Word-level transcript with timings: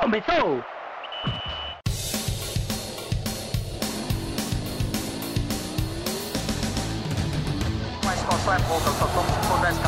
Começou! 0.00 0.62
Mas 8.04 8.20
qual 8.22 8.54
é 8.54 8.58
pouca, 8.62 8.90
só 8.90 9.06
tomo 9.06 9.28
se 9.30 9.40
for 9.46 9.58
10k. 9.60 9.86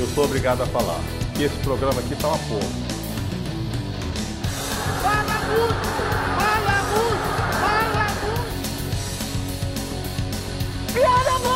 Eu 0.00 0.06
sou 0.08 0.24
obrigado 0.24 0.62
a 0.62 0.66
falar 0.66 1.00
que 1.36 1.44
esse 1.44 1.56
programa 1.58 2.00
aqui 2.00 2.16
tá 2.16 2.28
uma 2.28 2.38
porra. 2.38 2.68
Fala 5.02 5.38
muito! 5.46 5.86
Fala 6.38 6.82
muito! 6.92 7.26
Fala 7.60 8.06
muito! 8.22 8.52
Piada 10.92 11.38
morta! 11.38 11.51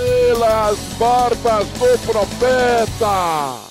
Pelas 0.00 0.78
barbas 0.98 1.68
do 1.72 2.06
profeta! 2.06 3.70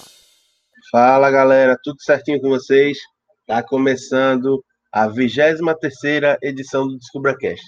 Fala 0.92 1.32
galera, 1.32 1.76
tudo 1.84 2.00
certinho 2.04 2.40
com 2.40 2.50
vocês? 2.50 3.00
Tá 3.48 3.64
começando 3.64 4.64
a 4.92 5.08
23 5.08 6.38
edição 6.44 6.88
do 6.88 6.98
DescubraCast. 7.00 7.66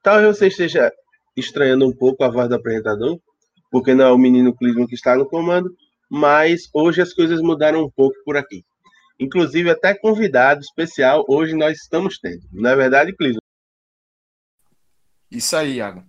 Talvez 0.00 0.38
você 0.38 0.46
esteja 0.46 0.92
estranhando 1.36 1.88
um 1.88 1.92
pouco 1.92 2.22
a 2.22 2.28
voz 2.28 2.48
do 2.48 2.54
apresentador, 2.54 3.18
porque 3.68 3.94
não 3.94 4.04
é 4.04 4.12
o 4.12 4.18
menino 4.18 4.54
Cleveland 4.54 4.86
que 4.88 4.94
está 4.94 5.16
no 5.16 5.28
comando, 5.28 5.74
mas 6.08 6.68
hoje 6.72 7.02
as 7.02 7.12
coisas 7.12 7.40
mudaram 7.40 7.82
um 7.82 7.90
pouco 7.90 8.14
por 8.24 8.36
aqui. 8.36 8.62
Inclusive, 9.18 9.70
até 9.70 9.92
convidado 9.92 10.60
especial 10.60 11.24
hoje 11.28 11.56
nós 11.56 11.78
estamos 11.78 12.18
tendo. 12.20 12.42
Não 12.52 12.70
é 12.70 12.76
verdade, 12.76 13.12
Cleveland? 13.12 13.42
Isso 15.32 15.56
aí, 15.56 15.78
Iago. 15.78 16.04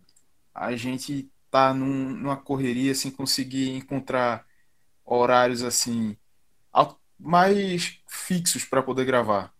A 0.53 0.75
gente 0.75 1.27
tá 1.55 1.73
num- 1.73 2.09
numa 2.11 2.35
correria 2.37 2.93
sem 2.93 3.09
conseguir 3.11 3.69
encontrar 3.77 4.45
horários 5.05 5.63
assim 5.63 6.17
mais 7.17 7.99
fixos 8.07 8.65
para 8.65 8.83
poder 8.83 9.05
gravar. 9.05 9.53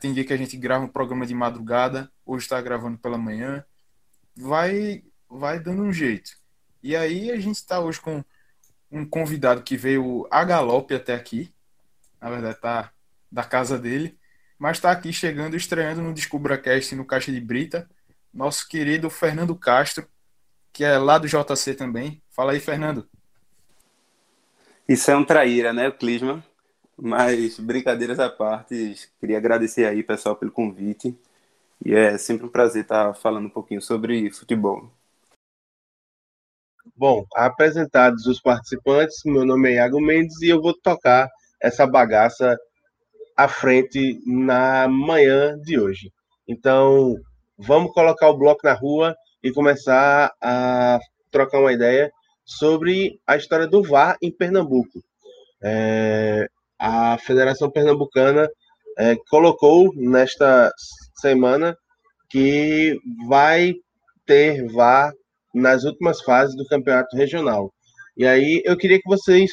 Tem 0.00 0.12
dia 0.12 0.24
que 0.24 0.32
a 0.32 0.36
gente 0.36 0.56
grava 0.56 0.84
um 0.84 0.88
programa 0.88 1.24
de 1.24 1.34
madrugada, 1.34 2.10
hoje 2.26 2.44
está 2.44 2.60
gravando 2.60 2.98
pela 2.98 3.16
manhã. 3.16 3.64
Vai, 4.36 5.04
vai 5.28 5.60
dando 5.60 5.82
um 5.82 5.92
jeito. 5.92 6.32
E 6.82 6.96
aí 6.96 7.30
a 7.30 7.38
gente 7.38 7.56
está 7.56 7.78
hoje 7.80 8.00
com 8.00 8.24
um 8.90 9.06
convidado 9.08 9.62
que 9.62 9.76
veio 9.76 10.26
a 10.30 10.44
galope 10.44 10.94
até 10.94 11.14
aqui. 11.14 11.54
Na 12.20 12.30
verdade, 12.30 12.60
tá 12.60 12.92
da 13.30 13.44
casa 13.44 13.78
dele. 13.78 14.18
Mas 14.58 14.78
está 14.78 14.90
aqui 14.90 15.12
chegando, 15.12 15.56
estreando 15.56 16.02
no 16.02 16.12
DescubraCast 16.12 16.96
no 16.96 17.04
Caixa 17.04 17.30
de 17.30 17.40
Brita. 17.40 17.88
Nosso 18.34 18.68
querido 18.68 19.08
Fernando 19.08 19.54
Castro, 19.54 20.08
que 20.78 20.84
é 20.84 20.96
lá 20.96 21.18
do 21.18 21.26
JC 21.26 21.74
também. 21.74 22.22
Fala 22.30 22.52
aí, 22.52 22.60
Fernando. 22.60 23.04
Isso 24.88 25.10
é 25.10 25.16
um 25.16 25.24
traíra, 25.24 25.72
né, 25.72 25.88
o 25.88 25.92
Clisman? 25.92 26.40
Mas, 26.96 27.58
brincadeiras 27.58 28.20
à 28.20 28.30
parte, 28.30 29.10
queria 29.18 29.38
agradecer 29.38 29.86
aí, 29.86 30.04
pessoal, 30.04 30.36
pelo 30.36 30.52
convite. 30.52 31.18
E 31.84 31.92
é 31.92 32.16
sempre 32.16 32.46
um 32.46 32.48
prazer 32.48 32.82
estar 32.82 33.12
falando 33.14 33.46
um 33.46 33.50
pouquinho 33.50 33.82
sobre 33.82 34.30
futebol. 34.30 34.88
Bom, 36.96 37.26
apresentados 37.34 38.26
os 38.26 38.40
participantes, 38.40 39.16
meu 39.24 39.44
nome 39.44 39.70
é 39.70 39.74
Iago 39.78 40.00
Mendes 40.00 40.40
e 40.42 40.48
eu 40.48 40.62
vou 40.62 40.74
tocar 40.74 41.28
essa 41.60 41.88
bagaça 41.88 42.56
à 43.36 43.48
frente 43.48 44.22
na 44.24 44.86
manhã 44.86 45.58
de 45.58 45.76
hoje. 45.76 46.12
Então, 46.46 47.16
vamos 47.58 47.92
colocar 47.92 48.28
o 48.28 48.38
bloco 48.38 48.60
na 48.62 48.74
rua 48.74 49.16
e 49.42 49.52
começar 49.52 50.32
a 50.40 50.98
trocar 51.30 51.60
uma 51.60 51.72
ideia 51.72 52.10
sobre 52.44 53.20
a 53.26 53.36
história 53.36 53.66
do 53.66 53.82
VAR 53.82 54.16
em 54.22 54.30
Pernambuco. 54.30 55.02
É, 55.62 56.48
a 56.78 57.18
Federação 57.18 57.70
Pernambucana 57.70 58.48
é, 58.98 59.16
colocou 59.28 59.92
nesta 59.94 60.72
semana 61.20 61.76
que 62.30 62.98
vai 63.26 63.74
ter 64.26 64.66
VAR 64.72 65.12
nas 65.54 65.84
últimas 65.84 66.20
fases 66.22 66.56
do 66.56 66.66
campeonato 66.66 67.16
regional. 67.16 67.72
E 68.16 68.26
aí 68.26 68.62
eu 68.64 68.76
queria 68.76 68.98
que 68.98 69.08
vocês 69.08 69.52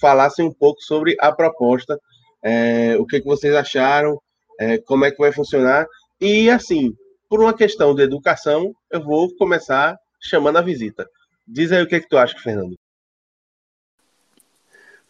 falassem 0.00 0.46
um 0.46 0.52
pouco 0.52 0.80
sobre 0.82 1.14
a 1.20 1.30
proposta, 1.32 1.98
é, 2.42 2.96
o 2.98 3.04
que, 3.04 3.20
que 3.20 3.26
vocês 3.26 3.54
acharam, 3.54 4.20
é, 4.58 4.78
como 4.78 5.04
é 5.04 5.10
que 5.10 5.18
vai 5.18 5.32
funcionar. 5.32 5.86
E 6.20 6.48
assim, 6.48 6.94
por 7.28 7.40
uma 7.40 7.54
questão 7.54 7.94
de 7.94 8.02
educação, 8.02 8.74
eu 8.90 9.02
vou 9.02 9.34
começar 9.36 9.98
chamando 10.20 10.58
a 10.58 10.62
visita. 10.62 11.08
Diz 11.46 11.70
aí 11.72 11.82
o 11.82 11.88
que, 11.88 12.00
que 12.00 12.08
tu 12.08 12.16
acha, 12.16 12.38
Fernando. 12.38 12.76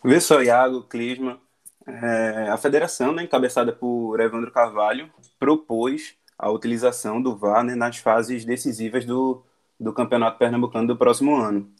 Vê 0.04 0.21
só, 0.21 0.43
Iago, 0.43 0.82
Clisman. 0.84 1.41
É, 1.87 2.49
a 2.49 2.56
federação, 2.56 3.12
né, 3.12 3.22
encabeçada 3.22 3.72
por 3.72 4.21
Evandro 4.21 4.50
Carvalho, 4.50 5.10
propôs 5.38 6.16
a 6.38 6.50
utilização 6.50 7.22
do 7.22 7.37
VAR 7.37 7.65
né, 7.65 7.75
nas 7.75 7.99
fases 7.99 8.44
decisivas 8.44 9.05
do, 9.05 9.44
do 9.78 9.93
Campeonato 9.93 10.38
Pernambucano 10.38 10.88
do 10.88 10.97
próximo 10.97 11.37
ano. 11.37 11.71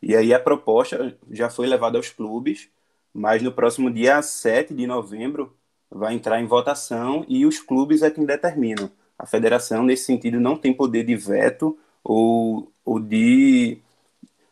E 0.00 0.14
aí 0.14 0.32
a 0.32 0.40
proposta 0.40 1.16
já 1.30 1.50
foi 1.50 1.66
levada 1.66 1.98
aos 1.98 2.10
clubes, 2.10 2.68
mas 3.12 3.42
no 3.42 3.52
próximo 3.52 3.90
dia 3.90 4.22
7 4.22 4.74
de 4.74 4.86
novembro 4.86 5.56
vai 5.90 6.14
entrar 6.14 6.40
em 6.40 6.46
votação 6.46 7.24
e 7.28 7.46
os 7.46 7.58
clubes 7.58 8.02
é 8.02 8.10
quem 8.10 8.24
determinam. 8.24 8.90
A 9.18 9.26
federação, 9.26 9.82
nesse 9.82 10.04
sentido, 10.04 10.40
não 10.40 10.56
tem 10.56 10.72
poder 10.72 11.04
de 11.04 11.16
veto 11.16 11.78
ou, 12.04 12.72
ou, 12.84 13.00
de, 13.00 13.78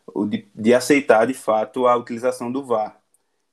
ou 0.07 0.25
de, 0.25 0.47
de 0.53 0.73
aceitar, 0.73 1.27
de 1.27 1.33
fato, 1.33 1.87
a 1.87 1.95
utilização 1.95 2.51
do 2.51 2.63
VAR. 2.63 2.99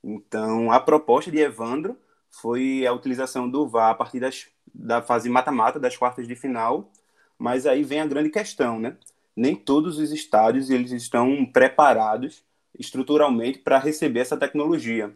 Então, 0.03 0.73
a 0.73 0.81
proposta 0.81 1.31
de 1.31 1.39
Evandro 1.39 1.97
foi 2.31 2.87
a 2.87 2.93
utilização 2.93 3.49
do 3.49 3.69
VAR 3.69 3.91
a 3.91 3.95
partir 3.95 4.21
das, 4.21 4.47
da 4.75 5.03
fase 5.03 5.29
mata-mata, 5.29 5.79
das 5.79 5.97
quartas 5.97 6.27
de 6.27 6.35
final, 6.35 6.91
mas 7.39 7.67
aí 7.67 7.85
vem 7.85 8.01
a 8.01 8.07
grande 8.07 8.31
questão, 8.31 8.81
né? 8.81 8.97
Nem 9.37 9.55
todos 9.55 9.99
os 9.99 10.13
estádios 10.13 10.71
eles 10.71 10.93
estão 10.93 11.45
preparados 11.47 12.43
estruturalmente 12.79 13.59
para 13.59 13.79
receber 13.79 14.21
essa 14.21 14.37
tecnologia. 14.37 15.15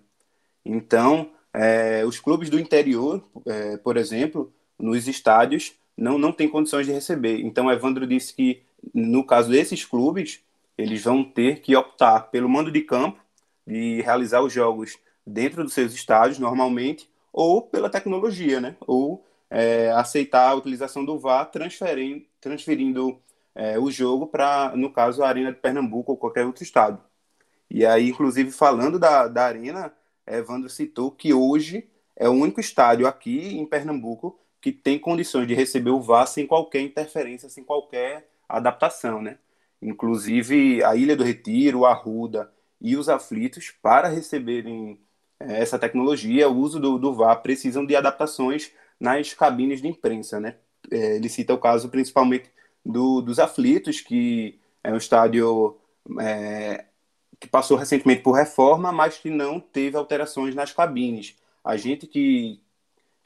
Então, 0.65 1.31
é, 1.53 2.05
os 2.05 2.19
clubes 2.21 2.51
do 2.51 2.59
interior, 2.59 3.23
é, 3.47 3.77
por 3.79 3.97
exemplo, 3.97 4.53
nos 4.79 5.09
estádios, 5.09 5.75
não, 5.97 6.19
não 6.19 6.33
têm 6.33 6.49
condições 6.49 6.87
de 6.87 6.93
receber. 6.93 7.41
Então, 7.41 7.71
Evandro 7.71 8.07
disse 8.07 8.35
que, 8.35 8.63
no 8.93 9.25
caso 9.25 9.51
desses 9.51 9.85
clubes, 9.85 10.41
eles 10.77 11.03
vão 11.03 11.25
ter 11.25 11.61
que 11.61 11.75
optar 11.75 12.31
pelo 12.31 12.49
mando 12.49 12.71
de 12.71 12.83
campo, 12.83 13.19
de 13.67 14.03
realizar 14.03 14.43
os 14.43 14.53
jogos 14.53 14.99
dentro 15.27 15.65
dos 15.65 15.73
seus 15.73 15.95
estádios, 15.95 16.39
normalmente, 16.39 17.09
ou 17.33 17.63
pela 17.63 17.91
tecnologia, 17.91 18.61
né? 18.61 18.77
Ou 18.87 19.25
é, 19.51 19.91
aceitar 19.93 20.51
a 20.51 20.55
utilização 20.55 21.05
do 21.05 21.19
VAR, 21.19 21.51
transferindo, 21.51 22.25
transferindo 22.41 23.19
é, 23.55 23.79
o 23.79 23.91
jogo 23.91 24.27
para, 24.27 24.73
no 24.77 24.93
caso, 24.93 25.23
a 25.23 25.29
Arena 25.29 25.53
de 25.53 25.59
Pernambuco 25.59 26.13
ou 26.13 26.19
qualquer 26.19 26.45
outro 26.45 26.63
estado. 26.63 27.01
E 27.71 27.85
aí, 27.85 28.11
inclusive, 28.11 28.51
falando 28.51 28.99
da, 28.99 29.27
da 29.27 29.47
Arena, 29.47 29.93
Evandro 30.27 30.69
citou 30.69 31.11
que 31.11 31.33
hoje 31.33 31.89
é 32.15 32.29
o 32.29 32.33
único 32.33 32.61
estádio 32.61 33.07
aqui 33.07 33.57
em 33.57 33.67
Pernambuco 33.67 34.39
que 34.67 34.73
tem 34.73 34.99
condições 34.99 35.47
de 35.47 35.55
receber 35.55 35.91
o 35.91 36.01
VAR 36.01 36.27
sem 36.27 36.45
qualquer 36.45 36.81
interferência, 36.81 37.49
sem 37.49 37.63
qualquer 37.63 38.29
adaptação, 38.49 39.23
né? 39.23 39.39
Inclusive, 39.81 40.83
a 40.83 40.97
Ilha 40.97 41.15
do 41.15 41.23
Retiro, 41.23 41.87
a 41.87 41.93
Arruda 41.93 42.53
e 42.81 42.97
os 42.97 43.09
aflitos, 43.09 43.71
para 43.81 44.09
receberem 44.09 44.99
é, 45.39 45.63
essa 45.63 45.79
tecnologia, 45.79 46.49
o 46.49 46.57
uso 46.57 46.81
do, 46.81 46.99
do 46.99 47.15
VAR, 47.15 47.43
precisam 47.43 47.87
de 47.87 47.95
adaptações 47.95 48.73
nas 48.99 49.33
cabines 49.35 49.81
de 49.81 49.87
imprensa, 49.87 50.41
né? 50.41 50.57
É, 50.91 51.15
ele 51.15 51.29
cita 51.29 51.55
o 51.55 51.59
caso 51.59 51.89
principalmente 51.89 52.51
do, 52.85 53.21
dos 53.21 53.39
aflitos, 53.39 54.01
que 54.01 54.59
é 54.83 54.93
um 54.93 54.97
estádio 54.97 55.77
é, 56.21 56.87
que 57.39 57.47
passou 57.47 57.77
recentemente 57.77 58.21
por 58.21 58.33
reforma, 58.33 58.91
mas 58.91 59.17
que 59.17 59.31
não 59.31 59.61
teve 59.61 59.97
alterações 59.97 60.57
nas 60.57 60.73
cabines. 60.73 61.37
A 61.65 61.77
gente 61.77 62.05
que, 62.09 62.61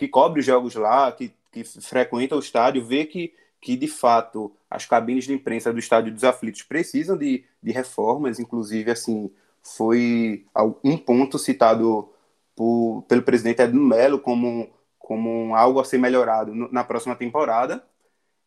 que 0.00 0.08
cobre 0.08 0.41
os 0.41 0.47
jogos 0.47 0.75
lá, 0.76 1.12
que, 1.12 1.31
que 1.52 1.62
frequenta 1.62 2.35
o 2.35 2.38
estádio, 2.38 2.82
vê 2.82 3.05
que, 3.05 3.35
que, 3.61 3.76
de 3.76 3.87
fato, 3.87 4.50
as 4.70 4.87
cabines 4.87 5.25
de 5.25 5.35
imprensa 5.35 5.70
do 5.75 5.79
estádio 5.79 6.11
dos 6.11 6.25
aflitos 6.25 6.62
precisam 6.62 7.19
de, 7.19 7.44
de 7.62 7.70
reformas, 7.70 8.41
inclusive, 8.41 8.91
assim, 8.91 9.31
foi 9.62 10.47
um 10.82 10.97
ponto 10.97 11.38
citado 11.38 12.11
por, 12.56 13.05
pelo 13.06 13.20
presidente 13.20 13.61
Edno 13.61 13.82
Melo 13.82 14.19
como, 14.19 14.70
como 14.99 15.55
algo 15.55 15.79
a 15.79 15.85
ser 15.85 15.99
melhorado 15.99 16.55
na 16.55 16.82
próxima 16.82 17.14
temporada, 17.14 17.85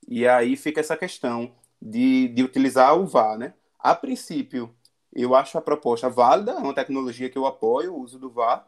e 0.08 0.28
aí 0.28 0.58
fica 0.58 0.80
essa 0.80 0.98
questão 0.98 1.52
de, 1.80 2.30
de 2.30 2.44
utilizar 2.44 2.98
o 2.98 3.06
VAR, 3.06 3.38
né? 3.38 3.54
A 3.78 3.94
princípio, 3.94 4.74
eu 5.14 5.36
acho 5.36 5.56
a 5.56 5.62
proposta 5.62 6.10
válida, 6.10 6.54
é 6.54 6.58
uma 6.58 6.74
tecnologia 6.74 7.30
que 7.30 7.38
eu 7.38 7.46
apoio, 7.46 7.94
o 7.94 8.02
uso 8.02 8.18
do 8.18 8.32
VAR, 8.32 8.68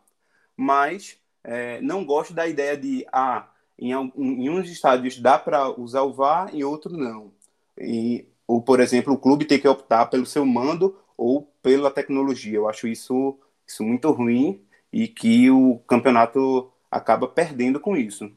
mas 0.55 1.17
é, 1.45 1.79
não 1.81 2.03
gosto 2.03 2.33
da 2.33 2.47
ideia 2.47 2.75
de, 2.75 3.05
ah, 3.11 3.47
em, 3.77 3.91
em 3.91 4.49
uns 4.49 4.69
estádios 4.69 5.19
dá 5.19 5.37
para 5.37 5.69
usar 5.79 6.01
o 6.01 6.13
VAR, 6.13 6.53
em 6.53 6.63
outros 6.63 6.97
não. 6.97 7.31
E, 7.77 8.25
ou, 8.47 8.61
por 8.61 8.79
exemplo, 8.79 9.13
o 9.13 9.17
clube 9.17 9.45
ter 9.45 9.59
que 9.59 9.67
optar 9.67 10.07
pelo 10.07 10.25
seu 10.25 10.45
mando 10.45 10.97
ou 11.15 11.43
pela 11.61 11.91
tecnologia. 11.91 12.55
Eu 12.55 12.67
acho 12.67 12.87
isso, 12.87 13.37
isso 13.65 13.83
muito 13.83 14.11
ruim 14.11 14.61
e 14.91 15.07
que 15.07 15.49
o 15.51 15.79
campeonato 15.87 16.71
acaba 16.89 17.27
perdendo 17.27 17.79
com 17.79 17.95
isso. 17.95 18.31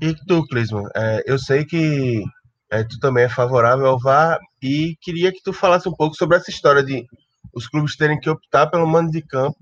E 0.00 0.14
tu, 0.26 0.46
Clisman, 0.46 0.88
é, 0.94 1.22
eu 1.26 1.38
sei 1.38 1.64
que 1.64 2.22
é, 2.70 2.84
tu 2.84 2.98
também 2.98 3.24
é 3.24 3.28
favorável 3.28 3.86
ao 3.86 4.00
VAR 4.00 4.38
e 4.62 4.96
queria 5.00 5.32
que 5.32 5.42
tu 5.42 5.52
falasse 5.52 5.88
um 5.88 5.94
pouco 5.94 6.16
sobre 6.16 6.36
essa 6.36 6.50
história 6.50 6.82
de 6.82 7.04
os 7.52 7.66
clubes 7.68 7.96
terem 7.96 8.18
que 8.18 8.30
optar 8.30 8.66
pelo 8.68 8.86
mando 8.86 9.10
de 9.10 9.22
campo. 9.22 9.56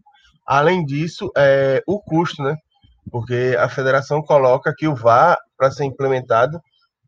Além 0.46 0.84
disso, 0.84 1.30
é, 1.36 1.82
o 1.86 2.00
custo, 2.00 2.42
né? 2.42 2.56
Porque 3.10 3.56
a 3.58 3.68
federação 3.68 4.22
coloca 4.22 4.74
que 4.76 4.88
o 4.88 4.94
VAR, 4.94 5.38
para 5.56 5.70
ser 5.70 5.84
implementado, 5.84 6.60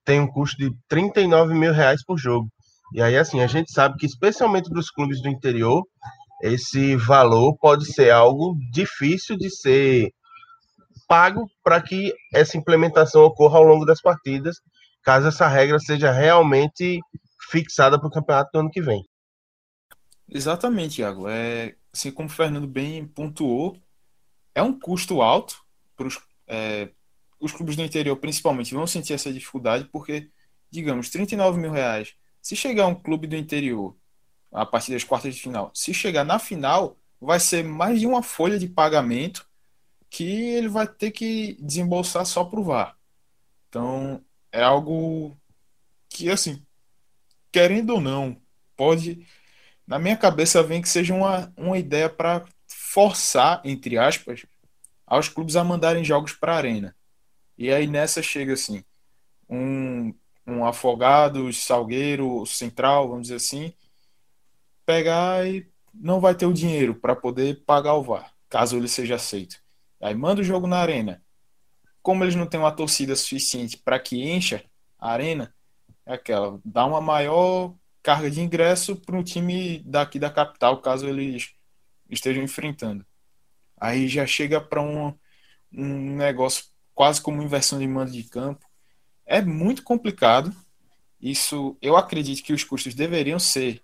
tem 0.05 0.21
um 0.21 0.27
custo 0.27 0.57
de 0.57 0.71
39 0.89 1.55
mil 1.55 1.73
reais 1.73 2.05
por 2.05 2.19
jogo. 2.19 2.49
E 2.95 3.03
aí, 3.03 3.17
assim, 3.17 3.41
a 3.41 3.47
gente 3.47 3.73
sabe 3.73 3.97
que, 3.99 4.07
especialmente 4.07 4.71
para 4.71 4.79
os 4.79 4.91
clubes 4.91 5.21
do 5.21 5.29
interior, 5.29 5.83
esse 6.43 6.97
valor 6.97 7.57
pode 7.59 7.87
ser 7.93 8.11
algo 8.11 8.55
difícil 8.71 9.37
de 9.37 9.51
ser 9.51 10.11
pago 11.09 11.47
para 11.63 11.81
que 11.81 12.13
essa 12.35 12.57
implementação 12.57 13.23
ocorra 13.23 13.59
ao 13.59 13.65
longo 13.65 13.85
das 13.85 14.01
partidas, 14.01 14.57
caso 15.03 15.29
essa 15.29 15.47
regra 15.47 15.79
seja 15.79 16.11
realmente 16.11 17.01
fixada 17.51 17.99
para 17.99 18.09
o 18.09 18.11
campeonato 18.11 18.51
do 18.53 18.61
ano 18.61 18.71
que 18.71 18.83
vem. 18.83 19.03
Exatamente, 20.29 21.01
Iago. 21.01 21.29
É, 21.29 21.77
assim 21.93 22.11
como 22.11 22.29
o 22.29 22.33
Fernando 22.33 22.67
bem 22.67 23.07
pontuou, 23.07 23.77
é 24.55 24.63
um 24.63 24.79
custo 24.79 25.23
alto 25.23 25.65
para 25.97 26.07
os, 26.07 26.19
é, 26.47 26.91
os 27.41 27.53
clubes 27.53 27.77
do 27.77 27.83
interior, 27.83 28.17
principalmente, 28.17 28.75
vão 28.75 28.87
sentir 28.87 29.13
essa 29.13 29.33
dificuldade, 29.33 29.85
porque, 29.93 30.31
digamos, 30.71 31.11
39 31.11 31.59
mil 31.61 31.71
reais. 31.71 32.15
Se 32.43 32.57
chegar 32.57 32.87
um 32.87 32.95
clube 32.95 33.27
do 33.27 33.37
interior 33.37 33.97
a 34.53 34.65
partir 34.65 34.93
das 34.93 35.05
quartas 35.05 35.35
de 35.35 35.41
final, 35.41 35.71
se 35.75 35.93
chegar 35.93 36.25
na 36.25 36.39
final, 36.39 36.97
vai 37.21 37.41
ser 37.41 37.65
mais 37.65 38.01
de 38.01 38.07
uma 38.07 38.23
folha 38.23 38.59
de 38.59 38.69
pagamento 38.69 39.47
que 40.09 40.25
ele 40.25 40.69
vai 40.69 40.87
ter 40.87 41.11
que 41.11 41.55
desembolsar 41.61 42.25
só 42.27 42.45
para 42.45 42.61
o 42.61 42.65
VAR. 42.65 42.97
Então, 43.69 44.25
é 44.53 44.63
algo 44.63 45.37
que, 46.09 46.31
assim, 46.31 46.65
querendo 47.53 47.91
ou 47.95 48.01
não, 48.01 48.41
pode. 48.77 49.27
Na 49.87 49.99
minha 49.99 50.17
cabeça 50.17 50.63
vem 50.63 50.83
que 50.83 50.89
seja 50.89 51.15
uma, 51.15 51.53
uma 51.57 51.79
ideia 51.79 52.11
para 52.11 52.45
forçar, 52.67 53.61
entre 53.65 53.97
aspas, 53.97 54.45
aos 55.07 55.29
clubes 55.29 55.55
a 55.55 55.63
mandarem 55.63 56.05
jogos 56.05 56.33
para 56.33 56.55
a 56.55 56.57
arena. 56.57 56.97
E 57.57 57.73
aí 57.73 57.87
nessa 57.87 58.23
chega 58.23 58.55
assim, 58.55 58.85
um, 59.49 60.13
um 60.47 60.65
Afogados, 60.65 61.63
Salgueiro, 61.65 62.45
Central, 62.47 63.09
vamos 63.09 63.23
dizer 63.23 63.37
assim, 63.37 63.73
pegar 64.85 65.47
e 65.47 65.71
não 65.95 66.21
vai 66.21 66.35
ter 66.35 66.47
o 66.47 66.53
dinheiro 66.53 66.95
para 66.95 67.17
poder 67.17 67.65
pagar 67.65 67.95
o 67.95 68.03
VAR, 68.03 68.33
caso 68.49 68.77
ele 68.77 68.89
seja 68.89 69.15
aceito. 69.15 69.61
Aí 70.01 70.15
manda 70.15 70.41
o 70.41 70.45
jogo 70.45 70.67
na 70.67 70.79
arena. 70.79 71.23
Como 72.03 72.23
eles 72.23 72.35
não 72.35 72.47
têm 72.47 72.61
uma 72.61 72.73
torcida 72.73 73.17
suficiente 73.17 73.77
para 73.79 73.99
que 73.99 74.23
encha 74.31 74.65
a 74.99 75.11
arena, 75.13 75.55
é 76.05 76.15
aquela, 76.15 76.61
dá 76.65 76.85
uma 76.87 77.01
maior 77.01 77.75
carga 78.07 78.31
de 78.31 78.41
ingresso 78.41 78.95
para 78.95 79.17
um 79.17 79.23
time 79.25 79.81
daqui 79.81 80.17
da 80.17 80.31
capital, 80.31 80.81
caso 80.81 81.09
eles 81.09 81.53
estejam 82.09 82.41
enfrentando. 82.41 83.05
Aí 83.77 84.07
já 84.07 84.25
chega 84.25 84.61
para 84.61 84.81
um, 84.81 85.13
um 85.73 86.15
negócio 86.15 86.67
quase 86.95 87.21
como 87.21 87.43
inversão 87.43 87.81
de 87.81 87.87
mando 87.89 88.13
de 88.13 88.23
campo. 88.23 88.65
É 89.27 89.43
muito 89.43 89.83
complicado. 89.83 90.55
Isso, 91.21 91.77
eu 91.83 91.97
acredito 91.97 92.45
que 92.45 92.53
os 92.53 92.63
custos 92.63 92.95
deveriam 92.95 93.41
ser, 93.41 93.83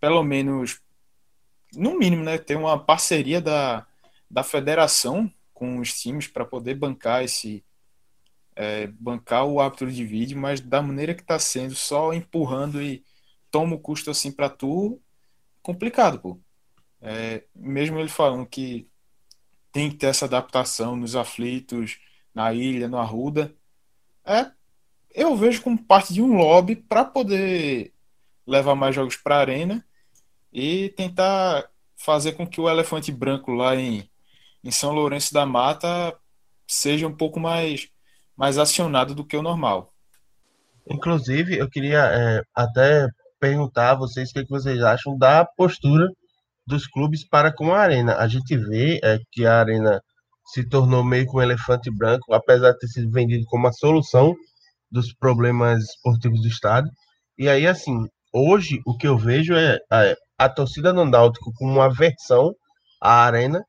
pelo 0.00 0.24
menos, 0.24 0.80
no 1.76 1.96
mínimo, 1.96 2.24
né, 2.24 2.38
ter 2.38 2.56
uma 2.56 2.76
parceria 2.76 3.40
da, 3.40 3.86
da 4.28 4.42
federação 4.42 5.32
com 5.52 5.78
os 5.78 5.92
times 5.92 6.26
para 6.26 6.44
poder 6.44 6.74
bancar 6.74 7.22
esse 7.22 7.64
é, 8.56 8.88
bancar 8.88 9.46
o 9.46 9.60
árbitro 9.60 9.92
de 9.92 10.04
vídeo, 10.04 10.36
mas 10.36 10.60
da 10.60 10.82
maneira 10.82 11.14
que 11.14 11.22
está 11.22 11.38
sendo, 11.38 11.76
só 11.76 12.12
empurrando 12.12 12.82
e 12.82 13.04
toma 13.54 13.76
o 13.76 13.78
custo 13.78 14.10
assim 14.10 14.32
para 14.32 14.50
tu, 14.50 15.00
complicado, 15.62 16.18
pô. 16.18 16.40
É, 17.00 17.44
mesmo 17.54 18.00
ele 18.00 18.08
falando 18.08 18.44
que 18.44 18.88
tem 19.70 19.90
que 19.90 19.96
ter 19.96 20.06
essa 20.06 20.24
adaptação 20.24 20.96
nos 20.96 21.14
aflitos, 21.14 22.00
na 22.34 22.52
ilha, 22.52 22.88
no 22.88 22.98
Arruda, 22.98 23.54
é, 24.24 24.50
eu 25.14 25.36
vejo 25.36 25.62
como 25.62 25.80
parte 25.80 26.12
de 26.12 26.20
um 26.20 26.34
lobby 26.34 26.74
para 26.74 27.04
poder 27.04 27.92
levar 28.44 28.74
mais 28.74 28.92
jogos 28.92 29.14
para 29.14 29.36
a 29.36 29.40
arena 29.40 29.86
e 30.52 30.88
tentar 30.96 31.70
fazer 31.96 32.32
com 32.32 32.44
que 32.44 32.60
o 32.60 32.68
elefante 32.68 33.12
branco 33.12 33.52
lá 33.52 33.76
em, 33.76 34.10
em 34.64 34.70
São 34.72 34.92
Lourenço 34.92 35.32
da 35.32 35.46
Mata 35.46 36.18
seja 36.66 37.06
um 37.06 37.14
pouco 37.14 37.38
mais, 37.38 37.88
mais 38.36 38.58
acionado 38.58 39.14
do 39.14 39.24
que 39.24 39.36
o 39.36 39.42
normal. 39.42 39.94
Inclusive, 40.90 41.56
eu 41.56 41.70
queria 41.70 42.00
é, 42.00 42.42
até 42.52 43.08
perguntar 43.44 43.90
a 43.90 43.94
vocês 43.94 44.30
o 44.30 44.32
que, 44.32 44.38
é 44.38 44.42
que 44.42 44.48
vocês 44.48 44.82
acham 44.82 45.18
da 45.18 45.44
postura 45.44 46.08
dos 46.66 46.86
clubes 46.86 47.28
para 47.28 47.52
com 47.52 47.74
a 47.74 47.78
arena. 47.78 48.16
A 48.16 48.26
gente 48.26 48.56
vê 48.56 48.98
é, 49.04 49.18
que 49.30 49.44
a 49.44 49.60
arena 49.60 50.00
se 50.46 50.66
tornou 50.66 51.04
meio 51.04 51.26
que 51.26 51.36
um 51.36 51.42
elefante 51.42 51.90
branco, 51.94 52.32
apesar 52.32 52.72
de 52.72 52.78
ter 52.78 52.86
sido 52.86 53.10
vendido 53.10 53.44
como 53.44 53.66
a 53.66 53.72
solução 53.72 54.34
dos 54.90 55.12
problemas 55.12 55.82
esportivos 55.82 56.40
do 56.40 56.48
estado. 56.48 56.88
E 57.36 57.46
aí, 57.46 57.66
assim, 57.66 57.94
hoje 58.32 58.80
o 58.86 58.96
que 58.96 59.06
eu 59.06 59.18
vejo 59.18 59.52
é 59.54 59.76
a, 59.90 60.46
a 60.46 60.48
torcida 60.48 60.90
do 60.90 61.04
Náutico 61.04 61.52
com 61.56 61.66
uma 61.66 61.84
aversão 61.84 62.50
à 63.02 63.24
arena, 63.24 63.62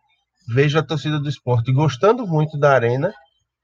vejo 0.54 0.80
a 0.80 0.83
torcida 0.83 1.19
do 1.19 1.27
esporte 1.27 1.74
gostando 1.74 2.25
muito 2.25 2.57
da 2.57 2.72
arena 2.72 3.12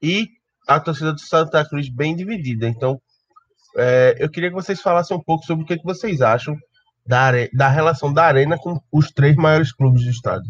e 0.02 0.26
a 0.68 0.78
torcida 0.78 1.14
do 1.14 1.20
Santa 1.20 1.66
Cruz 1.66 1.88
bem 1.88 2.14
dividida. 2.14 2.68
Então, 2.68 2.98
é, 3.76 4.16
eu 4.18 4.30
queria 4.30 4.48
que 4.48 4.54
vocês 4.54 4.80
falassem 4.80 5.16
um 5.16 5.22
pouco 5.22 5.44
sobre 5.44 5.64
o 5.64 5.66
que, 5.66 5.78
que 5.78 5.84
vocês 5.84 6.20
acham 6.20 6.56
da, 7.06 7.30
da 7.52 7.68
relação 7.68 8.12
da 8.12 8.24
Arena 8.24 8.58
com 8.58 8.80
os 8.90 9.10
três 9.10 9.34
maiores 9.36 9.72
clubes 9.72 10.04
do 10.04 10.10
estado. 10.10 10.44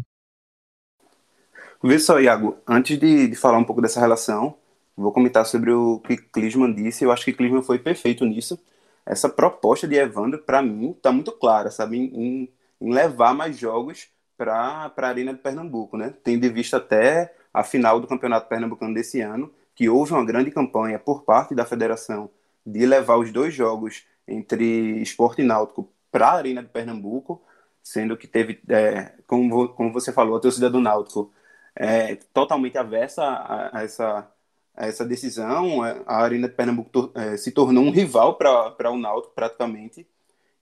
Vê 1.83 1.99
só, 1.99 2.19
Iago, 2.19 2.57
antes 2.67 2.97
de, 2.97 3.27
de 3.27 3.35
falar 3.35 3.57
um 3.57 3.63
pouco 3.63 3.81
dessa 3.81 3.99
relação, 3.99 4.55
vou 4.95 5.11
comentar 5.11 5.45
sobre 5.45 5.71
o 5.71 5.99
que 5.99 6.15
Klisman 6.15 6.73
disse. 6.73 7.03
Eu 7.03 7.11
acho 7.11 7.25
que 7.25 7.33
Klisman 7.33 7.61
foi 7.61 7.77
perfeito 7.77 8.25
nisso. 8.25 8.57
Essa 9.05 9.27
proposta 9.27 9.85
de 9.87 9.95
Evandro, 9.95 10.39
para 10.39 10.61
mim, 10.61 10.91
está 10.91 11.11
muito 11.11 11.31
clara, 11.33 11.69
sabe? 11.69 11.97
Em, 11.97 12.49
em 12.79 12.93
levar 12.93 13.33
mais 13.33 13.57
jogos 13.57 14.07
para 14.37 14.91
a 14.95 15.07
Arena 15.07 15.33
de 15.33 15.39
Pernambuco, 15.39 15.97
né? 15.97 16.13
Tendo 16.23 16.45
em 16.45 16.53
vista 16.53 16.77
até 16.77 17.35
a 17.53 17.63
final 17.63 17.99
do 17.99 18.07
Campeonato 18.07 18.47
Pernambucano 18.47 18.93
desse 18.93 19.19
ano, 19.19 19.51
que 19.75 19.89
houve 19.89 20.13
uma 20.13 20.23
grande 20.23 20.51
campanha 20.51 20.97
por 20.97 21.23
parte 21.23 21.53
da 21.53 21.65
federação 21.65 22.29
de 22.65 22.85
levar 22.85 23.17
os 23.17 23.31
dois 23.31 23.53
jogos 23.53 24.03
entre 24.27 25.01
Esporte 25.01 25.41
e 25.41 25.45
Náutico 25.45 25.91
para 26.11 26.27
a 26.27 26.33
Arena 26.33 26.61
de 26.61 26.69
Pernambuco, 26.69 27.41
sendo 27.81 28.15
que 28.15 28.27
teve, 28.27 28.61
é, 28.69 29.13
como, 29.27 29.69
como 29.69 29.91
você 29.91 30.11
falou, 30.13 30.37
a 30.37 30.39
torcida 30.39 30.69
do 30.69 30.79
Náutico 30.79 31.31
é 31.75 32.15
totalmente 32.33 32.77
avessa 32.77 33.23
a, 33.23 33.79
a 33.79 33.83
essa, 33.83 34.31
a 34.75 34.87
essa 34.87 35.05
decisão. 35.05 35.85
É, 35.85 36.01
a 36.05 36.17
Arena 36.17 36.47
de 36.47 36.53
Pernambuco 36.53 37.11
é, 37.15 37.35
se 37.35 37.51
tornou 37.51 37.83
um 37.83 37.91
rival 37.91 38.35
para 38.35 38.91
o 38.91 38.97
Náutico, 38.97 39.33
praticamente. 39.33 40.07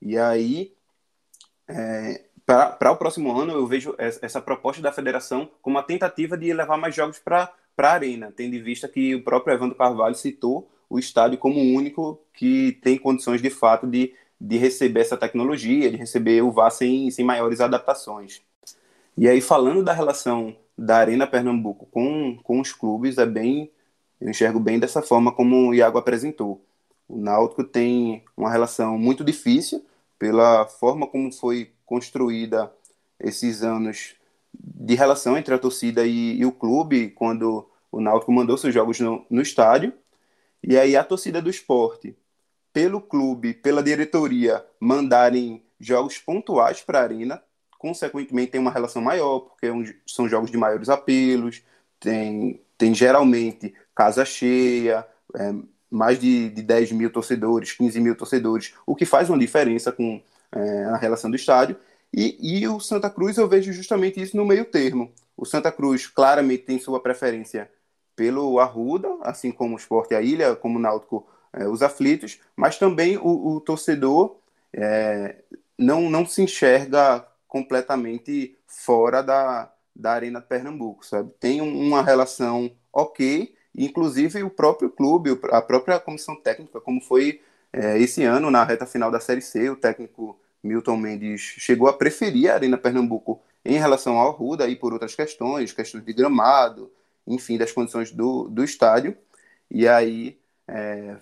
E 0.01 0.17
aí, 0.17 0.73
é, 1.67 2.25
para 2.45 2.91
o 2.91 2.97
próximo 2.97 3.37
ano, 3.37 3.53
eu 3.53 3.67
vejo 3.67 3.95
essa 3.97 4.41
proposta 4.41 4.81
da 4.81 4.91
federação 4.91 5.49
como 5.61 5.77
uma 5.77 5.83
tentativa 5.83 6.37
de 6.37 6.51
levar 6.53 6.77
mais 6.77 6.95
jogos 6.95 7.19
para 7.19 7.53
a 7.77 7.87
Arena, 7.87 8.33
tendo 8.35 8.55
em 8.55 8.61
vista 8.61 8.87
que 8.87 9.15
o 9.15 9.23
próprio 9.23 9.53
Evandro 9.53 9.77
Carvalho 9.77 10.15
citou 10.15 10.69
o 10.91 10.99
estádio 10.99 11.39
como 11.39 11.57
o 11.57 11.73
único 11.73 12.19
que 12.33 12.73
tem 12.83 12.97
condições 12.97 13.41
de 13.41 13.49
fato 13.49 13.87
de, 13.87 14.13
de 14.39 14.57
receber 14.57 14.99
essa 14.99 15.15
tecnologia, 15.15 15.89
de 15.89 15.95
receber 15.95 16.41
o 16.41 16.51
VAR 16.51 16.69
sem, 16.69 17.09
sem 17.09 17.23
maiores 17.23 17.61
adaptações. 17.61 18.41
E 19.17 19.25
aí, 19.29 19.39
falando 19.39 19.85
da 19.85 19.93
relação 19.93 20.53
da 20.77 20.97
Arena 20.97 21.25
Pernambuco 21.25 21.87
com, 21.89 22.37
com 22.43 22.59
os 22.59 22.73
clubes, 22.73 23.17
é 23.17 23.25
bem, 23.25 23.71
eu 24.19 24.29
enxergo 24.29 24.59
bem 24.59 24.79
dessa 24.79 25.01
forma 25.01 25.31
como 25.31 25.69
o 25.69 25.73
Iago 25.73 25.97
apresentou. 25.97 26.61
O 27.07 27.17
Náutico 27.17 27.63
tem 27.63 28.23
uma 28.35 28.51
relação 28.51 28.97
muito 28.97 29.23
difícil 29.23 29.85
pela 30.19 30.65
forma 30.65 31.07
como 31.07 31.31
foi 31.31 31.71
construída 31.85 32.69
esses 33.17 33.63
anos 33.63 34.15
de 34.53 34.95
relação 34.95 35.37
entre 35.37 35.53
a 35.53 35.57
torcida 35.57 36.05
e, 36.05 36.37
e 36.37 36.45
o 36.45 36.51
clube, 36.51 37.11
quando 37.11 37.65
o 37.89 38.01
Náutico 38.01 38.31
mandou 38.33 38.57
seus 38.57 38.73
jogos 38.73 38.99
no, 38.99 39.25
no 39.29 39.41
estádio, 39.41 39.93
e 40.63 40.77
aí 40.77 40.95
a 40.95 41.03
torcida 41.03 41.41
do 41.41 41.49
esporte, 41.49 42.15
pelo 42.73 43.01
clube, 43.01 43.53
pela 43.53 43.83
diretoria, 43.83 44.65
mandarem 44.79 45.63
jogos 45.79 46.17
pontuais 46.17 46.81
para 46.81 46.99
a 46.99 47.03
arena, 47.03 47.43
consequentemente 47.77 48.51
tem 48.51 48.61
uma 48.61 48.71
relação 48.71 49.01
maior, 49.01 49.39
porque 49.39 49.65
é 49.67 49.71
são 50.07 50.29
jogos 50.29 50.51
de 50.51 50.57
maiores 50.57 50.87
apelos, 50.89 51.63
tem, 51.99 52.61
tem 52.77 52.93
geralmente 52.93 53.73
casa 53.95 54.23
cheia, 54.23 55.05
é, 55.35 55.53
mais 55.89 56.19
de, 56.19 56.49
de 56.49 56.61
10 56.61 56.91
mil 56.93 57.11
torcedores, 57.11 57.73
15 57.73 57.99
mil 57.99 58.15
torcedores, 58.15 58.73
o 58.85 58.95
que 58.95 59.05
faz 59.05 59.29
uma 59.29 59.39
diferença 59.39 59.91
com 59.91 60.21
é, 60.51 60.83
na 60.85 60.97
relação 60.97 61.29
do 61.29 61.35
estádio. 61.35 61.77
E, 62.13 62.59
e 62.59 62.67
o 62.67 62.79
Santa 62.79 63.09
Cruz 63.09 63.37
eu 63.37 63.47
vejo 63.47 63.71
justamente 63.71 64.21
isso 64.21 64.35
no 64.35 64.45
meio 64.45 64.65
termo. 64.65 65.11
O 65.35 65.45
Santa 65.45 65.71
Cruz 65.71 66.07
claramente 66.07 66.63
tem 66.63 66.79
sua 66.79 67.01
preferência 67.01 67.69
pelo 68.21 68.59
Arruda, 68.59 69.17
assim 69.21 69.51
como 69.51 69.73
o 69.73 69.79
Sport 69.79 70.11
e 70.11 70.15
a 70.15 70.21
Ilha, 70.21 70.55
como 70.55 70.77
o 70.77 70.81
Náutico 70.81 71.25
é, 71.51 71.67
os 71.67 71.81
aflitos, 71.81 72.39
mas 72.55 72.77
também 72.77 73.17
o, 73.17 73.55
o 73.55 73.59
torcedor 73.59 74.35
é, 74.71 75.37
não, 75.75 76.07
não 76.07 76.23
se 76.23 76.43
enxerga 76.43 77.25
completamente 77.47 78.55
fora 78.67 79.23
da, 79.23 79.73
da 79.95 80.11
Arena 80.11 80.39
Pernambuco, 80.39 81.03
sabe? 81.03 81.31
Tem 81.39 81.61
uma 81.61 82.03
relação 82.03 82.71
ok, 82.93 83.55
inclusive 83.75 84.43
o 84.43 84.51
próprio 84.51 84.91
clube, 84.91 85.35
a 85.51 85.59
própria 85.59 85.99
comissão 85.99 86.35
técnica, 86.35 86.79
como 86.79 87.01
foi 87.01 87.41
é, 87.73 87.97
esse 87.97 88.23
ano 88.23 88.51
na 88.51 88.63
reta 88.63 88.85
final 88.85 89.09
da 89.09 89.19
Série 89.19 89.41
C, 89.41 89.67
o 89.67 89.75
técnico 89.75 90.39
Milton 90.61 90.97
Mendes 90.97 91.41
chegou 91.41 91.87
a 91.87 91.93
preferir 91.93 92.51
a 92.51 92.53
Arena 92.53 92.77
Pernambuco 92.77 93.41
em 93.65 93.79
relação 93.79 94.19
ao 94.19 94.29
Arruda, 94.29 94.65
aí 94.65 94.75
por 94.75 94.93
outras 94.93 95.15
questões, 95.15 95.73
questões 95.73 96.05
de 96.05 96.13
gramado, 96.13 96.91
enfim, 97.27 97.57
das 97.57 97.71
condições 97.71 98.11
do, 98.11 98.47
do 98.49 98.63
estádio, 98.63 99.17
e 99.69 99.87
aí 99.87 100.39
é, 100.67 101.17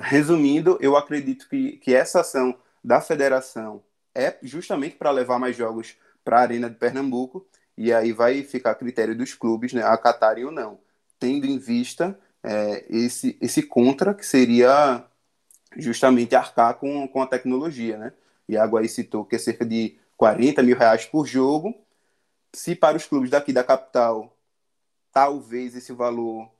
resumindo, 0.00 0.78
eu 0.80 0.96
acredito 0.96 1.48
que, 1.48 1.72
que 1.78 1.94
essa 1.94 2.20
ação 2.20 2.56
da 2.82 3.00
federação 3.00 3.82
é 4.14 4.36
justamente 4.42 4.96
para 4.96 5.10
levar 5.10 5.38
mais 5.38 5.56
jogos 5.56 5.96
para 6.24 6.38
a 6.38 6.40
Arena 6.42 6.68
de 6.68 6.76
Pernambuco, 6.76 7.46
e 7.76 7.92
aí 7.92 8.12
vai 8.12 8.42
ficar 8.42 8.72
a 8.72 8.74
critério 8.74 9.16
dos 9.16 9.34
clubes 9.34 9.72
né, 9.72 9.82
acatarem 9.82 10.44
ou 10.44 10.50
não, 10.50 10.78
tendo 11.18 11.46
em 11.46 11.58
vista 11.58 12.18
é, 12.42 12.84
esse, 12.88 13.36
esse 13.40 13.62
contra, 13.62 14.12
que 14.12 14.26
seria 14.26 15.04
justamente 15.76 16.34
arcar 16.34 16.74
com, 16.74 17.06
com 17.08 17.22
a 17.22 17.26
tecnologia. 17.26 17.96
Né? 17.96 18.12
Iago 18.48 18.76
aí 18.76 18.88
citou 18.88 19.24
que 19.24 19.36
é 19.36 19.38
cerca 19.38 19.64
de 19.64 19.96
40 20.16 20.62
mil 20.62 20.76
reais 20.76 21.06
por 21.06 21.26
jogo. 21.26 21.74
Se 22.52 22.74
para 22.74 22.96
os 22.96 23.06
clubes 23.06 23.30
daqui 23.30 23.52
da 23.52 23.64
capital, 23.64 24.36
talvez 25.12 25.76
esse 25.76 25.92
valor 25.92 26.50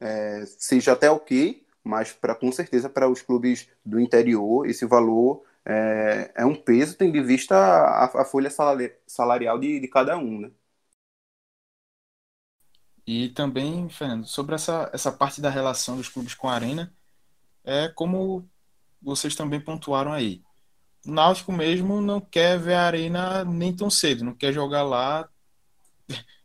é, 0.00 0.44
seja 0.46 0.92
até 0.92 1.10
ok, 1.10 1.66
mas 1.84 2.12
para 2.12 2.34
com 2.34 2.52
certeza 2.52 2.88
para 2.88 3.08
os 3.08 3.22
clubes 3.22 3.68
do 3.84 3.98
interior 4.00 4.66
esse 4.66 4.86
valor 4.86 5.44
é, 5.64 6.32
é 6.36 6.46
um 6.46 6.54
peso 6.54 6.96
tendo 6.96 7.16
em 7.16 7.22
vista 7.24 7.56
a, 7.56 8.22
a 8.22 8.24
folha 8.24 8.50
salarial 9.06 9.58
de, 9.58 9.80
de 9.80 9.88
cada 9.88 10.16
um, 10.18 10.40
né? 10.40 10.50
E 13.06 13.30
também, 13.30 13.88
Fernando, 13.88 14.26
sobre 14.26 14.54
essa, 14.54 14.88
essa 14.92 15.10
parte 15.10 15.40
da 15.40 15.50
relação 15.50 15.96
dos 15.96 16.08
clubes 16.08 16.34
com 16.34 16.48
a 16.48 16.54
Arena, 16.54 16.94
é 17.64 17.88
como 17.88 18.48
vocês 19.00 19.34
também 19.34 19.60
pontuaram 19.60 20.12
aí. 20.12 20.42
O 21.06 21.10
Náutico 21.12 21.52
mesmo 21.52 22.00
não 22.00 22.20
quer 22.20 22.58
ver 22.58 22.74
a 22.74 22.84
Arena 22.84 23.44
nem 23.44 23.74
tão 23.74 23.90
cedo, 23.90 24.24
não 24.24 24.34
quer 24.34 24.52
jogar 24.52 24.82
lá, 24.84 25.28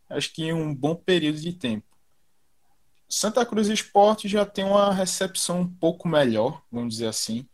acho 0.09 0.33
que 0.33 0.43
em 0.43 0.53
um 0.53 0.73
bom 0.73 0.95
período 0.95 1.39
de 1.39 1.53
tempo. 1.53 1.85
Santa 3.09 3.45
Cruz 3.45 3.67
Esporte 3.69 4.27
já 4.27 4.45
tem 4.45 4.65
uma 4.65 4.91
recepção 4.93 5.61
um 5.61 5.67
pouco 5.67 6.07
melhor, 6.07 6.61
vamos 6.71 6.95
dizer 6.95 7.07
assim, 7.07 7.47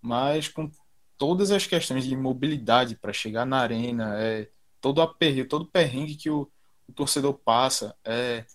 mas 0.00 0.48
com 0.48 0.70
todas 1.18 1.50
as 1.50 1.66
questões 1.66 2.04
de 2.04 2.16
mobilidade 2.16 2.96
para 2.96 3.12
chegar 3.12 3.44
na 3.44 3.58
arena, 3.58 4.18
é, 4.18 4.48
todo 4.80 5.02
aperreio, 5.02 5.48
todo 5.48 5.66
perrengue 5.66 6.14
que 6.14 6.30
o, 6.30 6.50
o 6.88 6.92
torcedor 6.92 7.34
passa, 7.34 7.94
é, 8.04 8.46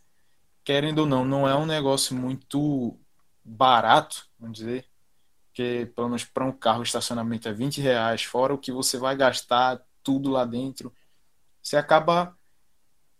querendo 0.63 0.99
ou 0.99 1.05
não, 1.05 1.23
não 1.23 1.47
é 1.47 1.55
um 1.55 1.65
negócio 1.65 2.15
muito 2.15 2.99
barato, 3.43 4.27
vamos 4.39 4.57
dizer, 4.57 4.85
que 5.53 5.87
pelo 5.95 6.07
menos 6.07 6.23
para 6.23 6.45
um 6.45 6.51
carro 6.51 6.83
estacionamento 6.83 7.47
é 7.47 7.53
20 7.53 7.81
reais, 7.81 8.23
fora 8.23 8.53
o 8.53 8.57
que 8.57 8.71
você 8.71 8.97
vai 8.97 9.15
gastar 9.15 9.81
tudo 10.03 10.29
lá 10.29 10.45
dentro, 10.45 10.93
você 11.61 11.77
acaba 11.77 12.37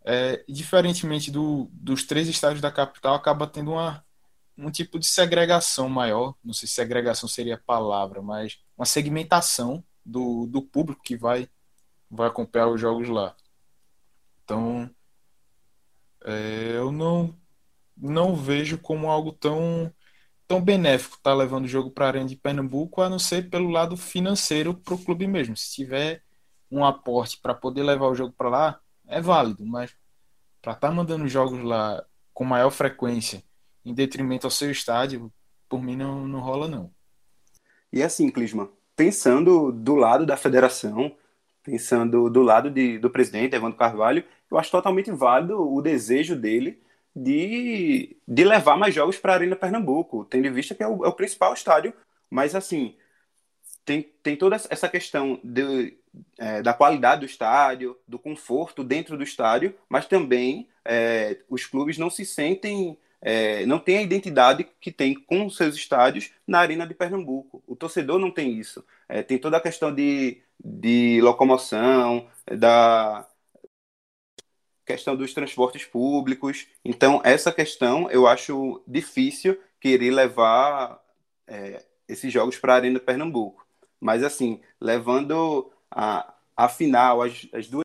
é, 0.06 0.44
diferentemente 0.48 1.32
do, 1.32 1.70
dos 1.72 2.04
três 2.04 2.28
estádios 2.28 2.62
da 2.62 2.72
capital, 2.72 3.16
acaba 3.16 3.48
tendo 3.48 3.72
uma, 3.72 4.04
um 4.58 4.72
tipo 4.72 5.00
de 5.00 5.08
segregação 5.08 5.90
maior. 5.90 6.36
Não 6.44 6.54
sei 6.54 6.68
se 6.68 6.76
segregação 6.76 7.28
seria 7.28 7.56
a 7.56 7.60
palavra, 7.60 8.22
mas 8.22 8.60
uma 8.78 8.86
segmentação 8.86 9.84
do, 10.06 10.46
do 10.48 10.62
público 10.62 11.02
que 11.04 11.16
vai, 11.16 11.50
vai 12.10 12.28
acompanhar 12.28 12.68
os 12.68 12.80
jogos 12.80 13.10
lá. 13.10 13.36
Então, 14.44 14.90
é, 16.26 16.72
eu 16.76 16.92
não, 16.92 17.38
não 17.96 18.36
vejo 18.36 18.78
como 18.78 19.10
algo 19.10 19.32
tão, 19.32 19.94
tão 20.48 20.62
benéfico 20.62 21.16
estar 21.16 21.32
tá 21.32 21.36
levando 21.36 21.66
o 21.66 21.70
jogo 21.70 21.92
para 21.92 22.06
a 22.06 22.08
Arena 22.10 22.28
de 22.28 22.36
Pernambuco, 22.36 23.02
a 23.02 23.10
não 23.10 23.20
ser 23.20 23.50
pelo 23.50 23.70
lado 23.70 23.96
financeiro 23.96 24.74
para 24.74 24.96
o 24.96 25.04
clube 25.04 25.28
mesmo. 25.28 25.56
Se 25.56 25.74
tiver 25.74 26.24
um 26.72 26.84
aporte 26.86 27.40
para 27.42 27.54
poder 27.54 27.84
levar 27.84 28.08
o 28.08 28.16
jogo 28.16 28.34
para 28.34 28.50
lá, 28.50 28.80
é 29.10 29.20
válido, 29.22 29.66
mas 29.66 29.94
para 30.62 30.74
estar 30.74 30.90
tá 30.90 30.94
mandando 30.94 31.28
jogos 31.28 31.62
lá 31.64 32.06
com 32.34 32.46
maior 32.46 32.70
frequência 32.70 33.44
em 33.84 33.94
detrimento 33.94 34.48
ao 34.48 34.52
seu 34.52 34.72
estádio, 34.72 35.32
por 35.68 35.82
mim 35.82 35.96
não, 35.96 36.28
não 36.28 36.40
rola 36.40 36.68
não. 36.68 36.92
E 37.92 38.04
assim, 38.04 38.30
Clisman, 38.30 38.70
pensando 38.96 39.72
do 39.72 39.96
lado 39.96 40.26
da 40.26 40.38
federação, 40.38 41.16
pensando 41.64 42.30
do 42.30 42.42
lado 42.42 42.70
de, 42.70 42.98
do 43.00 43.10
presidente, 43.10 43.56
Evandro 43.56 43.78
Carvalho, 43.78 44.24
eu 44.50 44.58
acho 44.58 44.72
totalmente 44.72 45.12
válido 45.12 45.60
o 45.60 45.82
desejo 45.82 46.36
dele 46.36 46.82
de, 47.16 48.18
de 48.28 48.44
levar 48.44 48.78
mais 48.78 48.94
jogos 48.94 49.18
para 49.18 49.34
a 49.34 49.36
Arena 49.36 49.56
Pernambuco, 49.56 50.26
tendo 50.26 50.48
em 50.48 50.52
vista 50.52 50.76
que 50.76 50.84
é 50.84 50.88
o, 50.88 51.06
é 51.06 51.08
o 51.08 51.14
principal 51.14 51.54
estádio, 51.54 51.94
mas 52.30 52.56
assim, 52.56 52.96
tem, 53.84 54.04
tem 54.24 54.36
toda 54.36 54.56
essa 54.56 54.88
questão 54.88 55.40
de, 55.44 55.99
é, 56.38 56.62
da 56.62 56.74
qualidade 56.74 57.22
do 57.22 57.26
estádio, 57.26 57.98
do 58.08 58.18
conforto 58.18 58.84
dentro 58.84 59.18
do 59.18 59.24
estádio, 59.24 59.76
mas 59.88 60.06
também 60.06 60.68
é, 60.86 61.38
os 61.50 61.66
clubes 61.66 61.98
não 61.98 62.10
se 62.10 62.26
sentem, 62.26 62.98
é, 63.22 63.66
não 63.66 63.80
têm 63.80 63.98
a 63.98 64.02
identidade 64.02 64.68
que 64.80 64.92
tem 64.92 65.14
com 65.14 65.50
seus 65.50 65.76
estádios 65.76 66.32
na 66.48 66.60
Arena 66.60 66.88
de 66.88 66.94
Pernambuco. 66.94 67.64
O 67.68 67.76
torcedor 67.76 68.20
não 68.20 68.32
tem 68.32 68.54
isso. 68.54 68.84
É, 69.08 69.22
tem 69.22 69.38
toda 69.38 69.58
a 69.58 69.62
questão 69.62 69.94
de, 69.94 70.42
de 70.64 71.20
locomoção, 71.22 72.28
da 72.58 73.28
questão 74.86 75.16
dos 75.16 75.34
transportes 75.34 75.86
públicos. 75.86 76.68
Então, 76.84 77.22
essa 77.24 77.52
questão 77.52 78.10
eu 78.10 78.26
acho 78.26 78.82
difícil 78.88 79.60
querer 79.80 80.10
levar 80.12 81.00
é, 81.48 81.86
esses 82.08 82.34
jogos 82.34 82.58
para 82.58 82.74
a 82.74 82.76
Arena 82.78 83.00
de 83.00 83.06
Pernambuco. 83.06 83.68
Mas, 84.00 84.24
assim, 84.24 84.62
levando 84.82 85.72
a, 85.92 86.34
a 86.56 86.70
final, 86.70 87.22
as, 87.22 87.48
as 87.54 87.68
duas. 87.68 87.84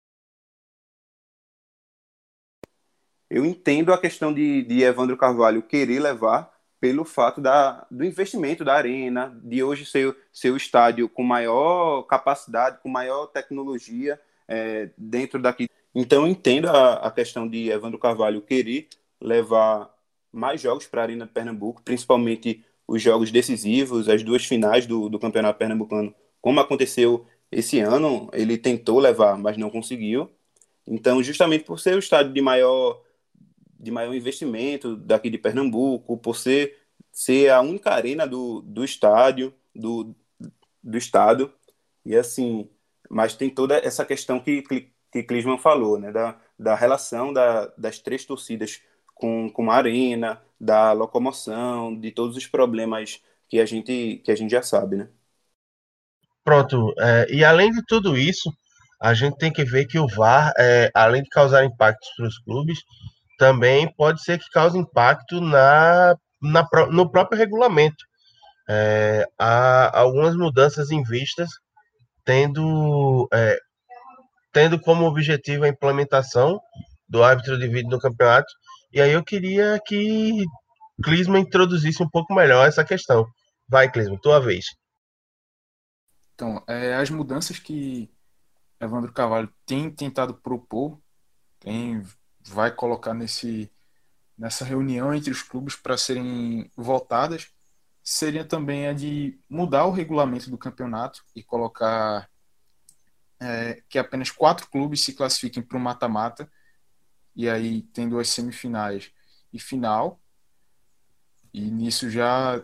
Eu 3.30 3.44
entendo 3.44 3.92
a 3.92 4.00
questão 4.00 4.32
de, 4.32 4.62
de 4.62 4.82
Evandro 4.82 5.16
Carvalho 5.16 5.62
querer 5.62 6.00
levar 6.00 6.52
pelo 6.80 7.04
fato 7.04 7.40
da, 7.40 7.87
do 7.90 8.04
investimento 8.04 8.62
da 8.62 8.75
arena, 8.75 9.34
de 9.42 9.62
hoje 9.62 9.87
ser, 9.87 10.14
ser 10.30 10.50
o 10.50 10.56
estádio 10.56 11.08
com 11.08 11.23
maior 11.23 12.02
capacidade, 12.02 12.78
com 12.82 12.90
maior 12.90 13.26
tecnologia 13.28 14.20
é, 14.46 14.90
dentro 14.96 15.40
daqui. 15.40 15.68
Então, 15.94 16.28
entendo 16.28 16.68
a, 16.68 16.94
a 17.06 17.11
questão 17.11 17.49
de 17.49 17.70
Evandro 17.70 17.99
Carvalho 17.99 18.42
querer 18.42 18.88
levar 19.20 19.94
mais 20.30 20.61
jogos 20.61 20.87
para 20.87 21.00
a 21.00 21.04
Arena 21.04 21.25
de 21.25 21.32
Pernambuco, 21.32 21.82
principalmente 21.82 22.62
os 22.87 23.00
jogos 23.00 23.30
decisivos, 23.30 24.08
as 24.08 24.23
duas 24.23 24.44
finais 24.44 24.87
do, 24.87 25.08
do 25.08 25.18
Campeonato 25.18 25.58
Pernambucano, 25.58 26.14
como 26.40 26.61
aconteceu 26.61 27.26
esse 27.54 27.78
ano, 27.80 28.28
ele 28.32 28.58
tentou 28.58 28.99
levar, 28.99 29.38
mas 29.38 29.56
não 29.56 29.70
conseguiu. 29.70 30.30
Então, 30.87 31.23
justamente 31.23 31.64
por 31.64 31.78
ser 31.78 31.94
o 31.94 31.99
estádio 31.99 32.32
de 32.32 32.40
maior, 32.40 33.02
de 33.78 33.90
maior 33.90 34.14
investimento 34.14 34.96
daqui 34.96 35.30
de 35.30 35.38
Pernambuco, 35.38 36.18
por 36.18 36.37
ser, 36.37 36.76
ser 37.12 37.50
a 37.50 37.61
única 37.61 37.90
arena 37.90 38.26
do, 38.26 38.61
do 38.62 38.84
estádio, 38.84 39.54
do, 39.75 40.14
do 40.82 40.99
estado, 40.99 41.52
e 42.04 42.16
assim, 42.16 42.68
mas 43.08 43.37
tem 43.37 43.49
toda 43.49 43.76
essa 43.78 44.04
questão 44.04 44.40
que, 44.40 44.62
que 45.12 45.23
Clisman 45.23 45.58
falou, 45.58 45.99
né, 45.99 46.11
da, 46.11 46.38
da 46.58 46.75
relação 46.75 47.32
da, 47.32 47.66
das 47.78 47.99
três 48.00 48.25
torcidas 48.25 48.82
com, 49.14 49.49
com 49.49 49.70
a 49.70 49.76
arena, 49.76 50.42
da 50.61 50.92
locomoção, 50.92 51.96
de 51.99 52.11
todos 52.11 52.37
os 52.37 52.46
problemas 52.46 53.23
que 53.49 53.61
a 53.61 53.66
gente, 53.66 54.20
que 54.25 54.32
a 54.32 54.37
gente 54.37 54.50
já 54.50 54.62
sabe, 54.62 54.96
né? 54.96 55.08
Pronto, 56.44 56.92
é, 56.98 57.26
e 57.30 57.42
além 57.42 57.70
de 57.72 57.82
tudo 57.86 58.16
isso, 58.18 58.52
a 59.00 59.14
gente 59.14 59.36
tem 59.38 59.52
que 59.52 59.64
ver 59.64 59.86
que 59.86 59.98
o 59.98 60.06
VAR, 60.06 60.52
é, 60.58 60.90
além 60.94 61.22
de 61.22 61.28
causar 61.30 61.64
impactos 61.64 62.08
para 62.16 62.26
os 62.26 62.38
clubes, 62.38 62.78
também 63.38 63.92
pode 63.96 64.22
ser 64.22 64.38
que 64.38 64.48
cause 64.50 64.78
impacto 64.78 65.40
na, 65.40 66.14
na 66.40 66.66
no 66.90 67.10
próprio 67.10 67.38
regulamento. 67.38 68.04
É, 68.68 69.26
há 69.38 69.98
algumas 69.98 70.36
mudanças 70.36 70.90
em 70.90 71.02
vistas, 71.02 71.48
tendo, 72.24 73.28
é, 73.32 73.58
tendo 74.52 74.78
como 74.78 75.06
objetivo 75.06 75.64
a 75.64 75.68
implementação 75.68 76.60
do 77.08 77.22
árbitro 77.22 77.58
de 77.58 77.68
vídeo 77.68 77.90
no 77.90 77.98
campeonato, 77.98 78.52
e 78.92 79.00
aí 79.00 79.12
eu 79.12 79.24
queria 79.24 79.80
que 79.86 80.44
Clisma 81.02 81.38
introduzisse 81.38 82.02
um 82.02 82.08
pouco 82.08 82.34
melhor 82.34 82.66
essa 82.66 82.84
questão. 82.84 83.26
Vai, 83.68 83.90
Clisma, 83.90 84.18
tua 84.22 84.40
vez. 84.40 84.66
Então, 86.34 86.62
é, 86.66 86.94
as 86.96 87.10
mudanças 87.10 87.58
que 87.58 88.10
Evandro 88.80 89.12
Carvalho 89.12 89.52
tem 89.64 89.90
tentado 89.90 90.34
propor, 90.34 91.00
tem, 91.60 92.02
vai 92.40 92.72
colocar 92.74 93.14
nesse, 93.14 93.70
nessa 94.36 94.64
reunião 94.64 95.14
entre 95.14 95.30
os 95.30 95.42
clubes 95.42 95.76
para 95.76 95.96
serem 95.96 96.70
votadas, 96.76 97.48
seria 98.02 98.44
também 98.44 98.88
a 98.88 98.92
de 98.92 99.38
mudar 99.48 99.86
o 99.86 99.92
regulamento 99.92 100.50
do 100.50 100.58
campeonato 100.58 101.24
e 101.34 101.42
colocar 101.42 102.28
é, 103.40 103.82
que 103.88 103.98
apenas 103.98 104.30
quatro 104.30 104.68
clubes 104.68 105.02
se 105.02 105.14
classifiquem 105.14 105.62
para 105.62 105.78
o 105.78 105.80
mata-mata, 105.80 106.50
e 107.34 107.48
aí 107.48 107.82
tendo 107.92 108.18
as 108.18 108.28
semifinais 108.28 109.12
e 109.52 109.58
final, 109.58 110.20
e 111.52 111.70
nisso 111.70 112.10
já, 112.10 112.58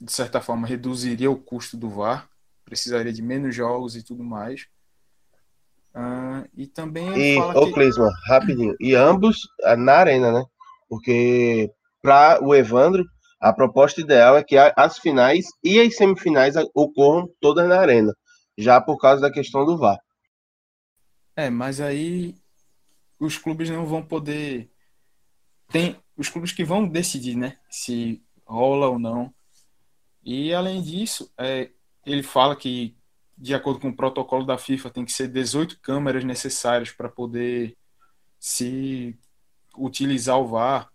de 0.00 0.12
certa 0.12 0.40
forma, 0.40 0.66
reduziria 0.66 1.30
o 1.30 1.40
custo 1.40 1.76
do 1.76 1.90
VAR, 1.90 2.29
precisaria 2.70 3.12
de 3.12 3.20
menos 3.20 3.54
jogos 3.54 3.96
e 3.96 4.02
tudo 4.02 4.22
mais. 4.22 4.68
Uh, 5.92 6.48
e 6.56 6.68
também. 6.68 7.12
E, 7.18 7.38
ô, 7.38 7.66
que... 7.66 7.72
Clisman, 7.72 8.10
rapidinho. 8.28 8.76
E 8.80 8.94
ambos 8.94 9.48
ah, 9.64 9.76
na 9.76 9.94
arena, 9.94 10.30
né? 10.30 10.44
Porque 10.88 11.68
para 12.00 12.42
o 12.42 12.54
Evandro, 12.54 13.04
a 13.40 13.52
proposta 13.52 14.00
ideal 14.00 14.36
é 14.36 14.44
que 14.44 14.56
as 14.56 14.98
finais 14.98 15.46
e 15.64 15.80
as 15.80 15.96
semifinais 15.96 16.54
ocorram 16.74 17.28
todas 17.40 17.68
na 17.68 17.80
arena, 17.80 18.14
já 18.56 18.80
por 18.80 18.98
causa 18.98 19.20
da 19.20 19.32
questão 19.32 19.66
do 19.66 19.76
VAR. 19.76 19.98
É, 21.34 21.50
mas 21.50 21.80
aí 21.80 22.36
os 23.18 23.36
clubes 23.36 23.68
não 23.68 23.84
vão 23.84 24.02
poder. 24.02 24.70
Tem 25.68 25.96
os 26.16 26.28
clubes 26.28 26.52
que 26.52 26.64
vão 26.64 26.86
decidir, 26.86 27.36
né? 27.36 27.56
Se 27.68 28.22
rola 28.46 28.88
ou 28.88 28.98
não. 28.98 29.32
E 30.22 30.52
além 30.52 30.82
disso, 30.82 31.32
é, 31.38 31.70
ele 32.04 32.22
fala 32.22 32.56
que, 32.56 32.96
de 33.36 33.54
acordo 33.54 33.80
com 33.80 33.88
o 33.88 33.96
protocolo 33.96 34.44
da 34.44 34.58
FIFA, 34.58 34.90
tem 34.90 35.04
que 35.04 35.12
ser 35.12 35.28
18 35.28 35.80
câmeras 35.80 36.24
necessárias 36.24 36.90
para 36.90 37.08
poder 37.08 37.76
se 38.38 39.18
utilizar 39.76 40.38
o 40.38 40.46
VAR. 40.46 40.90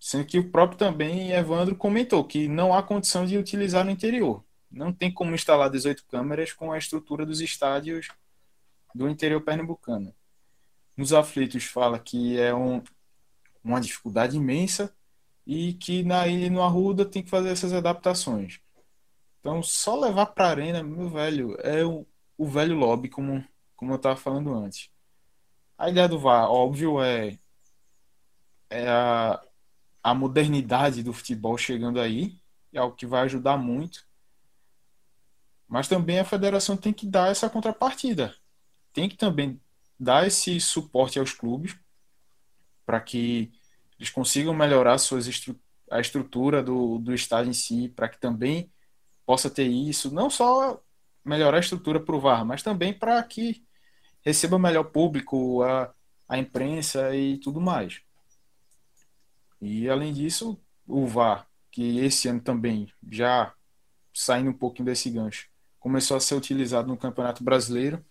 Sendo 0.00 0.24
que 0.24 0.38
o 0.38 0.50
próprio 0.50 0.78
também, 0.78 1.32
Evandro, 1.32 1.76
comentou 1.76 2.24
que 2.24 2.48
não 2.48 2.74
há 2.74 2.82
condição 2.82 3.24
de 3.24 3.38
utilizar 3.38 3.84
no 3.84 3.90
interior. 3.90 4.44
Não 4.70 4.92
tem 4.92 5.12
como 5.12 5.34
instalar 5.34 5.70
18 5.70 6.04
câmeras 6.06 6.52
com 6.52 6.72
a 6.72 6.78
estrutura 6.78 7.26
dos 7.26 7.40
estádios 7.40 8.08
do 8.94 9.08
interior 9.08 9.40
pernambucano. 9.42 10.14
Nos 10.96 11.12
aflitos 11.12 11.64
fala 11.64 11.98
que 11.98 12.38
é 12.38 12.54
um, 12.54 12.82
uma 13.62 13.80
dificuldade 13.80 14.36
imensa 14.36 14.94
e 15.46 15.74
que 15.74 16.02
na 16.02 16.26
ilha 16.26 16.50
no 16.50 16.62
Arruda 16.62 17.04
tem 17.04 17.22
que 17.22 17.30
fazer 17.30 17.50
essas 17.50 17.72
adaptações. 17.72 18.60
Então, 19.42 19.60
só 19.60 19.98
levar 19.98 20.26
para 20.26 20.46
a 20.46 20.50
arena, 20.50 20.84
meu 20.84 21.10
velho, 21.10 21.56
é 21.62 21.84
o, 21.84 22.06
o 22.38 22.46
velho 22.46 22.76
lobby, 22.76 23.08
como, 23.08 23.44
como 23.74 23.90
eu 23.90 23.96
estava 23.96 24.14
falando 24.14 24.54
antes. 24.54 24.88
A 25.76 25.90
ideia 25.90 26.08
do 26.08 26.16
VAR, 26.16 26.48
óbvio, 26.48 27.02
é, 27.02 27.36
é 28.70 28.88
a, 28.88 29.42
a 30.00 30.14
modernidade 30.14 31.02
do 31.02 31.12
futebol 31.12 31.58
chegando 31.58 32.00
aí, 32.00 32.38
é 32.72 32.78
algo 32.78 32.94
que 32.94 33.04
vai 33.04 33.22
ajudar 33.22 33.56
muito. 33.56 34.06
Mas 35.66 35.88
também 35.88 36.20
a 36.20 36.24
federação 36.24 36.76
tem 36.76 36.92
que 36.92 37.04
dar 37.04 37.28
essa 37.32 37.50
contrapartida. 37.50 38.36
Tem 38.92 39.08
que 39.08 39.16
também 39.16 39.60
dar 39.98 40.24
esse 40.24 40.60
suporte 40.60 41.18
aos 41.18 41.32
clubes 41.32 41.76
para 42.86 43.00
que 43.00 43.52
eles 43.98 44.08
consigam 44.08 44.54
melhorar 44.54 44.98
suas 44.98 45.26
estru 45.26 45.58
a 45.90 46.00
estrutura 46.00 46.62
do, 46.62 46.98
do 46.98 47.12
estádio 47.12 47.50
em 47.50 47.52
si, 47.52 47.88
para 47.88 48.08
que 48.08 48.20
também 48.20 48.72
possa 49.26 49.50
ter 49.50 49.66
isso, 49.66 50.12
não 50.12 50.28
só 50.28 50.82
melhorar 51.24 51.58
a 51.58 51.60
estrutura 51.60 52.00
para 52.00 52.16
o 52.16 52.20
VAR, 52.20 52.44
mas 52.44 52.62
também 52.62 52.92
para 52.92 53.22
que 53.22 53.64
receba 54.22 54.58
melhor 54.58 54.84
público, 54.84 55.62
a, 55.62 55.92
a 56.28 56.38
imprensa 56.38 57.14
e 57.14 57.38
tudo 57.38 57.60
mais. 57.60 58.00
E 59.60 59.88
além 59.88 60.12
disso, 60.12 60.60
o 60.86 61.06
VAR, 61.06 61.46
que 61.70 61.98
esse 61.98 62.28
ano 62.28 62.40
também, 62.40 62.92
já 63.10 63.54
saindo 64.12 64.50
um 64.50 64.54
pouquinho 64.54 64.86
desse 64.86 65.08
gancho, 65.10 65.48
começou 65.78 66.16
a 66.16 66.20
ser 66.20 66.34
utilizado 66.34 66.88
no 66.88 66.96
Campeonato 66.96 67.42
Brasileiro, 67.42 68.04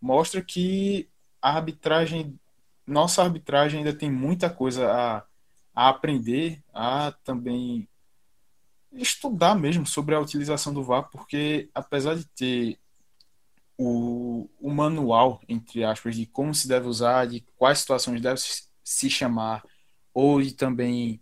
mostra 0.00 0.42
que 0.42 1.08
a 1.40 1.56
arbitragem, 1.56 2.38
nossa 2.86 3.22
arbitragem 3.22 3.78
ainda 3.78 3.94
tem 3.94 4.10
muita 4.10 4.50
coisa 4.50 4.90
a, 4.90 5.24
a 5.74 5.88
aprender, 5.88 6.62
a 6.72 7.12
também 7.24 7.88
estudar 8.94 9.54
mesmo 9.54 9.86
sobre 9.86 10.14
a 10.14 10.20
utilização 10.20 10.72
do 10.72 10.82
VAR, 10.82 11.08
porque 11.10 11.70
apesar 11.74 12.14
de 12.14 12.24
ter 12.26 12.78
o, 13.76 14.48
o 14.60 14.70
manual, 14.70 15.40
entre 15.48 15.84
aspas, 15.84 16.14
de 16.14 16.26
como 16.26 16.54
se 16.54 16.68
deve 16.68 16.86
usar, 16.86 17.26
de 17.26 17.40
quais 17.56 17.78
situações 17.80 18.20
deve 18.20 18.40
se 18.84 19.10
chamar, 19.10 19.62
ou 20.12 20.40
de 20.42 20.52
também 20.52 21.20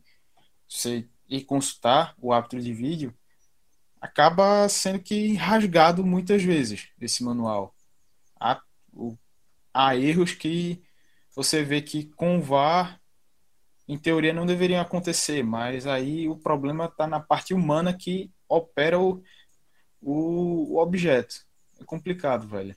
você 0.69 1.09
ir 1.29 1.45
consultar 1.45 2.15
o 2.19 2.33
árbitro 2.33 2.61
de 2.61 2.73
vídeo, 2.73 3.15
acaba 4.01 4.69
sendo 4.69 5.01
que 5.01 5.35
rasgado 5.35 6.05
muitas 6.05 6.43
vezes 6.43 6.89
esse 7.01 7.23
manual. 7.23 7.75
Há, 8.39 8.61
o, 8.93 9.17
há 9.73 9.97
erros 9.97 10.33
que 10.33 10.83
você 11.35 11.63
vê 11.63 11.81
que 11.81 12.05
com 12.05 12.39
o 12.39 12.43
VAR, 12.43 13.00
em 13.91 13.99
teoria, 13.99 14.33
não 14.33 14.47
deveriam 14.47 14.81
acontecer, 14.81 15.43
mas 15.43 15.85
aí 15.85 16.29
o 16.29 16.37
problema 16.37 16.85
está 16.85 17.09
na 17.09 17.19
parte 17.19 17.53
humana 17.53 17.93
que 17.93 18.31
opera 18.49 19.01
o, 19.01 19.21
o, 20.01 20.75
o 20.75 20.79
objeto. 20.79 21.45
É 21.81 21.85
complicado, 21.85 22.47
velho. 22.47 22.77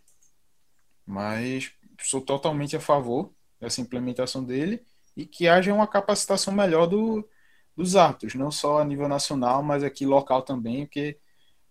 Mas 1.06 1.72
sou 2.02 2.20
totalmente 2.20 2.76
a 2.76 2.80
favor 2.80 3.32
dessa 3.60 3.80
implementação 3.80 4.44
dele 4.44 4.84
e 5.16 5.24
que 5.24 5.48
haja 5.48 5.72
uma 5.72 5.86
capacitação 5.86 6.52
melhor 6.52 6.88
do, 6.88 7.30
dos 7.78 7.96
árbitros, 7.96 8.34
não 8.34 8.50
só 8.50 8.80
a 8.80 8.84
nível 8.84 9.08
nacional, 9.08 9.62
mas 9.62 9.84
aqui 9.84 10.08
local 10.08 10.42
também, 10.42 10.88
porque 10.88 11.20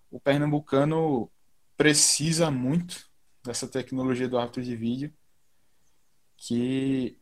o 0.08 0.20
pernambucano 0.20 1.28
precisa 1.76 2.48
muito 2.48 3.10
dessa 3.44 3.66
tecnologia 3.66 4.28
do 4.28 4.38
árbitro 4.38 4.62
de 4.62 4.76
vídeo, 4.76 5.12
que 6.36 7.18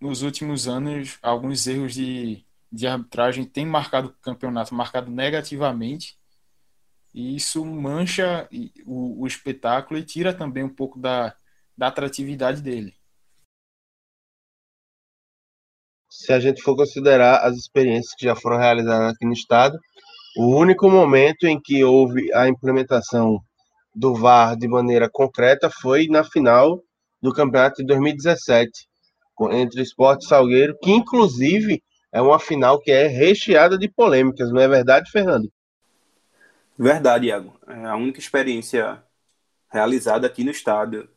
nos 0.00 0.22
últimos 0.22 0.66
anos 0.68 1.18
alguns 1.22 1.66
erros 1.66 1.94
de, 1.94 2.44
de 2.72 2.86
arbitragem 2.86 3.44
têm 3.44 3.66
marcado 3.66 4.08
o 4.08 4.12
campeonato, 4.22 4.74
marcado 4.74 5.10
negativamente, 5.10 6.18
e 7.12 7.36
isso 7.36 7.64
mancha 7.64 8.48
o, 8.86 9.22
o 9.22 9.26
espetáculo 9.26 9.98
e 9.98 10.04
tira 10.04 10.32
também 10.32 10.62
um 10.64 10.68
pouco 10.68 10.98
da, 10.98 11.34
da 11.76 11.88
atratividade 11.88 12.62
dele. 12.62 13.00
se 16.20 16.32
a 16.32 16.40
gente 16.40 16.60
for 16.60 16.76
considerar 16.76 17.38
as 17.38 17.56
experiências 17.56 18.14
que 18.14 18.26
já 18.26 18.34
foram 18.34 18.58
realizadas 18.58 19.14
aqui 19.14 19.24
no 19.24 19.32
estado, 19.32 19.78
o 20.36 20.54
único 20.56 20.90
momento 20.90 21.44
em 21.44 21.58
que 21.58 21.82
houve 21.82 22.32
a 22.34 22.48
implementação 22.48 23.40
do 23.94 24.14
VAR 24.14 24.56
de 24.56 24.68
maneira 24.68 25.08
concreta 25.10 25.70
foi 25.70 26.06
na 26.08 26.22
final 26.22 26.82
do 27.22 27.32
campeonato 27.32 27.76
de 27.76 27.86
2017, 27.86 28.86
entre 29.50 29.80
Esporte 29.80 30.24
e 30.24 30.28
Salgueiro, 30.28 30.76
que 30.82 30.90
inclusive 30.90 31.82
é 32.12 32.20
uma 32.20 32.38
final 32.38 32.80
que 32.80 32.90
é 32.90 33.06
recheada 33.06 33.78
de 33.78 33.88
polêmicas, 33.88 34.50
não 34.50 34.60
é 34.60 34.68
verdade, 34.68 35.10
Fernando? 35.10 35.50
Verdade, 36.76 37.26
Iago. 37.26 37.54
É 37.68 37.86
a 37.86 37.96
única 37.96 38.18
experiência 38.18 39.02
realizada 39.70 40.26
aqui 40.26 40.42
no 40.42 40.50
estado 40.50 41.08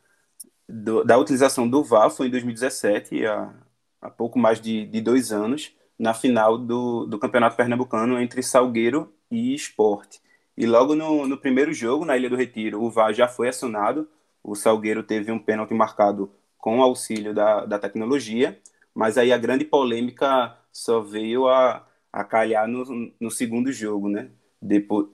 do, 0.68 1.04
da 1.04 1.18
utilização 1.18 1.68
do 1.68 1.84
VAR 1.84 2.10
foi 2.10 2.28
em 2.28 2.30
2017, 2.30 3.26
a, 3.26 3.54
há 4.02 4.10
pouco 4.10 4.38
mais 4.40 4.60
de, 4.60 4.86
de 4.86 5.02
dois 5.02 5.32
anos, 5.32 5.74
na 5.98 6.14
final 6.14 6.58
do, 6.58 7.06
do 7.06 7.20
Campeonato 7.20 7.56
Pernambucano 7.56 8.20
entre 8.20 8.42
Salgueiro 8.44 9.14
e 9.30 9.54
Esporte. 9.54 10.22
E 10.56 10.66
logo 10.66 10.96
no, 10.96 11.28
no 11.28 11.38
primeiro 11.38 11.74
jogo, 11.74 12.06
na 12.06 12.16
Ilha 12.16 12.30
do 12.30 12.36
Retiro, 12.36 12.82
o 12.82 12.90
VAR 12.90 13.14
já 13.14 13.28
foi 13.28 13.50
acionado. 13.50 14.08
O 14.44 14.56
Salgueiro 14.56 15.02
teve 15.02 15.32
um 15.32 15.40
pênalti 15.40 15.74
marcado 15.74 16.32
com 16.64 16.80
o 16.80 16.82
auxílio 16.82 17.34
da, 17.34 17.66
da 17.66 17.78
tecnologia, 17.78 18.58
mas 18.96 19.18
aí 19.18 19.34
a 19.34 19.38
grande 19.38 19.66
polêmica 19.66 20.58
só 20.72 21.02
veio 21.02 21.50
a, 21.50 21.86
a 22.10 22.24
calhar 22.24 22.70
no, 22.70 23.12
no 23.20 23.30
segundo 23.30 23.70
jogo, 23.70 24.08
né? 24.08 24.32
Depois, 24.62 25.10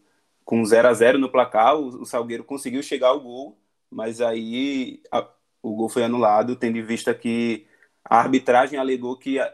com 0.46 0.64
0 0.64 0.88
a 0.88 0.94
0 0.94 1.18
no 1.18 1.28
placar, 1.28 1.76
o, 1.76 2.04
o 2.04 2.06
Salgueiro 2.06 2.44
conseguiu 2.44 2.84
chegar 2.84 3.08
ao 3.08 3.20
gol, 3.20 3.58
mas 3.90 4.22
aí 4.22 5.02
a, 5.12 5.28
o 5.64 5.74
gol 5.74 5.90
foi 5.90 6.04
anulado, 6.04 6.56
tendo 6.56 6.78
em 6.78 6.84
vista 6.84 7.16
que 7.16 7.66
a 8.06 8.20
arbitragem 8.20 8.78
alegou 8.78 9.18
que 9.18 9.40
a, 9.40 9.52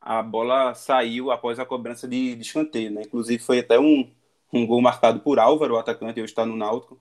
a 0.00 0.22
bola 0.22 0.72
saiu 0.72 1.30
após 1.30 1.58
a 1.58 1.66
cobrança 1.66 2.08
de, 2.08 2.34
de 2.34 2.40
escanteio, 2.40 2.90
né? 2.90 3.02
Inclusive 3.04 3.42
foi 3.42 3.58
até 3.58 3.78
um, 3.78 4.10
um 4.50 4.66
gol 4.66 4.80
marcado 4.80 5.20
por 5.20 5.38
Álvaro, 5.38 5.74
o 5.74 5.78
atacante, 5.78 6.18
hoje 6.18 6.32
está 6.32 6.46
no 6.46 6.56
Náutico. 6.56 6.98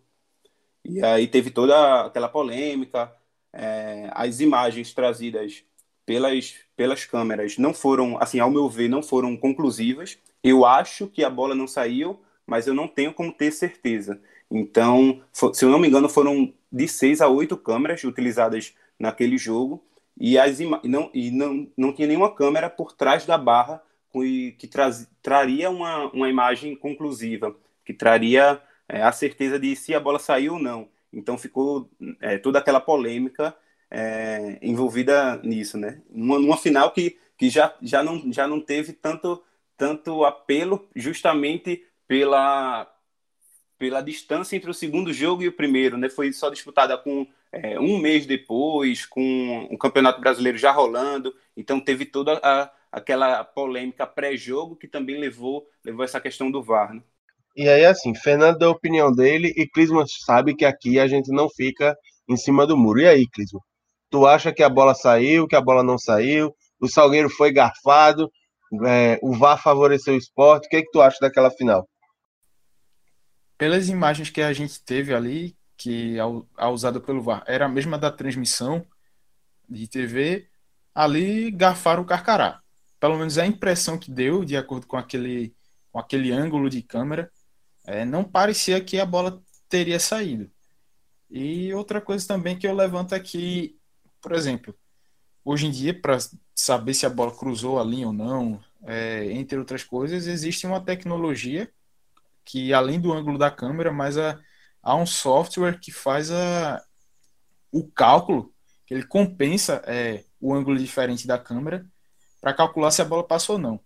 E 0.84 1.02
aí 1.02 1.26
teve 1.26 1.52
toda 1.52 2.08
aquela 2.08 2.28
polêmica, 2.28 3.15
é, 3.56 4.10
as 4.13 4.39
imagens 4.41 4.94
trazidas 4.94 5.63
pelas, 6.06 6.56
pelas 6.76 7.06
câmeras 7.06 7.58
não 7.58 7.74
foram, 7.74 8.22
assim, 8.22 8.39
ao 8.39 8.52
meu 8.52 8.70
ver, 8.70 8.89
não 8.89 9.02
foram 9.02 9.36
conclusivas. 9.38 10.18
Eu 10.44 10.65
acho 10.65 11.08
que 11.08 11.24
a 11.24 11.30
bola 11.30 11.56
não 11.56 11.68
saiu, 11.68 12.20
mas 12.46 12.68
eu 12.68 12.74
não 12.74 12.88
tenho 12.88 13.13
como 13.13 13.32
ter 13.32 13.52
certeza. 13.52 14.22
Então, 14.52 15.22
se 15.54 15.65
eu 15.65 15.70
não 15.70 15.80
me 15.80 15.88
engano, 15.88 16.08
foram 16.10 16.54
de 16.72 16.88
seis 16.88 17.22
a 17.22 17.28
oito 17.28 17.58
câmeras 17.58 18.04
utilizadas 18.04 18.74
naquele 19.00 19.38
jogo 19.38 19.84
e, 20.20 20.38
as 20.38 20.60
não, 20.60 21.10
e 21.13 21.32
não, 21.32 21.68
não 21.78 21.94
tinha 21.94 22.08
nenhuma 22.08 22.34
câmera 22.34 22.70
por 22.70 22.91
trás 22.94 23.26
da 23.26 23.38
barra 23.38 23.82
que 24.58 24.68
traz, 24.68 25.10
traria 25.22 25.70
uma, 25.70 26.06
uma 26.12 26.30
imagem 26.30 26.74
conclusiva, 26.76 27.54
que 27.84 27.94
traria 27.94 28.62
é, 28.88 29.02
a 29.02 29.12
certeza 29.12 29.60
de 29.60 29.76
se 29.76 29.94
a 29.94 30.00
bola 30.00 30.20
saiu 30.20 30.54
ou 30.54 30.60
não. 30.60 30.88
Então 31.15 31.38
ficou 31.38 31.89
é, 32.21 32.38
toda 32.38 32.60
aquela 32.60 32.82
polêmica 32.82 33.56
é, 33.89 34.60
envolvida 34.62 35.38
nisso, 35.41 35.78
né? 35.78 36.01
Numa, 36.10 36.38
numa, 36.38 36.58
final 36.58 36.91
que, 36.91 37.17
que 37.38 37.49
já, 37.49 37.73
já, 37.82 38.04
não, 38.04 38.32
já 38.32 38.47
não 38.47 38.60
teve 38.60 38.91
tanto, 38.91 39.41
tanto 39.78 40.25
apelo 40.25 40.88
justamente 40.93 41.86
pela, 42.06 42.93
pela 43.78 44.01
distância 44.01 44.56
entre 44.56 44.69
o 44.69 44.73
segundo 44.73 45.13
jogo 45.13 45.41
e 45.41 45.47
o 45.47 45.54
primeiro, 45.56 45.97
né? 45.97 46.10
Foi 46.10 46.34
só 46.34 46.49
disputada 46.49 46.97
com 46.97 47.25
é, 47.51 47.80
um 47.80 47.97
mês 47.97 48.25
depois, 48.25 49.06
com 49.06 49.67
o 49.71 49.78
Campeonato 49.78 50.19
Brasileiro 50.19 50.58
já 50.58 50.71
rolando, 50.71 51.34
então 51.56 51.80
teve 51.80 52.06
toda 52.06 52.39
a, 52.43 52.69
aquela 52.91 53.43
polêmica 53.45 54.06
pré-jogo 54.06 54.75
que 54.75 54.88
também 54.88 55.17
levou, 55.17 55.65
levou 55.84 56.04
essa 56.04 56.19
questão 56.19 56.51
do 56.51 56.62
VAR. 56.62 56.93
Né? 56.93 57.01
E 57.56 57.70
aí, 57.70 57.86
assim, 57.86 58.13
Fernando 58.13 58.58
deu 58.58 58.70
a 58.70 58.74
opinião 58.74 59.12
dele 59.12 59.54
e 59.56 59.68
Clisman 59.68 60.06
sabe 60.26 60.56
que 60.56 60.65
aqui 60.65 61.00
a 61.00 61.08
gente 61.08 61.32
não 61.32 61.50
fica 61.50 61.96
em 62.30 62.36
cima 62.36 62.68
do 62.68 62.78
muro. 62.78 63.00
E 63.00 63.08
aí, 63.08 63.28
Clisman? 63.30 63.62
Tu 64.10 64.26
acha 64.26 64.54
que 64.54 64.63
a 64.63 64.70
bola 64.70 64.94
saiu, 64.94 65.48
que 65.48 65.56
a 65.56 65.62
bola 65.62 65.84
não 65.84 65.98
saiu? 65.98 66.54
O 66.80 66.88
Salgueiro 66.88 67.30
foi 67.30 67.52
garfado? 67.52 68.30
É, 68.86 69.20
o 69.22 69.34
VAR 69.38 69.62
favoreceu 69.62 70.13
o 70.13 70.18
esporte? 70.18 70.68
O 70.68 70.70
que, 70.70 70.78
é 70.78 70.82
que 70.82 70.91
tu 70.91 71.02
acha 71.02 71.18
daquela 71.22 71.50
final? 71.50 71.88
pelas 73.58 73.89
imagens 73.89 74.30
que 74.30 74.41
a 74.41 74.54
gente 74.54 74.84
teve 74.84 75.13
ali, 75.13 75.58
que 75.78 76.18
a, 76.58 76.70
usada 76.70 77.00
pelo 77.00 77.22
VAR 77.22 77.44
era 77.48 77.65
a 77.65 77.70
mesma 77.70 77.98
da 77.98 78.12
transmissão 78.12 78.86
de 79.68 79.88
TV, 79.88 80.48
ali 80.94 81.52
garfaram 81.52 82.04
o 82.04 82.06
Carcará. 82.06 82.62
Pelo 83.00 83.18
menos 83.18 83.38
a 83.38 83.46
impressão 83.46 83.98
que 83.98 84.12
deu, 84.12 84.46
de 84.46 84.56
acordo 84.56 84.88
com 84.88 84.98
aquele, 84.98 85.56
com 85.91 86.00
aquele 86.00 86.32
ângulo 86.32 86.70
de 86.70 86.82
câmera, 86.82 87.30
é, 87.86 88.06
não 88.06 88.24
parecia 88.24 88.84
que 88.84 89.00
a 89.00 89.06
bola 89.06 89.41
teria 89.69 90.00
saído. 90.00 90.50
E 91.30 91.74
outra 91.74 92.02
coisa 92.02 92.28
também 92.28 92.58
que 92.58 92.67
eu 92.67 92.74
levanto 92.74 93.13
aqui, 93.13 93.78
por 94.21 94.32
exemplo, 94.34 94.76
hoje 95.43 95.67
em 95.67 95.71
dia, 95.71 96.00
para 96.00 96.17
saber 96.54 96.93
se 96.93 97.06
a 97.06 97.10
bola 97.10 97.36
cruzou 97.36 97.80
a 97.80 97.84
linha 97.84 98.08
ou 98.08 98.13
não, 98.13 98.63
é, 98.84 99.32
entre 99.32 99.58
outras 99.58 99.84
coisas, 99.84 100.28
existe 100.28 100.65
uma 100.67 100.84
tecnologia 100.84 101.71
que 102.43 102.74
além 102.74 103.00
do 103.00 103.12
ângulo 103.12 103.38
da 103.38 103.50
câmera, 103.52 103.91
mas 103.91 104.17
há, 104.17 104.39
há 104.82 104.95
um 104.95 105.06
software 105.06 105.80
que 105.80 105.91
faz 105.91 106.32
a, 106.32 106.84
o 107.71 107.88
cálculo, 107.89 108.54
que 108.86 108.93
ele 108.93 109.06
compensa 109.06 109.82
é, 109.86 110.24
o 110.39 110.54
ângulo 110.54 110.78
diferente 110.78 111.26
da 111.28 111.39
câmera 111.39 111.86
para 112.39 112.54
calcular 112.54 112.91
se 112.91 113.02
a 113.02 113.06
bola 113.06 113.28
passou 113.28 113.56
ou 113.56 113.62
não. 113.62 113.80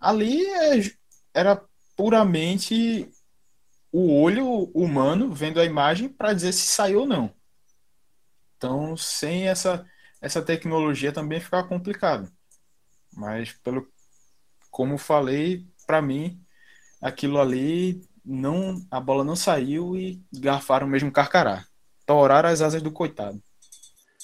Ali 0.00 0.44
é, 0.46 0.80
era 1.34 1.62
puramente 1.96 3.10
o 3.90 4.20
olho 4.20 4.70
humano 4.74 5.32
vendo 5.32 5.58
a 5.58 5.64
imagem 5.64 6.08
para 6.08 6.34
dizer 6.34 6.52
se 6.52 6.66
saiu 6.66 7.00
ou 7.00 7.06
não. 7.06 7.34
Então, 8.56 8.96
sem 8.96 9.48
essa, 9.48 9.86
essa 10.20 10.42
tecnologia 10.42 11.12
também 11.12 11.40
fica 11.40 11.62
complicado. 11.64 12.30
Mas, 13.12 13.52
pelo 13.52 13.88
como 14.70 14.98
falei, 14.98 15.66
para 15.86 16.02
mim, 16.02 16.38
aquilo 17.00 17.40
ali 17.40 18.02
não 18.22 18.84
a 18.90 19.00
bola 19.00 19.24
não 19.24 19.36
saiu 19.36 19.96
e 19.96 20.22
garfaram 20.32 20.86
mesmo 20.86 21.10
carcará. 21.10 21.64
Toraram 22.04 22.48
as 22.48 22.60
asas 22.60 22.82
do 22.82 22.92
coitado. 22.92 23.42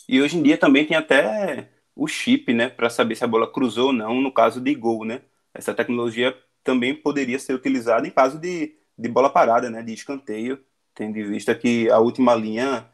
E 0.08 0.20
hoje 0.20 0.36
em 0.36 0.42
dia 0.42 0.58
também 0.58 0.86
tem 0.86 0.96
até 0.96 1.70
o 1.94 2.06
chip, 2.06 2.52
né, 2.52 2.68
para 2.68 2.90
saber 2.90 3.14
se 3.14 3.24
a 3.24 3.28
bola 3.28 3.50
cruzou 3.50 3.86
ou 3.86 3.92
não 3.92 4.20
no 4.20 4.32
caso 4.32 4.60
de 4.60 4.74
gol, 4.74 5.04
né? 5.04 5.22
Essa 5.54 5.72
tecnologia 5.72 6.36
também 6.64 6.94
poderia 6.94 7.38
ser 7.38 7.54
utilizada 7.54 8.06
em 8.06 8.10
caso 8.10 8.38
de, 8.38 8.74
de 8.96 9.08
bola 9.08 9.30
parada, 9.30 9.70
né, 9.70 9.82
de 9.82 9.92
escanteio, 9.92 10.58
tendo 10.94 11.18
em 11.18 11.28
vista 11.28 11.54
que 11.54 11.90
a 11.90 11.98
última 11.98 12.34
linha 12.34 12.86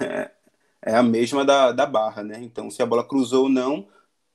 é, 0.00 0.30
é 0.82 0.96
a 0.96 1.02
mesma 1.02 1.44
da, 1.44 1.72
da 1.72 1.86
barra, 1.86 2.22
né? 2.22 2.38
Então, 2.42 2.70
se 2.70 2.82
a 2.82 2.86
bola 2.86 3.06
cruzou 3.06 3.44
ou 3.44 3.48
não, 3.48 3.86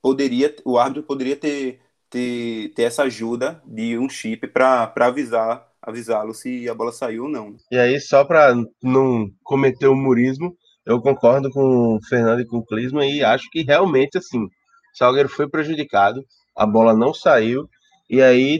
poderia 0.02 0.54
o 0.64 0.78
árbitro 0.78 1.02
poderia 1.02 1.36
ter 1.36 1.80
ter, 2.10 2.72
ter 2.74 2.82
essa 2.82 3.04
ajuda 3.04 3.62
de 3.64 3.96
um 3.96 4.08
chip 4.08 4.48
para 4.48 4.92
avisar 4.96 5.70
avisá-lo 5.80 6.34
se 6.34 6.68
a 6.68 6.74
bola 6.74 6.92
saiu 6.92 7.24
ou 7.24 7.30
não. 7.30 7.56
E 7.70 7.78
aí, 7.78 7.98
só 7.98 8.22
para 8.22 8.54
não 8.82 9.30
cometer 9.42 9.86
o 9.86 9.94
murismo, 9.94 10.54
eu 10.84 11.00
concordo 11.00 11.50
com 11.50 11.96
o 11.96 12.00
Fernando 12.06 12.40
e 12.40 12.46
com 12.46 12.58
o 12.58 12.64
Clisma 12.64 13.06
e 13.06 13.24
acho 13.24 13.48
que 13.50 13.62
realmente, 13.62 14.18
assim, 14.18 14.44
o 14.44 14.50
Salgueiro 14.92 15.28
foi 15.28 15.48
prejudicado, 15.48 16.22
a 16.54 16.66
bola 16.66 16.94
não 16.94 17.14
saiu, 17.14 17.68
e 18.10 18.20
aí, 18.20 18.58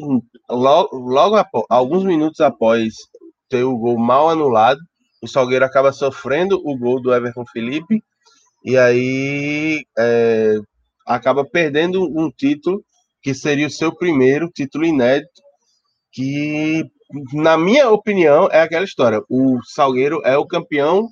logo, 0.48 0.96
logo 0.96 1.34
após, 1.34 1.64
alguns 1.68 2.04
minutos 2.04 2.38
após 2.40 2.94
ter 3.48 3.64
o 3.64 3.76
gol 3.76 3.98
mal 3.98 4.30
anulado, 4.30 4.78
o 5.20 5.26
Salgueiro 5.26 5.64
acaba 5.64 5.92
sofrendo 5.92 6.62
o 6.64 6.78
gol 6.78 7.02
do 7.02 7.12
Everton 7.12 7.44
Felipe, 7.52 8.00
e 8.64 8.78
aí 8.78 9.82
é, 9.98 10.54
acaba 11.04 11.44
perdendo 11.44 12.04
um 12.04 12.30
título 12.30 12.80
que 13.20 13.34
seria 13.34 13.66
o 13.66 13.70
seu 13.70 13.92
primeiro 13.92 14.48
título 14.48 14.84
inédito, 14.84 15.42
que, 16.12 16.84
na 17.32 17.58
minha 17.58 17.90
opinião, 17.90 18.48
é 18.52 18.62
aquela 18.62 18.84
história. 18.84 19.20
O 19.28 19.58
Salgueiro 19.64 20.20
é 20.24 20.38
o 20.38 20.46
campeão 20.46 21.08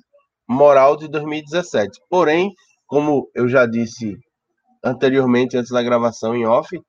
moral 0.47 0.95
de 0.95 1.09
2017. 1.09 1.99
Porém, 2.09 2.53
como 2.87 3.29
eu 3.35 3.49
já 3.49 3.65
disse 3.65 4.17
anteriormente, 4.81 5.57
antes 5.57 5.71
da 5.71 5.83
gravação 5.83 6.33
em 6.33 6.45
off, 6.45 6.79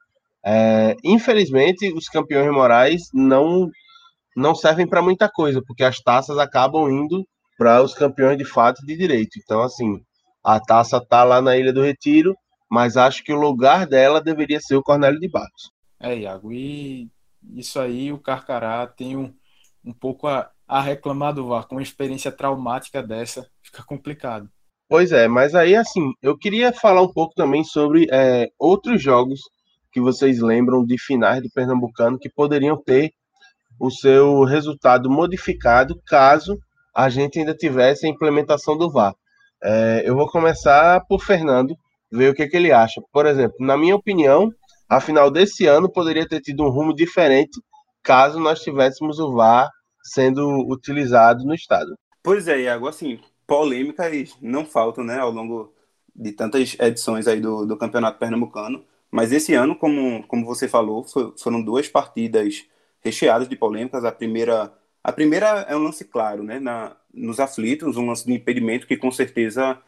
é, 0.44 0.96
infelizmente 1.05 1.92
os 1.92 2.09
campeões 2.09 2.53
morais 2.53 3.03
não 3.12 3.68
não 4.37 4.55
servem 4.55 4.87
para 4.87 5.03
muita 5.03 5.29
coisa, 5.29 5.61
porque 5.66 5.83
as 5.83 5.98
taças 5.98 6.38
acabam 6.38 6.88
indo 6.88 7.26
para 7.59 7.83
os 7.83 7.92
campeões 7.92 8.38
de 8.38 8.44
fato 8.44 8.85
de 8.87 8.96
direito. 8.96 9.38
Então, 9.38 9.61
assim, 9.61 10.00
a 10.42 10.59
taça 10.61 11.05
tá 11.05 11.24
lá 11.24 11.42
na 11.42 11.57
Ilha 11.57 11.72
do 11.72 11.83
Retiro, 11.83 12.35
mas 12.70 12.96
acho 12.96 13.22
que 13.24 13.33
o 13.33 13.40
lugar 13.40 13.87
dela 13.87 14.20
deveria 14.20 14.61
ser 14.61 14.76
o 14.76 14.83
Cornélio 14.83 15.20
de 15.20 15.29
Barros. 15.29 15.70
É, 15.98 16.16
Iago, 16.16 16.53
e 16.53 17.11
isso 17.55 17.79
aí 17.79 18.12
o 18.12 18.18
Carcará 18.18 18.87
tem 18.87 19.16
um, 19.16 19.35
um 19.85 19.92
pouco 19.92 20.26
a, 20.26 20.50
a 20.66 20.81
reclamar 20.81 21.35
do 21.35 21.46
VAR, 21.46 21.66
com 21.66 21.74
uma 21.74 21.83
experiência 21.83 22.33
traumática 22.33 23.03
dessa, 23.03 23.46
fica 23.62 23.83
complicado. 23.83 24.48
Pois 24.88 25.12
é, 25.12 25.29
mas 25.29 25.55
aí 25.55 25.76
assim, 25.76 26.12
eu 26.22 26.37
queria 26.38 26.72
falar 26.72 27.03
um 27.03 27.12
pouco 27.12 27.35
também 27.35 27.62
sobre 27.62 28.07
é, 28.11 28.48
outros 28.59 29.03
jogos 29.03 29.40
que 29.92 30.00
vocês 30.00 30.40
lembram 30.40 30.85
de 30.85 30.96
finais 30.98 31.42
do 31.42 31.50
Pernambucano 31.50 32.18
que 32.18 32.29
poderiam 32.29 32.76
ter 32.76 33.12
o 33.79 33.90
seu 33.90 34.44
resultado 34.44 35.11
modificado 35.11 36.00
caso 36.07 36.59
a 36.94 37.09
gente 37.09 37.38
ainda 37.38 37.55
tivesse 37.55 38.07
a 38.07 38.09
implementação 38.09 38.76
do 38.76 38.90
VAR. 38.90 39.14
É, 39.62 40.03
eu 40.05 40.14
vou 40.14 40.29
começar 40.29 41.00
por 41.07 41.22
Fernando, 41.22 41.74
ver 42.11 42.31
o 42.31 42.35
que, 42.35 42.46
que 42.46 42.57
ele 42.57 42.72
acha. 42.72 43.00
Por 43.12 43.26
exemplo, 43.26 43.57
na 43.61 43.76
minha 43.76 43.96
opinião, 43.96 44.50
a 44.88 45.00
final 45.00 45.31
desse 45.31 45.66
ano 45.66 45.90
poderia 45.90 46.29
ter 46.29 46.40
tido 46.40 46.64
um 46.64 46.68
rumo 46.68 46.94
diferente 46.94 47.61
caso 48.03 48.40
nós 48.40 48.61
tivéssemos 48.61 49.18
o 49.18 49.33
VAR 49.33 49.70
sendo 50.03 50.66
utilizado 50.68 51.44
no 51.44 51.55
estado. 51.55 51.94
Pois 52.22 52.48
é, 52.48 52.62
Iago, 52.62 52.88
assim, 52.88 53.20
polêmicas 53.46 54.37
não 54.40 54.64
faltam, 54.64 55.05
né, 55.05 55.18
ao 55.18 55.31
longo 55.31 55.72
de 56.14 56.33
tantas 56.33 56.76
edições 56.79 57.26
aí 57.26 57.40
do, 57.40 57.64
do 57.66 57.76
Campeonato 57.76 58.18
Pernambucano, 58.18 58.85
mas 59.11 59.33
esse 59.33 59.55
ano, 59.55 59.77
como, 59.77 60.27
como 60.27 60.44
você 60.46 60.68
falou, 60.68 61.05
foi, 61.05 61.35
foram 61.38 61.62
duas 61.62 61.88
partidas 61.88 62.66
recheadas 63.01 63.49
de 63.49 63.57
polêmicas. 63.57 64.05
A 64.05 64.12
primeira, 64.12 64.73
a 65.03 65.12
primeira 65.12 65.46
é 65.68 65.77
um 65.77 65.81
lance 65.83 66.05
claro, 66.05 66.42
né, 66.42 66.61
na, 66.61 66.96
nos 67.12 67.40
aflitos, 67.40 67.96
um 67.96 68.07
lance 68.07 68.27
de 68.27 68.33
impedimento 68.33 68.87
que 68.87 68.96
com 68.96 69.11
certeza 69.11 69.81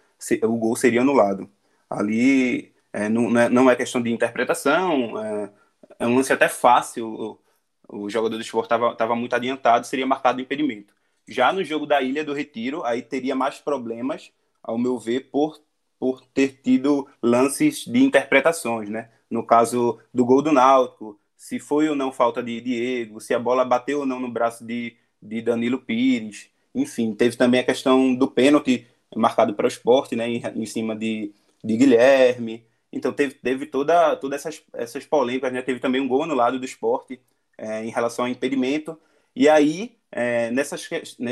o 0.42 0.56
gol 0.56 0.76
seria 0.76 1.02
anulado. 1.02 1.48
Ali 1.88 2.72
é, 2.92 3.08
não, 3.08 3.38
é, 3.38 3.48
não, 3.48 3.70
é, 3.70 3.76
questão 3.76 4.02
de 4.02 4.10
interpretação, 4.10 5.18
é, 5.24 5.52
é 6.00 6.06
um 6.06 6.16
lance 6.16 6.32
até 6.32 6.48
fácil. 6.48 7.38
O, 7.88 8.04
o 8.04 8.10
jogador 8.10 8.36
do 8.36 8.42
esporte 8.42 8.72
estava 8.74 9.14
muito 9.16 9.34
adiantado, 9.34 9.86
seria 9.86 10.06
marcado 10.06 10.40
impedimento. 10.40 10.94
Já 11.28 11.52
no 11.52 11.62
jogo 11.64 11.86
da 11.86 12.02
Ilha 12.02 12.24
do 12.24 12.32
Retiro, 12.34 12.84
aí 12.84 13.02
teria 13.02 13.34
mais 13.34 13.58
problemas, 13.60 14.32
ao 14.62 14.78
meu 14.78 14.98
ver, 14.98 15.30
por, 15.30 15.60
por 16.02 16.20
ter 16.34 16.58
tido 16.60 17.06
lances 17.22 17.84
de 17.84 18.02
interpretações, 18.02 18.88
né? 18.88 19.08
No 19.30 19.46
caso 19.46 20.00
do 20.12 20.24
gol 20.24 20.42
do 20.42 20.50
Náutico, 20.50 21.16
se 21.36 21.60
foi 21.60 21.88
ou 21.88 21.94
não 21.94 22.10
falta 22.10 22.42
de 22.42 22.60
Diego, 22.60 23.20
se 23.20 23.32
a 23.32 23.38
bola 23.38 23.64
bateu 23.64 24.00
ou 24.00 24.06
não 24.06 24.18
no 24.18 24.28
braço 24.28 24.66
de, 24.66 24.96
de 25.22 25.40
Danilo 25.40 25.78
Pires, 25.78 26.50
enfim, 26.74 27.14
teve 27.14 27.36
também 27.36 27.60
a 27.60 27.64
questão 27.64 28.12
do 28.16 28.26
pênalti 28.26 28.84
marcado 29.14 29.54
para 29.54 29.66
o 29.66 29.68
esporte, 29.68 30.16
né, 30.16 30.28
em, 30.28 30.42
em 30.56 30.66
cima 30.66 30.96
de, 30.96 31.32
de 31.62 31.76
Guilherme. 31.76 32.66
Então 32.92 33.12
teve, 33.12 33.34
teve 33.34 33.66
toda, 33.66 34.16
todas 34.16 34.40
essas, 34.40 34.60
essas 34.72 35.06
polêmicas, 35.06 35.52
né? 35.52 35.62
Teve 35.62 35.78
também 35.78 36.00
um 36.00 36.08
gol 36.08 36.26
no 36.26 36.34
lado 36.34 36.58
do 36.58 36.64
esporte 36.64 37.20
é, 37.56 37.84
em 37.84 37.90
relação 37.90 38.24
ao 38.24 38.30
impedimento. 38.30 38.98
E 39.36 39.48
aí 39.48 39.96
é, 40.10 40.50
nessas, 40.50 40.88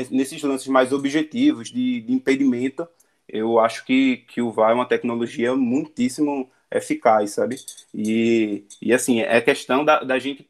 nesses 0.09 0.41
lances 0.43 0.67
mais 0.67 0.93
objetivos 0.93 1.69
de, 1.69 1.99
de, 1.99 2.13
impedimento, 2.13 2.87
eu 3.27 3.59
acho 3.59 3.85
que, 3.85 4.17
que 4.27 4.41
o 4.41 4.51
VAR 4.51 4.71
é 4.71 4.73
uma 4.73 4.87
tecnologia 4.87 5.55
muitíssimo 5.55 6.49
eficaz, 6.71 7.31
sabe? 7.31 7.57
E, 7.93 8.65
e 8.81 8.93
assim, 8.93 9.21
é 9.21 9.41
questão 9.41 9.83
da, 9.83 10.03
da 10.03 10.19
gente 10.19 10.49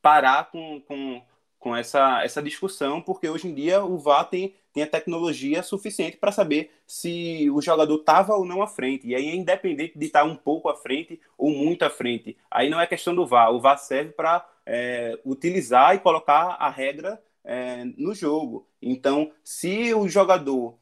parar 0.00 0.50
com, 0.50 0.80
com, 0.86 1.22
com 1.58 1.76
essa, 1.76 2.22
essa 2.24 2.42
discussão, 2.42 3.00
porque 3.00 3.28
hoje 3.28 3.48
em 3.48 3.54
dia 3.54 3.84
o 3.84 3.98
VAR 3.98 4.24
tem, 4.24 4.54
tem 4.72 4.82
a 4.82 4.86
tecnologia 4.86 5.62
suficiente 5.62 6.16
para 6.16 6.32
saber 6.32 6.70
se 6.86 7.50
o 7.50 7.60
jogador 7.60 7.96
estava 7.96 8.34
ou 8.34 8.44
não 8.44 8.62
à 8.62 8.66
frente. 8.66 9.06
E 9.06 9.14
aí 9.14 9.28
é 9.28 9.34
independente 9.34 9.98
de 9.98 10.06
estar 10.06 10.20
tá 10.20 10.24
um 10.24 10.36
pouco 10.36 10.68
à 10.68 10.76
frente 10.76 11.20
ou 11.36 11.50
muito 11.50 11.84
à 11.84 11.90
frente. 11.90 12.36
Aí 12.50 12.70
não 12.70 12.80
é 12.80 12.86
questão 12.86 13.14
do 13.14 13.26
VAR. 13.26 13.52
O 13.52 13.60
VAR 13.60 13.78
serve 13.78 14.12
para 14.12 14.46
é, 14.64 15.18
utilizar 15.24 15.94
e 15.94 15.98
colocar 15.98 16.56
a 16.58 16.70
regra 16.70 17.20
é, 17.44 17.84
no 17.96 18.14
jogo. 18.14 18.66
Então, 18.80 19.32
se 19.42 19.92
o 19.94 20.08
jogador 20.08 20.78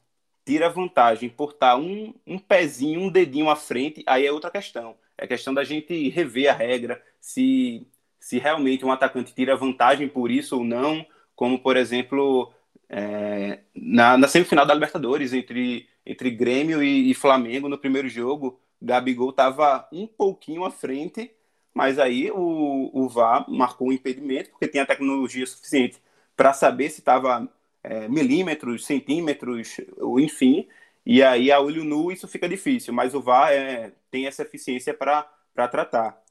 tira 0.47 0.69
vantagem 0.69 1.27
por 1.27 1.51
estar 1.51 1.75
um, 1.75 2.13
um 2.25 2.39
pezinho, 2.39 3.01
um 3.01 3.09
dedinho 3.09 3.49
à 3.49 3.55
frente, 3.57 4.01
aí 4.07 4.25
é 4.25 4.31
outra 4.31 4.49
questão. 4.49 4.95
É 5.17 5.27
questão 5.27 5.53
da 5.53 5.65
gente 5.65 6.07
rever 6.07 6.49
a 6.49 6.53
regra, 6.53 7.03
se, 7.19 7.85
se 8.17 8.39
realmente 8.39 8.85
um 8.85 8.91
atacante 8.91 9.35
tira 9.35 9.57
vantagem 9.57 10.07
por 10.07 10.31
isso 10.31 10.55
ou 10.57 10.63
não, 10.63 11.05
como, 11.35 11.59
por 11.59 11.75
exemplo, 11.75 12.53
é, 12.87 13.59
na, 13.75 14.17
na, 14.17 14.29
semifinal 14.29 14.65
da 14.65 14.73
Libertadores, 14.73 15.33
entre, 15.33 15.89
entre 16.05 16.31
Grêmio 16.31 16.81
e, 16.81 17.11
e 17.11 17.13
Flamengo, 17.13 17.67
no 17.67 17.77
primeiro 17.77 18.07
jogo, 18.07 18.57
Gabigol 18.81 19.31
estava 19.31 19.85
um 19.91 20.07
pouquinho 20.07 20.63
à 20.63 20.71
frente, 20.71 21.29
mas 21.73 21.99
aí 21.99 22.31
o, 22.31 22.89
o 22.93 23.09
VAR 23.09 23.45
marcou 23.49 23.89
um 23.89 23.91
impedimento, 23.91 24.51
porque 24.51 24.67
tem 24.69 24.79
a 24.79 24.85
tecnologia 24.85 25.45
suficiente 25.45 26.01
para 26.37 26.53
saber 26.53 26.89
se 26.89 26.99
estava 27.01 27.49
é, 27.87 28.07
milímetros, 28.09 28.85
centímetros, 28.85 29.77
enfim. 30.19 30.67
E 31.05 31.23
aí, 31.23 31.51
a 31.51 31.59
olho 31.59 31.83
nu, 31.83 32.11
isso 32.11 32.27
fica 32.27 32.49
difícil, 32.49 32.93
mas 32.93 33.15
o 33.15 33.21
VAR 33.21 33.51
é, 33.51 33.93
tem 34.11 34.27
essa 34.27 34.43
eficiência 34.43 34.93
para 34.93 35.23
tratar. 35.69 36.21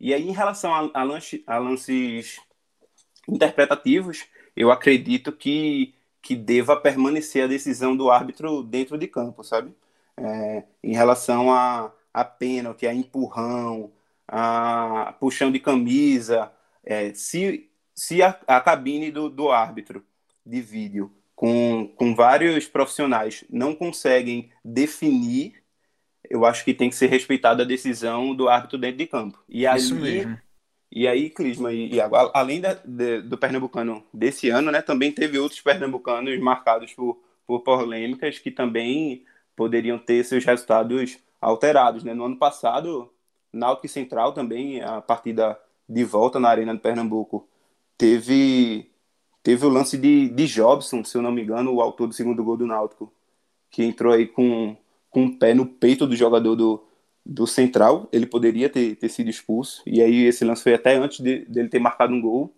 E 0.00 0.12
aí, 0.12 0.28
em 0.28 0.32
relação 0.32 0.74
a, 0.74 0.90
a, 0.92 1.02
a 1.46 1.58
lances 1.58 2.40
interpretativos, 3.28 4.26
eu 4.56 4.70
acredito 4.72 5.32
que, 5.32 5.94
que 6.20 6.34
deva 6.34 6.76
permanecer 6.76 7.44
a 7.44 7.46
decisão 7.46 7.96
do 7.96 8.10
árbitro 8.10 8.62
dentro 8.62 8.98
de 8.98 9.06
campo, 9.06 9.44
sabe? 9.44 9.74
É, 10.16 10.64
em 10.82 10.94
relação 10.94 11.52
a, 11.52 11.92
a 12.12 12.24
pênalti, 12.24 12.86
a 12.86 12.94
empurrão, 12.94 13.92
a 14.26 15.14
puxão 15.20 15.50
de 15.52 15.60
camisa, 15.60 16.52
é, 16.84 17.14
se 17.14 17.70
se 17.94 18.22
a, 18.22 18.36
a 18.46 18.60
cabine 18.60 19.10
do, 19.12 19.30
do 19.30 19.50
árbitro 19.50 20.04
de 20.44 20.60
vídeo 20.60 21.10
com, 21.34 21.92
com 21.96 22.14
vários 22.14 22.66
profissionais 22.66 23.44
não 23.50 23.74
conseguem 23.74 24.50
definir, 24.64 25.62
eu 26.28 26.44
acho 26.44 26.64
que 26.64 26.72
tem 26.72 26.88
que 26.88 26.96
ser 26.96 27.08
respeitada 27.08 27.62
a 27.62 27.66
decisão 27.66 28.34
do 28.34 28.48
árbitro 28.48 28.78
dentro 28.78 28.98
de 28.98 29.06
campo. 29.06 29.42
E 29.48 29.66
aí, 29.66 29.78
Isso 29.78 29.94
mesmo. 29.94 30.38
E 30.90 31.08
aí, 31.08 31.28
Clisma, 31.28 31.72
e, 31.72 31.90
além 32.32 32.60
da, 32.60 32.74
de, 32.74 33.20
do 33.22 33.36
pernambucano 33.36 34.04
desse 34.12 34.48
ano, 34.48 34.70
né, 34.70 34.80
também 34.80 35.10
teve 35.10 35.38
outros 35.38 35.60
pernambucanos 35.60 36.38
marcados 36.38 36.92
por, 36.94 37.20
por 37.44 37.60
polêmicas 37.62 38.38
que 38.38 38.50
também 38.50 39.24
poderiam 39.56 39.98
ter 39.98 40.24
seus 40.24 40.44
resultados 40.44 41.18
alterados. 41.40 42.04
Né? 42.04 42.14
No 42.14 42.26
ano 42.26 42.36
passado, 42.36 43.12
Náutico 43.52 43.88
Central 43.88 44.32
também, 44.32 44.82
a 44.82 45.00
partida 45.00 45.58
de 45.88 46.04
volta 46.04 46.38
na 46.38 46.48
Arena 46.48 46.72
de 46.72 46.80
Pernambuco, 46.80 47.48
teve 47.98 48.93
teve 49.44 49.66
o 49.66 49.68
lance 49.68 49.98
de, 49.98 50.30
de 50.30 50.46
Jobson, 50.46 51.04
se 51.04 51.16
eu 51.16 51.22
não 51.22 51.30
me 51.30 51.42
engano, 51.42 51.70
o 51.70 51.82
autor 51.82 52.08
do 52.08 52.14
segundo 52.14 52.42
gol 52.42 52.56
do 52.56 52.66
Náutico, 52.66 53.12
que 53.70 53.84
entrou 53.84 54.14
aí 54.14 54.26
com, 54.26 54.74
com 55.10 55.24
um 55.24 55.38
pé 55.38 55.52
no 55.52 55.66
peito 55.66 56.06
do 56.06 56.16
jogador 56.16 56.56
do, 56.56 56.82
do 57.24 57.46
Central, 57.46 58.08
ele 58.10 58.24
poderia 58.24 58.70
ter, 58.70 58.96
ter 58.96 59.08
sido 59.10 59.28
expulso, 59.28 59.82
e 59.86 60.00
aí 60.00 60.24
esse 60.24 60.46
lance 60.46 60.62
foi 60.62 60.72
até 60.72 60.96
antes 60.96 61.20
de, 61.20 61.44
dele 61.44 61.68
ter 61.68 61.78
marcado 61.78 62.14
um 62.14 62.22
gol, 62.22 62.54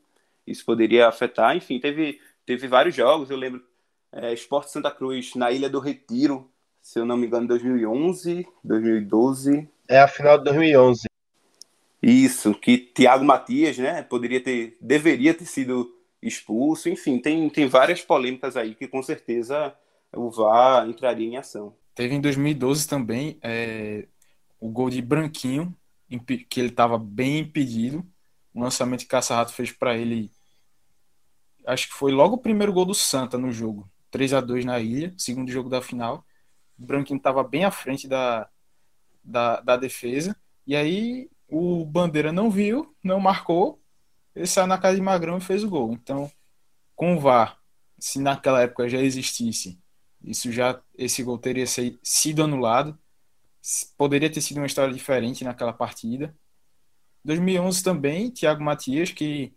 isso 0.46 0.64
poderia 0.64 1.08
afetar, 1.08 1.56
enfim, 1.56 1.80
teve, 1.80 2.20
teve 2.46 2.68
vários 2.68 2.94
jogos, 2.94 3.30
eu 3.30 3.36
lembro, 3.36 3.64
é, 4.12 4.32
Esporte 4.32 4.70
Santa 4.70 4.90
Cruz 4.90 5.34
na 5.34 5.50
Ilha 5.50 5.68
do 5.68 5.80
Retiro, 5.80 6.48
se 6.80 7.00
eu 7.00 7.04
não 7.04 7.16
me 7.16 7.26
engano, 7.26 7.48
2011, 7.48 8.46
2012... 8.62 9.68
É 9.88 9.98
a 9.98 10.06
final 10.06 10.38
de 10.38 10.44
2011. 10.44 11.08
Isso, 12.00 12.54
que 12.54 12.78
Thiago 12.78 13.24
Matias, 13.24 13.76
né, 13.76 14.02
poderia 14.02 14.40
ter, 14.40 14.76
deveria 14.80 15.34
ter 15.34 15.46
sido 15.46 15.95
expulso, 16.22 16.88
enfim, 16.88 17.18
tem, 17.18 17.48
tem 17.50 17.66
várias 17.68 18.02
polêmicas 18.02 18.56
aí 18.56 18.74
que 18.74 18.88
com 18.88 19.02
certeza 19.02 19.74
o 20.14 20.30
VAR 20.30 20.88
entraria 20.88 21.26
em 21.26 21.36
ação. 21.36 21.76
Teve 21.94 22.14
em 22.14 22.20
2012 22.20 22.88
também 22.88 23.38
é, 23.42 24.06
o 24.60 24.68
gol 24.68 24.90
de 24.90 25.00
Branquinho, 25.00 25.74
que 26.48 26.60
ele 26.60 26.68
estava 26.68 26.98
bem 26.98 27.38
impedido, 27.38 28.06
o 28.54 28.60
lançamento 28.60 29.00
que 29.00 29.06
Caça-Rato 29.06 29.52
fez 29.52 29.72
para 29.72 29.96
ele, 29.96 30.30
acho 31.66 31.88
que 31.88 31.94
foi 31.94 32.12
logo 32.12 32.36
o 32.36 32.40
primeiro 32.40 32.72
gol 32.72 32.84
do 32.84 32.94
Santa 32.94 33.36
no 33.38 33.50
jogo, 33.50 33.90
3 34.10 34.34
a 34.34 34.40
2 34.40 34.64
na 34.64 34.78
ilha, 34.78 35.14
segundo 35.16 35.50
jogo 35.50 35.68
da 35.68 35.82
final, 35.82 36.24
o 36.78 36.84
Branquinho 36.84 37.18
estava 37.18 37.42
bem 37.42 37.64
à 37.64 37.70
frente 37.70 38.06
da, 38.06 38.48
da, 39.22 39.60
da 39.60 39.76
defesa, 39.76 40.36
e 40.66 40.76
aí 40.76 41.28
o 41.48 41.84
Bandeira 41.84 42.32
não 42.32 42.50
viu, 42.50 42.94
não 43.02 43.20
marcou, 43.20 43.80
ele 44.36 44.46
saiu 44.46 44.66
na 44.66 44.76
casa 44.76 44.96
de 44.96 45.02
Magrão 45.02 45.38
e 45.38 45.40
fez 45.40 45.64
o 45.64 45.70
gol. 45.70 45.94
Então, 45.94 46.30
com 46.94 47.16
o 47.16 47.20
VAR, 47.20 47.58
se 47.98 48.20
naquela 48.20 48.60
época 48.60 48.86
já 48.86 49.00
existisse, 49.00 49.80
isso 50.22 50.52
já 50.52 50.80
esse 50.96 51.22
gol 51.22 51.38
teria 51.38 51.64
sido 52.02 52.44
anulado. 52.44 52.98
Poderia 53.96 54.30
ter 54.30 54.42
sido 54.42 54.58
uma 54.58 54.66
história 54.66 54.92
diferente 54.92 55.42
naquela 55.42 55.72
partida. 55.72 56.36
2011 57.24 57.82
também, 57.82 58.30
Thiago 58.30 58.62
Matias, 58.62 59.10
que 59.10 59.54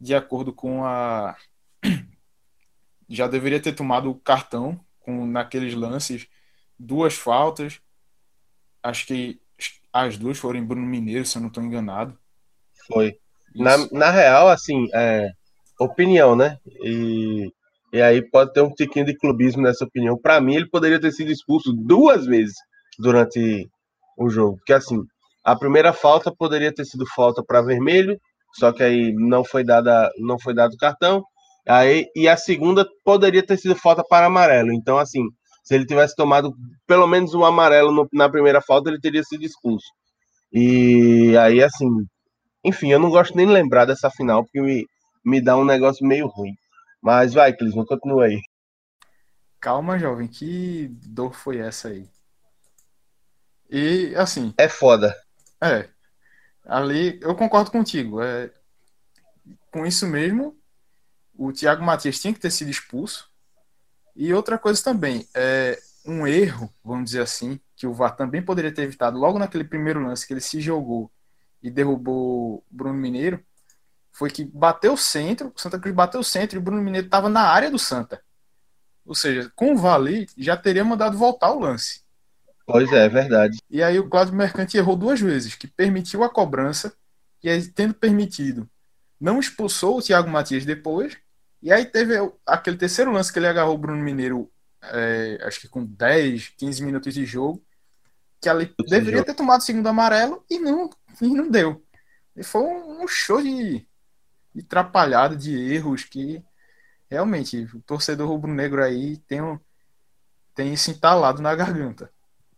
de 0.00 0.14
acordo 0.14 0.52
com 0.52 0.84
a 0.84 1.36
já 3.08 3.26
deveria 3.26 3.60
ter 3.60 3.74
tomado 3.74 4.10
o 4.10 4.14
cartão 4.14 4.82
com 5.00 5.26
naqueles 5.26 5.74
lances, 5.74 6.28
duas 6.78 7.14
faltas. 7.14 7.80
Acho 8.80 9.06
que 9.06 9.40
as 9.92 10.16
duas 10.16 10.38
foram 10.38 10.60
em 10.60 10.64
Bruno 10.64 10.86
Mineiro, 10.86 11.26
se 11.26 11.36
eu 11.36 11.42
não 11.42 11.48
estou 11.48 11.64
enganado. 11.64 12.16
Foi. 12.86 13.18
Na, 13.54 13.76
na 13.90 14.10
real, 14.10 14.48
assim, 14.48 14.86
é, 14.94 15.30
opinião, 15.78 16.36
né? 16.36 16.56
E, 16.84 17.50
e 17.92 18.00
aí 18.00 18.22
pode 18.22 18.52
ter 18.52 18.60
um 18.60 18.70
tiquinho 18.70 19.06
de 19.06 19.16
clubismo 19.16 19.62
nessa 19.62 19.84
opinião. 19.84 20.16
Para 20.16 20.40
mim, 20.40 20.54
ele 20.54 20.68
poderia 20.68 21.00
ter 21.00 21.12
sido 21.12 21.30
expulso 21.30 21.72
duas 21.72 22.26
vezes 22.26 22.54
durante 22.98 23.68
o 24.16 24.28
jogo. 24.28 24.56
Porque, 24.58 24.72
assim, 24.72 25.02
a 25.44 25.56
primeira 25.56 25.92
falta 25.92 26.32
poderia 26.34 26.72
ter 26.72 26.84
sido 26.84 27.04
falta 27.14 27.42
para 27.42 27.62
vermelho, 27.62 28.18
só 28.54 28.72
que 28.72 28.82
aí 28.82 29.12
não 29.14 29.44
foi 29.44 29.64
dada, 29.64 30.10
não 30.18 30.38
foi 30.38 30.54
dado 30.54 30.76
cartão. 30.76 31.24
Aí, 31.66 32.06
e 32.14 32.28
a 32.28 32.36
segunda 32.36 32.86
poderia 33.04 33.44
ter 33.44 33.56
sido 33.56 33.74
falta 33.76 34.02
para 34.08 34.26
amarelo. 34.26 34.72
Então, 34.72 34.98
assim, 34.98 35.22
se 35.62 35.74
ele 35.74 35.86
tivesse 35.86 36.14
tomado 36.16 36.52
pelo 36.86 37.06
menos 37.06 37.34
um 37.34 37.44
amarelo 37.44 37.92
no, 37.92 38.08
na 38.12 38.28
primeira 38.28 38.60
falta, 38.60 38.90
ele 38.90 39.00
teria 39.00 39.22
sido 39.22 39.44
expulso. 39.44 39.86
E 40.52 41.36
aí, 41.38 41.62
assim, 41.62 41.88
enfim, 42.64 42.92
eu 42.92 42.98
não 42.98 43.10
gosto 43.10 43.36
nem 43.36 43.46
de 43.46 43.52
lembrar 43.52 43.84
dessa 43.84 44.10
final, 44.10 44.44
porque 44.44 44.60
me, 44.60 44.86
me 45.24 45.40
dá 45.40 45.56
um 45.56 45.64
negócio 45.64 46.06
meio 46.06 46.26
ruim. 46.26 46.54
Mas 47.02 47.32
vai, 47.32 47.52
Clisman, 47.52 47.86
continua 47.86 48.26
aí. 48.26 48.40
Calma, 49.58 49.98
jovem, 49.98 50.28
que 50.28 50.88
dor 51.06 51.34
foi 51.34 51.58
essa 51.58 51.88
aí? 51.88 52.08
E, 53.70 54.14
assim. 54.16 54.52
É 54.58 54.68
foda. 54.68 55.16
É. 55.62 55.88
Ali, 56.64 57.18
eu 57.22 57.34
concordo 57.34 57.70
contigo. 57.70 58.22
É, 58.22 58.50
com 59.70 59.86
isso 59.86 60.06
mesmo, 60.06 60.56
o 61.34 61.52
Thiago 61.52 61.82
Matias 61.82 62.20
tinha 62.20 62.34
que 62.34 62.40
ter 62.40 62.50
sido 62.50 62.70
expulso. 62.70 63.30
E 64.14 64.34
outra 64.34 64.58
coisa 64.58 64.82
também, 64.82 65.26
é 65.34 65.78
um 66.04 66.26
erro, 66.26 66.70
vamos 66.84 67.06
dizer 67.06 67.22
assim, 67.22 67.58
que 67.76 67.86
o 67.86 67.94
VAR 67.94 68.16
também 68.16 68.42
poderia 68.42 68.72
ter 68.72 68.82
evitado 68.82 69.18
logo 69.18 69.38
naquele 69.38 69.64
primeiro 69.64 70.02
lance 70.02 70.26
que 70.26 70.32
ele 70.32 70.40
se 70.40 70.60
jogou 70.60 71.10
e 71.62 71.70
derrubou 71.70 72.64
Bruno 72.70 72.98
Mineiro 72.98 73.42
foi 74.12 74.30
que 74.30 74.44
bateu 74.44 74.94
o 74.94 74.98
centro, 74.98 75.52
o 75.54 75.60
Santa 75.60 75.78
Cruz 75.78 75.94
bateu 75.94 76.20
o 76.20 76.24
centro 76.24 76.56
e 76.56 76.58
o 76.58 76.62
Bruno 76.62 76.82
Mineiro 76.82 77.06
estava 77.06 77.28
na 77.28 77.42
área 77.42 77.70
do 77.70 77.78
Santa. 77.78 78.22
Ou 79.06 79.14
seja, 79.14 79.50
com 79.54 79.72
o 79.72 79.78
Vali 79.78 80.28
já 80.36 80.56
teria 80.56 80.84
mandado 80.84 81.16
voltar 81.16 81.52
o 81.52 81.60
lance. 81.60 82.02
Pois 82.66 82.92
é, 82.92 83.06
é 83.06 83.08
verdade. 83.08 83.58
E 83.70 83.82
aí 83.82 83.98
o 83.98 84.08
Cláudio 84.08 84.34
Mercante 84.34 84.76
errou 84.76 84.96
duas 84.96 85.20
vezes, 85.20 85.54
que 85.54 85.66
permitiu 85.66 86.22
a 86.22 86.28
cobrança 86.28 86.92
e 87.42 87.48
aí, 87.48 87.66
tendo 87.68 87.94
permitido, 87.94 88.68
não 89.18 89.40
expulsou 89.40 89.98
o 89.98 90.02
Thiago 90.02 90.28
Matias 90.28 90.64
depois. 90.64 91.16
E 91.62 91.72
aí 91.72 91.84
teve 91.84 92.14
aquele 92.46 92.76
terceiro 92.76 93.12
lance 93.12 93.32
que 93.32 93.38
ele 93.38 93.46
agarrou 93.46 93.74
o 93.74 93.78
Bruno 93.78 94.02
Mineiro, 94.02 94.50
é, 94.82 95.38
acho 95.42 95.60
que 95.60 95.68
com 95.68 95.84
10, 95.84 96.54
15 96.56 96.82
minutos 96.82 97.12
de 97.12 97.24
jogo, 97.24 97.62
que 98.40 98.48
ali 98.48 98.74
deveria 98.88 99.24
ter 99.24 99.34
tomado 99.34 99.60
o 99.60 99.64
segundo 99.64 99.86
amarelo 99.86 100.44
e 100.48 100.58
não, 100.58 100.88
e 101.20 101.28
não 101.28 101.50
deu. 101.50 101.82
E 102.36 102.42
foi 102.42 102.62
um 102.62 103.06
show 103.08 103.42
de, 103.42 103.86
de 104.54 104.62
trapalhada, 104.62 105.36
de 105.36 105.74
erros 105.74 106.04
que 106.04 106.42
realmente, 107.10 107.68
o 107.74 107.80
torcedor 107.82 108.28
rubro-negro 108.28 108.82
aí 108.82 109.16
tem, 109.26 109.42
um, 109.42 109.58
tem 110.54 110.72
isso 110.72 110.90
entalado 110.90 111.42
na 111.42 111.54
garganta. 111.54 112.10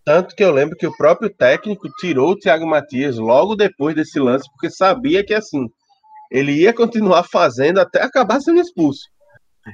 Tanto 0.04 0.34
que 0.34 0.44
eu 0.44 0.50
lembro 0.50 0.76
que 0.76 0.86
o 0.86 0.96
próprio 0.96 1.30
técnico 1.30 1.88
tirou 1.98 2.32
o 2.32 2.38
Thiago 2.38 2.66
Matias 2.66 3.16
logo 3.16 3.54
depois 3.54 3.94
desse 3.94 4.18
lance, 4.18 4.48
porque 4.52 4.68
sabia 4.68 5.24
que 5.24 5.32
assim, 5.32 5.68
ele 6.30 6.52
ia 6.52 6.74
continuar 6.74 7.22
fazendo 7.22 7.78
até 7.78 8.02
acabar 8.02 8.40
sendo 8.40 8.60
expulso. 8.60 9.08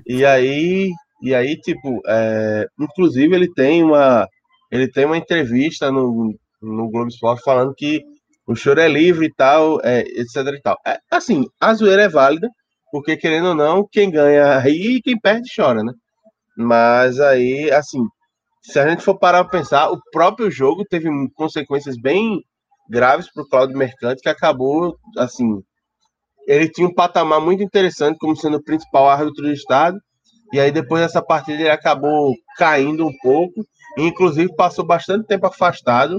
E 0.07 0.25
aí, 0.25 0.93
e 1.23 1.35
aí 1.35 1.57
tipo, 1.57 2.03
é, 2.07 2.67
inclusive 2.79 3.35
ele 3.35 3.53
tem 3.53 3.83
uma 3.83 4.29
ele 4.71 4.87
tem 4.87 5.07
uma 5.07 5.17
entrevista 5.17 5.91
no, 5.91 6.39
no 6.61 6.91
Globo 6.91 7.09
Esporte 7.09 7.43
falando 7.43 7.75
que 7.75 8.05
o 8.49 8.57
choro 8.57 8.81
é 8.81 8.89
livre 8.89 9.27
e 9.27 9.35
tal, 9.35 9.79
é, 9.85 10.01
etc 10.01 10.37
e 10.55 10.63
tal. 10.63 10.79
É, 10.87 10.99
assim, 11.11 11.45
a 11.61 11.75
zoeira 11.75 12.05
é 12.05 12.09
válida, 12.09 12.49
porque 12.91 13.15
querendo 13.15 13.49
ou 13.49 13.55
não, 13.55 13.87
quem 13.93 14.11
ganha 14.11 14.59
ri 14.59 14.97
e 14.97 15.03
quem 15.03 15.21
perde 15.21 15.51
chora, 15.55 15.85
né? 15.85 15.93
Mas 16.57 17.21
aí, 17.21 17.71
assim, 17.71 18.03
se 18.63 18.81
a 18.81 18.89
gente 18.89 19.03
for 19.03 19.19
parar 19.19 19.45
para 19.45 19.59
pensar, 19.59 19.91
o 19.91 20.01
próprio 20.11 20.51
jogo 20.51 20.83
teve 20.89 21.11
consequências 21.35 21.97
bem 22.01 22.41
graves 22.89 23.31
para 23.31 23.43
o 23.43 23.49
Claudio 23.49 23.77
Mercante, 23.77 24.23
que 24.23 24.31
acabou, 24.31 24.97
assim, 25.19 25.61
ele 26.47 26.71
tinha 26.71 26.89
um 26.89 26.95
patamar 26.95 27.43
muito 27.43 27.63
interessante 27.63 28.17
como 28.19 28.35
sendo 28.35 28.57
o 28.57 28.65
principal 28.65 29.11
árbitro 29.11 29.43
do 29.43 29.53
estado, 29.53 29.99
e 30.55 30.59
aí 30.59 30.73
depois 30.73 31.03
dessa 31.03 31.21
partida 31.21 31.61
ele 31.61 31.71
acabou 31.71 32.35
caindo 32.57 33.07
um 33.07 33.13
pouco, 33.23 33.63
e 33.99 34.05
inclusive 34.05 34.57
passou 34.57 34.87
bastante 34.87 35.27
tempo 35.27 35.47
afastado, 35.47 36.19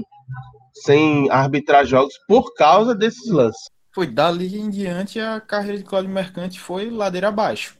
sem 0.80 1.30
arbitrar 1.30 1.84
jogos 1.84 2.14
por 2.26 2.54
causa 2.54 2.94
desses 2.94 3.30
lances. 3.30 3.70
Foi 3.92 4.06
dali 4.06 4.56
em 4.56 4.70
diante 4.70 5.18
a 5.18 5.40
carreira 5.40 5.78
de 5.78 5.84
Cláudio 5.84 6.10
Mercante 6.10 6.60
foi 6.60 6.90
ladeira 6.90 7.28
abaixo. 7.28 7.76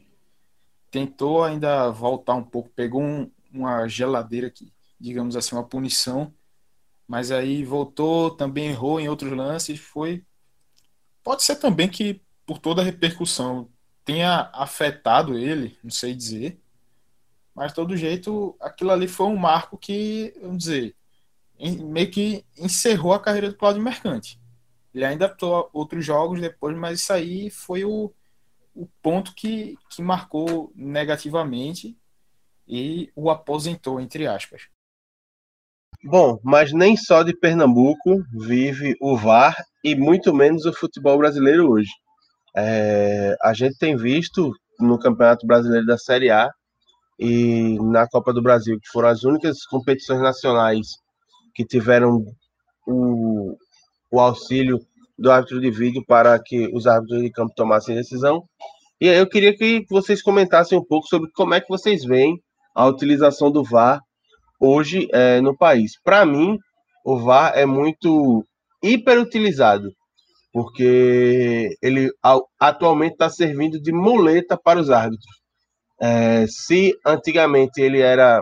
Tentou 0.89 1.43
ainda 1.43 1.89
voltar 1.89 2.35
um 2.35 2.43
pouco, 2.43 2.69
pegou 2.75 3.01
um, 3.01 3.31
uma 3.51 3.87
geladeira 3.87 4.47
aqui, 4.47 4.73
digamos 4.99 5.35
assim, 5.35 5.55
uma 5.55 5.63
punição, 5.63 6.33
mas 7.07 7.31
aí 7.31 7.63
voltou, 7.63 8.31
também 8.31 8.69
errou 8.69 8.99
em 8.99 9.07
outros 9.07 9.31
lances, 9.31 9.79
foi 9.79 10.23
pode 11.23 11.43
ser 11.43 11.55
também 11.55 11.87
que 11.87 12.21
por 12.45 12.57
toda 12.57 12.81
a 12.81 12.85
repercussão 12.85 13.69
tenha 14.03 14.49
afetado 14.53 15.37
ele, 15.37 15.77
não 15.83 15.91
sei 15.91 16.13
dizer, 16.13 16.59
mas 17.55 17.69
de 17.69 17.75
todo 17.75 17.95
jeito 17.95 18.55
aquilo 18.59 18.91
ali 18.91 19.07
foi 19.07 19.27
um 19.27 19.37
marco 19.37 19.77
que, 19.77 20.33
vamos 20.41 20.59
dizer, 20.59 20.95
meio 21.69 22.09
que 22.09 22.45
encerrou 22.57 23.13
a 23.13 23.19
carreira 23.19 23.49
do 23.49 23.57
Cláudio 23.57 23.81
Mercante. 23.81 24.39
Ele 24.93 25.05
ainda 25.05 25.25
atuou 25.25 25.69
outros 25.71 26.05
jogos 26.05 26.41
depois, 26.41 26.75
mas 26.75 26.99
isso 26.99 27.13
aí 27.13 27.49
foi 27.49 27.85
o, 27.85 28.11
o 28.75 28.87
ponto 29.01 29.33
que, 29.33 29.77
que 29.89 30.01
marcou 30.01 30.71
negativamente 30.75 31.97
e 32.67 33.11
o 33.15 33.29
aposentou, 33.29 33.99
entre 33.99 34.27
aspas. 34.27 34.63
Bom, 36.03 36.39
mas 36.43 36.73
nem 36.73 36.97
só 36.97 37.21
de 37.21 37.33
Pernambuco 37.33 38.23
vive 38.33 38.95
o 38.99 39.15
VAR 39.15 39.55
e 39.83 39.95
muito 39.95 40.33
menos 40.33 40.65
o 40.65 40.73
futebol 40.73 41.17
brasileiro 41.17 41.69
hoje. 41.69 41.91
É, 42.55 43.35
a 43.41 43.53
gente 43.53 43.77
tem 43.77 43.95
visto 43.95 44.51
no 44.79 44.97
Campeonato 44.97 45.45
Brasileiro 45.45 45.85
da 45.85 45.97
Série 45.97 46.31
A 46.31 46.49
e 47.19 47.77
na 47.79 48.07
Copa 48.07 48.33
do 48.33 48.41
Brasil, 48.41 48.79
que 48.81 48.89
foram 48.91 49.09
as 49.09 49.23
únicas 49.23 49.63
competições 49.65 50.21
nacionais 50.21 50.87
que 51.53 51.65
tiveram 51.65 52.25
o, 52.87 53.57
o 54.11 54.19
auxílio 54.19 54.79
do 55.17 55.31
árbitro 55.31 55.61
de 55.61 55.69
vídeo 55.69 56.03
para 56.05 56.39
que 56.39 56.69
os 56.73 56.87
árbitros 56.87 57.21
de 57.21 57.31
campo 57.31 57.53
tomassem 57.55 57.95
decisão. 57.95 58.43
E 58.99 59.09
aí 59.09 59.17
eu 59.17 59.27
queria 59.27 59.55
que 59.55 59.85
vocês 59.89 60.21
comentassem 60.21 60.77
um 60.77 60.83
pouco 60.83 61.07
sobre 61.07 61.29
como 61.33 61.53
é 61.53 61.61
que 61.61 61.69
vocês 61.69 62.03
veem 62.03 62.39
a 62.75 62.85
utilização 62.87 63.51
do 63.51 63.63
VAR 63.63 63.99
hoje 64.59 65.07
é, 65.11 65.41
no 65.41 65.57
país. 65.57 65.93
Para 66.03 66.25
mim, 66.25 66.57
o 67.03 67.17
VAR 67.17 67.53
é 67.55 67.65
muito 67.65 68.45
hiperutilizado, 68.81 69.91
porque 70.53 71.75
ele 71.81 72.11
atualmente 72.59 73.13
está 73.13 73.29
servindo 73.29 73.81
de 73.81 73.91
muleta 73.91 74.57
para 74.57 74.79
os 74.79 74.89
árbitros. 74.89 75.41
É, 75.99 76.45
se 76.47 76.95
antigamente 77.05 77.79
ele 77.81 77.99
era 77.99 78.41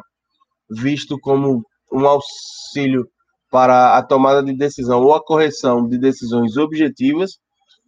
visto 0.70 1.18
como 1.20 1.64
um 1.92 2.06
auxílio 2.06 3.10
para 3.50 3.98
a 3.98 4.04
tomada 4.04 4.44
de 4.44 4.54
decisão 4.54 5.02
ou 5.02 5.14
a 5.14 5.24
correção 5.24 5.88
de 5.88 5.98
decisões 5.98 6.56
objetivas. 6.58 7.40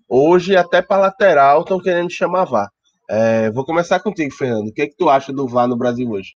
Hoje, 0.10 0.56
até 0.56 0.82
para 0.82 1.04
lateral, 1.04 1.62
estão 1.62 1.80
querendo 1.80 2.12
chamar 2.12 2.46
VAR. 2.46 2.70
É, 3.10 3.52
vou 3.52 3.66
começar 3.66 4.00
contigo, 4.00 4.34
Fernando. 4.34 4.70
O 4.70 4.74
que, 4.74 4.82
é 4.82 4.88
que 4.88 4.96
tu 4.96 5.10
acha 5.10 5.32
do 5.32 5.48
VAR 5.48 5.68
no 5.68 5.78
Brasil 5.78 6.10
hoje? 6.10 6.36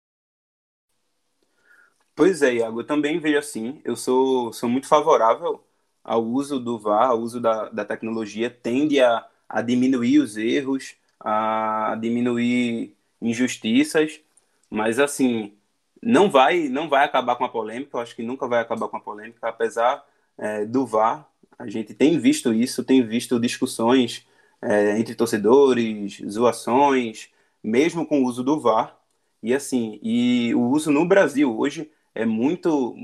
Pois 2.15 2.41
é, 2.41 2.55
Iago, 2.55 2.81
eu 2.81 2.85
também 2.85 3.19
vejo 3.19 3.37
assim. 3.37 3.81
Eu 3.83 3.95
sou, 3.95 4.53
sou 4.53 4.69
muito 4.69 4.87
favorável 4.87 5.61
ao 6.03 6.23
uso 6.23 6.59
do 6.59 6.77
VAR, 6.77 7.09
ao 7.09 7.19
uso 7.19 7.41
da, 7.41 7.69
da 7.69 7.83
tecnologia, 7.83 8.49
tende 8.49 9.01
a, 9.01 9.25
a 9.49 9.61
diminuir 9.61 10.19
os 10.19 10.37
erros, 10.37 10.95
a 11.19 11.97
diminuir 11.99 12.95
injustiças, 13.21 14.21
mas 14.69 14.99
assim, 14.99 15.57
não 16.05 16.29
vai, 16.29 16.69
não 16.69 16.87
vai 16.87 17.03
acabar 17.03 17.35
com 17.35 17.45
a 17.45 17.49
polêmica, 17.49 17.97
eu 17.97 18.01
acho 18.01 18.15
que 18.15 18.21
nunca 18.21 18.47
vai 18.47 18.61
acabar 18.61 18.87
com 18.87 18.97
a 18.97 18.99
polêmica, 18.99 19.49
apesar 19.49 20.05
é, 20.37 20.63
do 20.63 20.85
VAR. 20.85 21.27
A 21.57 21.67
gente 21.67 21.95
tem 21.95 22.19
visto 22.19 22.53
isso, 22.53 22.83
tem 22.83 23.01
visto 23.03 23.39
discussões 23.39 24.27
é, 24.61 24.99
entre 24.99 25.15
torcedores, 25.15 26.21
zoações, 26.29 27.29
mesmo 27.63 28.05
com 28.05 28.21
o 28.21 28.25
uso 28.25 28.43
do 28.43 28.59
VAR. 28.59 28.95
E 29.41 29.51
assim, 29.51 29.99
e 30.03 30.53
o 30.53 30.61
uso 30.69 30.91
no 30.91 31.07
Brasil 31.07 31.57
hoje 31.57 31.89
é 32.13 32.23
muito, 32.23 32.95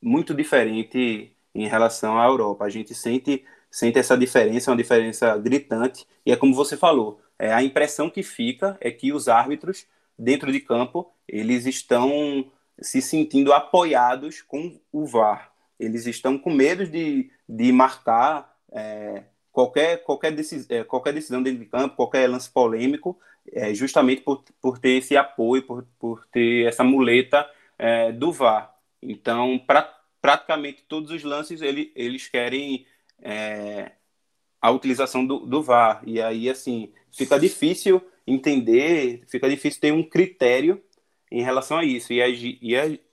muito 0.00 0.34
diferente 0.34 1.34
em 1.54 1.66
relação 1.66 2.18
à 2.18 2.26
Europa. 2.26 2.66
A 2.66 2.68
gente 2.68 2.94
sente, 2.94 3.42
sente 3.70 3.98
essa 3.98 4.18
diferença, 4.18 4.70
uma 4.70 4.76
diferença 4.76 5.34
gritante. 5.38 6.06
E 6.26 6.32
é 6.32 6.36
como 6.36 6.54
você 6.54 6.76
falou, 6.76 7.22
é, 7.38 7.54
a 7.54 7.62
impressão 7.62 8.10
que 8.10 8.22
fica 8.22 8.76
é 8.82 8.90
que 8.90 9.14
os 9.14 9.28
árbitros 9.28 9.86
dentro 10.20 10.52
de 10.52 10.60
campo, 10.60 11.10
eles 11.26 11.64
estão 11.66 12.44
se 12.80 13.00
sentindo 13.00 13.52
apoiados 13.52 14.42
com 14.42 14.78
o 14.92 15.06
VAR. 15.06 15.50
Eles 15.78 16.06
estão 16.06 16.38
com 16.38 16.50
medo 16.50 16.86
de, 16.86 17.30
de 17.48 17.72
marcar 17.72 18.54
é, 18.70 19.24
qualquer, 19.50 20.02
qualquer, 20.02 20.32
decis, 20.32 20.68
é, 20.68 20.84
qualquer 20.84 21.14
decisão 21.14 21.42
dentro 21.42 21.58
de 21.58 21.66
campo, 21.66 21.96
qualquer 21.96 22.28
lance 22.28 22.50
polêmico, 22.50 23.18
é, 23.50 23.72
justamente 23.72 24.20
por, 24.20 24.44
por 24.60 24.78
ter 24.78 24.98
esse 24.98 25.16
apoio, 25.16 25.62
por, 25.62 25.86
por 25.98 26.26
ter 26.26 26.66
essa 26.66 26.84
muleta 26.84 27.48
é, 27.78 28.12
do 28.12 28.30
VAR. 28.30 28.74
Então, 29.02 29.58
pra, 29.66 29.90
praticamente 30.20 30.84
todos 30.86 31.10
os 31.10 31.24
lances 31.24 31.62
ele, 31.62 31.90
eles 31.96 32.28
querem 32.28 32.86
é, 33.22 33.92
a 34.60 34.70
utilização 34.70 35.24
do, 35.24 35.46
do 35.46 35.62
VAR. 35.62 36.02
E 36.04 36.20
aí, 36.20 36.50
assim, 36.50 36.92
fica 37.10 37.40
difícil 37.40 38.02
entender, 38.30 39.22
fica 39.28 39.48
difícil 39.48 39.80
ter 39.80 39.92
um 39.92 40.02
critério 40.02 40.82
em 41.30 41.42
relação 41.42 41.78
a 41.78 41.84
isso. 41.84 42.12
E 42.12 42.22
aí, 42.22 42.58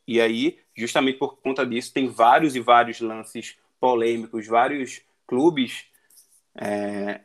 e, 0.07 0.21
aí, 0.21 0.57
justamente 0.75 1.17
por 1.17 1.37
conta 1.37 1.65
disso, 1.65 1.93
tem 1.93 2.07
vários 2.07 2.55
e 2.55 2.59
vários 2.59 2.99
lances 2.99 3.57
polêmicos, 3.79 4.47
vários 4.47 5.01
clubes 5.27 5.85
é, 6.55 7.21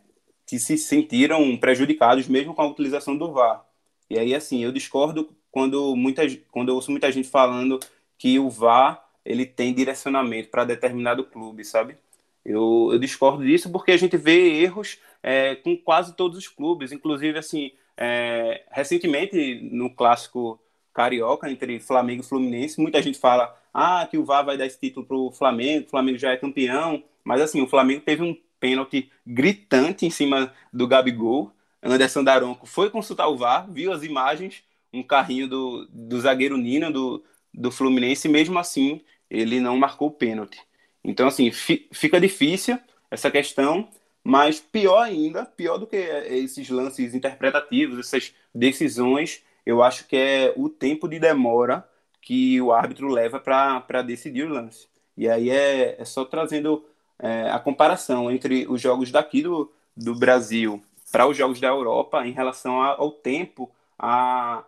que 0.47 0.59
se 0.59 0.77
sentiram 0.77 1.57
prejudicados 1.57 2.29
mesmo 2.29 2.55
com 2.55 2.63
a 2.63 2.69
utilização 2.69 3.17
do 3.17 3.33
VAR. 3.33 3.65
E 4.11 4.19
aí, 4.19 4.35
assim, 4.35 4.63
eu 4.63 4.73
discordo 4.73 5.35
quando, 5.51 5.97
muita, 5.97 6.23
quando 6.51 6.69
eu 6.69 6.75
ouço 6.75 6.91
muita 6.91 7.11
gente 7.11 7.29
falando 7.29 7.81
que 8.19 8.39
o 8.39 8.51
VAR 8.51 9.03
ele 9.25 9.47
tem 9.47 9.73
direcionamento 9.73 10.51
para 10.51 10.65
determinado 10.65 11.25
clube, 11.25 11.65
sabe? 11.65 11.97
Eu, 12.45 12.91
eu, 12.93 12.99
discordo 12.99 13.45
disso 13.45 13.71
porque 13.71 13.93
a 13.93 13.97
gente 13.97 14.17
vê 14.17 14.61
erros 14.63 14.99
é, 15.23 15.55
com 15.55 15.77
quase 15.77 16.15
todos 16.17 16.37
os 16.37 16.49
clubes, 16.49 16.91
inclusive 16.91 17.39
assim 17.39 17.71
é, 18.05 18.65
recentemente, 18.73 19.61
no 19.71 19.89
clássico 19.89 20.59
carioca 20.93 21.49
entre 21.49 21.79
Flamengo 21.79 22.23
e 22.23 22.27
Fluminense, 22.27 22.81
muita 22.81 23.01
gente 23.01 23.17
fala 23.17 23.57
ah, 23.73 24.05
que 24.11 24.19
o 24.19 24.25
VAR 24.25 24.45
vai 24.45 24.59
dar 24.59 24.67
esse 24.67 24.77
título 24.79 25.07
para 25.07 25.17
o 25.17 25.31
Flamengo, 25.31 25.87
o 25.87 25.91
Flamengo 25.91 26.19
já 26.19 26.33
é 26.33 26.37
campeão, 26.37 27.05
mas 27.23 27.41
assim, 27.41 27.63
o 27.63 27.69
Flamengo 27.69 28.03
teve 28.05 28.21
um 28.21 28.37
pênalti 28.59 29.09
gritante 29.25 30.05
em 30.05 30.11
cima 30.11 30.53
do 30.73 30.89
Gabigol. 30.89 31.53
Anderson 31.81 32.25
Daronco 32.25 32.67
foi 32.67 32.91
consultar 32.91 33.29
o 33.29 33.37
VAR, 33.37 33.71
viu 33.71 33.93
as 33.93 34.03
imagens, 34.03 34.65
um 34.93 35.05
carrinho 35.05 35.47
do, 35.47 35.87
do 35.89 36.21
zagueiro 36.21 36.57
Nina 36.57 36.91
do, 36.91 37.23
do 37.55 37.71
Fluminense, 37.71 38.27
e 38.27 38.31
mesmo 38.31 38.59
assim 38.59 39.01
ele 39.31 39.61
não 39.61 39.77
marcou 39.79 40.09
o 40.09 40.13
pênalti. 40.13 40.59
Então, 41.05 41.29
assim, 41.29 41.53
fi, 41.53 41.89
fica 41.93 42.21
difícil 42.21 42.77
essa 43.09 43.31
questão. 43.31 43.89
Mas 44.25 44.61
pior 44.61 45.03
ainda, 45.03 45.45
pior 45.45 45.79
do 45.79 45.87
que 45.87 45.97
esses 45.97 46.69
lances 46.71 47.15
interpretativos, 47.15 47.99
essas 47.99 48.35
decisões, 48.55 49.43
eu 49.67 49.83
acho 49.83 50.07
que 50.07 50.17
é 50.17 50.55
o 50.57 50.69
tempo 50.69 51.09
de 51.09 51.19
demora 51.19 51.89
que 52.21 52.61
o 52.61 52.73
árbitro 52.73 53.09
leva 53.09 53.41
para 53.41 54.03
decidir 54.03 54.45
o 54.45 54.49
lance. 54.49 54.89
E 55.17 55.29
aí 55.29 55.51
é, 55.51 56.01
é 56.01 56.05
só 56.05 56.25
trazendo 56.25 56.85
é, 57.19 57.51
a 57.51 57.59
comparação 57.59 58.31
entre 58.31 58.67
os 58.69 58.81
jogos 58.81 59.11
daqui 59.11 59.43
do, 59.43 59.73
do 59.97 60.15
Brasil 60.15 60.83
para 61.11 61.27
os 61.27 61.37
jogos 61.37 61.61
da 61.61 61.69
Europa 61.69 62.27
em 62.27 62.33
relação 62.33 62.81
a, 62.81 62.93
ao 62.93 63.11
tempo, 63.11 63.71
a, 63.99 64.65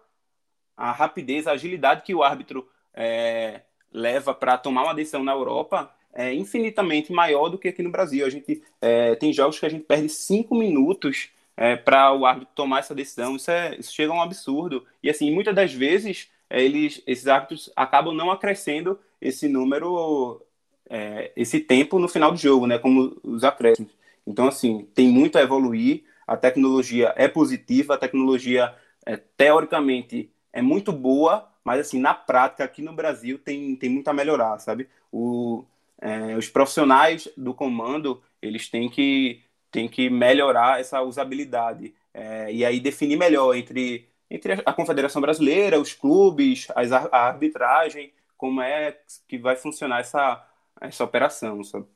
a 0.76 0.92
rapidez, 0.92 1.46
a 1.46 1.52
agilidade 1.52 2.02
que 2.02 2.14
o 2.14 2.22
árbitro 2.22 2.68
é, 2.92 3.62
leva 3.90 4.34
para 4.34 4.58
tomar 4.58 4.82
uma 4.82 4.94
decisão 4.94 5.24
na 5.24 5.32
Europa 5.32 5.90
é 6.14 6.32
infinitamente 6.32 7.12
maior 7.12 7.48
do 7.48 7.58
que 7.58 7.68
aqui 7.68 7.82
no 7.82 7.90
Brasil. 7.90 8.24
A 8.24 8.30
gente 8.30 8.62
é, 8.80 9.14
tem 9.16 9.32
jogos 9.32 9.58
que 9.58 9.66
a 9.66 9.68
gente 9.68 9.84
perde 9.84 10.08
cinco 10.08 10.54
minutos 10.54 11.30
é, 11.56 11.76
para 11.76 12.12
o 12.12 12.24
árbitro 12.24 12.54
tomar 12.54 12.80
essa 12.80 12.94
decisão. 12.94 13.36
Isso, 13.36 13.50
é, 13.50 13.76
isso 13.78 13.92
chega 13.92 14.12
a 14.12 14.16
um 14.16 14.22
absurdo. 14.22 14.84
E 15.02 15.10
assim, 15.10 15.30
muitas 15.32 15.54
das 15.54 15.72
vezes 15.72 16.30
é, 16.48 16.62
eles, 16.62 17.02
esses 17.06 17.26
árbitros 17.26 17.70
acabam 17.74 18.14
não 18.14 18.30
acrescendo 18.30 18.98
esse 19.20 19.48
número, 19.48 20.40
é, 20.88 21.32
esse 21.36 21.60
tempo 21.60 21.98
no 21.98 22.08
final 22.08 22.30
do 22.30 22.38
jogo, 22.38 22.66
né? 22.66 22.78
Como 22.78 23.16
os 23.22 23.44
acréscimos. 23.44 23.92
Então, 24.26 24.48
assim, 24.48 24.86
tem 24.94 25.08
muito 25.08 25.36
a 25.36 25.42
evoluir. 25.42 26.04
A 26.26 26.36
tecnologia 26.36 27.12
é 27.16 27.28
positiva, 27.28 27.94
a 27.94 27.98
tecnologia 27.98 28.74
é, 29.04 29.16
teoricamente 29.16 30.30
é 30.52 30.62
muito 30.62 30.92
boa, 30.92 31.50
mas 31.62 31.80
assim, 31.80 32.00
na 32.00 32.14
prática, 32.14 32.64
aqui 32.64 32.80
no 32.80 32.94
Brasil, 32.94 33.38
tem, 33.38 33.76
tem 33.76 33.90
muito 33.90 34.08
a 34.08 34.14
melhorar, 34.14 34.58
sabe? 34.58 34.88
O, 35.12 35.64
é, 36.04 36.36
os 36.36 36.50
profissionais 36.50 37.26
do 37.34 37.54
comando, 37.54 38.22
eles 38.42 38.68
têm 38.68 38.90
que, 38.90 39.42
têm 39.70 39.88
que 39.88 40.10
melhorar 40.10 40.78
essa 40.78 41.00
usabilidade. 41.00 41.94
É, 42.12 42.52
e 42.52 42.62
aí 42.62 42.78
definir 42.78 43.16
melhor 43.16 43.56
entre, 43.56 44.06
entre 44.30 44.52
a 44.66 44.72
Confederação 44.74 45.22
Brasileira, 45.22 45.80
os 45.80 45.94
clubes, 45.94 46.68
as, 46.76 46.92
a 46.92 47.08
arbitragem, 47.10 48.12
como 48.36 48.60
é 48.60 48.98
que 49.26 49.38
vai 49.38 49.56
funcionar 49.56 50.00
essa, 50.00 50.46
essa 50.78 51.02
operação, 51.02 51.64
sabe? 51.64 51.86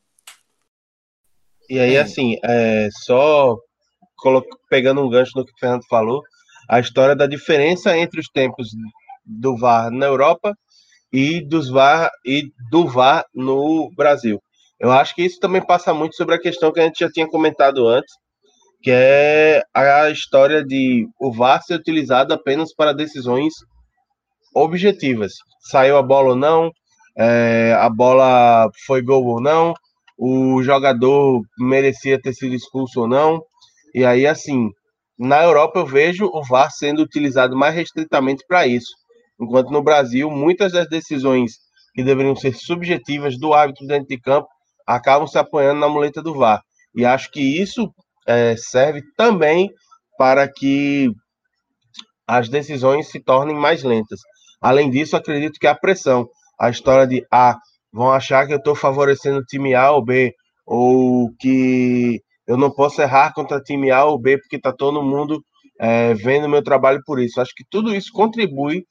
E 1.68 1.78
aí, 1.78 1.98
assim, 1.98 2.38
é, 2.42 2.88
só 2.90 3.58
pegando 4.70 5.02
um 5.02 5.10
gancho 5.10 5.32
no 5.36 5.44
que 5.44 5.52
o 5.52 5.58
Fernando 5.58 5.84
falou, 5.86 6.22
a 6.66 6.80
história 6.80 7.14
da 7.14 7.26
diferença 7.26 7.94
entre 7.94 8.18
os 8.18 8.28
tempos 8.28 8.70
do 9.22 9.54
VAR 9.54 9.90
na 9.90 10.06
Europa 10.06 10.56
e 11.12 11.40
dos 11.40 11.68
VAR 11.68 12.10
e 12.24 12.50
do 12.70 12.86
VAR 12.86 13.24
no 13.34 13.90
Brasil. 13.96 14.40
Eu 14.78 14.92
acho 14.92 15.14
que 15.14 15.22
isso 15.22 15.40
também 15.40 15.64
passa 15.64 15.92
muito 15.92 16.14
sobre 16.14 16.34
a 16.34 16.40
questão 16.40 16.72
que 16.72 16.80
a 16.80 16.84
gente 16.84 17.00
já 17.00 17.10
tinha 17.10 17.26
comentado 17.26 17.88
antes, 17.88 18.12
que 18.82 18.90
é 18.92 19.62
a 19.74 20.08
história 20.10 20.64
de 20.64 21.08
o 21.20 21.32
VAR 21.32 21.62
ser 21.62 21.74
utilizado 21.74 22.32
apenas 22.32 22.72
para 22.74 22.92
decisões 22.92 23.52
objetivas. 24.54 25.32
Saiu 25.70 25.96
a 25.96 26.02
bola 26.02 26.30
ou 26.30 26.36
não, 26.36 26.70
é, 27.16 27.76
a 27.78 27.90
bola 27.90 28.70
foi 28.86 29.02
gol 29.02 29.24
ou 29.24 29.40
não, 29.40 29.74
o 30.16 30.62
jogador 30.62 31.42
merecia 31.58 32.20
ter 32.20 32.32
sido 32.32 32.54
expulso 32.54 33.00
ou 33.02 33.08
não. 33.08 33.42
E 33.94 34.04
aí, 34.04 34.26
assim, 34.26 34.68
na 35.18 35.42
Europa 35.42 35.80
eu 35.80 35.86
vejo 35.86 36.26
o 36.26 36.42
VAR 36.44 36.70
sendo 36.70 37.02
utilizado 37.02 37.56
mais 37.56 37.74
restritamente 37.74 38.44
para 38.46 38.66
isso. 38.66 38.92
Enquanto 39.40 39.70
no 39.70 39.82
Brasil, 39.82 40.30
muitas 40.30 40.72
das 40.72 40.88
decisões 40.88 41.58
que 41.94 42.02
deveriam 42.02 42.36
ser 42.36 42.54
subjetivas 42.54 43.38
do 43.38 43.52
árbitro 43.52 43.86
dentro 43.86 44.08
de 44.08 44.20
campo 44.20 44.48
acabam 44.86 45.26
se 45.26 45.38
apoiando 45.38 45.80
na 45.80 45.88
muleta 45.88 46.22
do 46.22 46.34
VAR. 46.34 46.62
E 46.94 47.04
acho 47.04 47.30
que 47.30 47.40
isso 47.40 47.92
é, 48.26 48.56
serve 48.56 49.02
também 49.16 49.70
para 50.16 50.48
que 50.50 51.10
as 52.26 52.48
decisões 52.48 53.08
se 53.08 53.20
tornem 53.20 53.56
mais 53.56 53.82
lentas. 53.82 54.20
Além 54.60 54.90
disso, 54.90 55.16
acredito 55.16 55.58
que 55.58 55.66
a 55.66 55.74
pressão, 55.74 56.28
a 56.58 56.68
história 56.68 57.06
de 57.06 57.24
ah, 57.32 57.56
vão 57.92 58.10
achar 58.10 58.46
que 58.46 58.52
eu 58.52 58.58
estou 58.58 58.74
favorecendo 58.74 59.38
o 59.38 59.44
time 59.44 59.74
A 59.74 59.92
ou 59.92 60.04
B, 60.04 60.34
ou 60.66 61.30
que 61.38 62.20
eu 62.46 62.56
não 62.56 62.70
posso 62.70 63.00
errar 63.00 63.32
contra 63.32 63.60
time 63.60 63.90
A 63.90 64.04
ou 64.04 64.18
B 64.18 64.38
porque 64.38 64.56
está 64.56 64.72
todo 64.72 65.02
mundo 65.02 65.42
é, 65.80 66.12
vendo 66.14 66.48
meu 66.48 66.62
trabalho 66.62 67.00
por 67.06 67.20
isso. 67.20 67.40
Acho 67.40 67.54
que 67.54 67.64
tudo 67.70 67.94
isso 67.94 68.10
contribui 68.12 68.84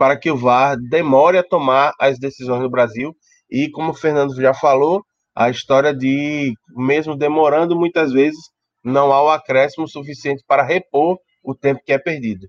para 0.00 0.16
que 0.16 0.30
o 0.30 0.36
VAR 0.36 0.78
demore 0.78 1.36
a 1.36 1.42
tomar 1.42 1.92
as 2.00 2.18
decisões 2.18 2.62
no 2.62 2.70
Brasil. 2.70 3.14
E, 3.50 3.70
como 3.70 3.90
o 3.90 3.94
Fernando 3.94 4.34
já 4.34 4.54
falou, 4.54 5.04
a 5.34 5.50
história 5.50 5.94
de, 5.94 6.54
mesmo 6.70 7.14
demorando 7.14 7.76
muitas 7.76 8.10
vezes, 8.10 8.40
não 8.82 9.12
há 9.12 9.22
o 9.22 9.28
acréscimo 9.28 9.86
suficiente 9.86 10.42
para 10.46 10.62
repor 10.62 11.18
o 11.44 11.54
tempo 11.54 11.82
que 11.84 11.92
é 11.92 11.98
perdido. 11.98 12.48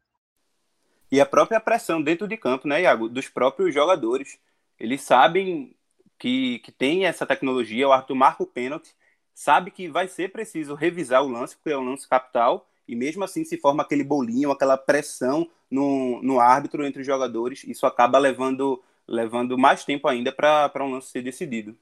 E 1.11 1.19
a 1.19 1.25
própria 1.25 1.59
pressão 1.59 2.01
dentro 2.01 2.25
de 2.25 2.37
campo, 2.37 2.69
né, 2.69 2.83
Iago? 2.83 3.09
Dos 3.09 3.27
próprios 3.27 3.73
jogadores. 3.73 4.39
Eles 4.79 5.01
sabem 5.01 5.75
que, 6.17 6.59
que 6.59 6.71
tem 6.71 7.05
essa 7.05 7.25
tecnologia, 7.25 7.85
o 7.85 7.91
Arthur 7.91 8.15
marca 8.15 8.43
o 8.43 8.47
pênalti, 8.47 8.95
sabe 9.33 9.71
que 9.71 9.89
vai 9.89 10.07
ser 10.07 10.31
preciso 10.31 10.73
revisar 10.73 11.21
o 11.21 11.27
lance, 11.27 11.57
porque 11.57 11.71
é 11.71 11.77
um 11.77 11.83
lance 11.83 12.07
capital, 12.07 12.70
e 12.91 12.95
mesmo 12.95 13.23
assim 13.23 13.45
se 13.45 13.57
forma 13.57 13.83
aquele 13.83 14.03
bolinho, 14.03 14.51
aquela 14.51 14.77
pressão 14.77 15.49
no, 15.69 16.21
no 16.21 16.41
árbitro 16.41 16.85
entre 16.85 16.99
os 16.99 17.07
jogadores, 17.07 17.63
isso 17.63 17.85
acaba 17.85 18.19
levando, 18.19 18.83
levando 19.07 19.57
mais 19.57 19.85
tempo 19.85 20.09
ainda 20.09 20.29
para 20.29 20.83
um 20.83 20.91
lance 20.91 21.07
ser 21.07 21.23
decidido. 21.23 21.77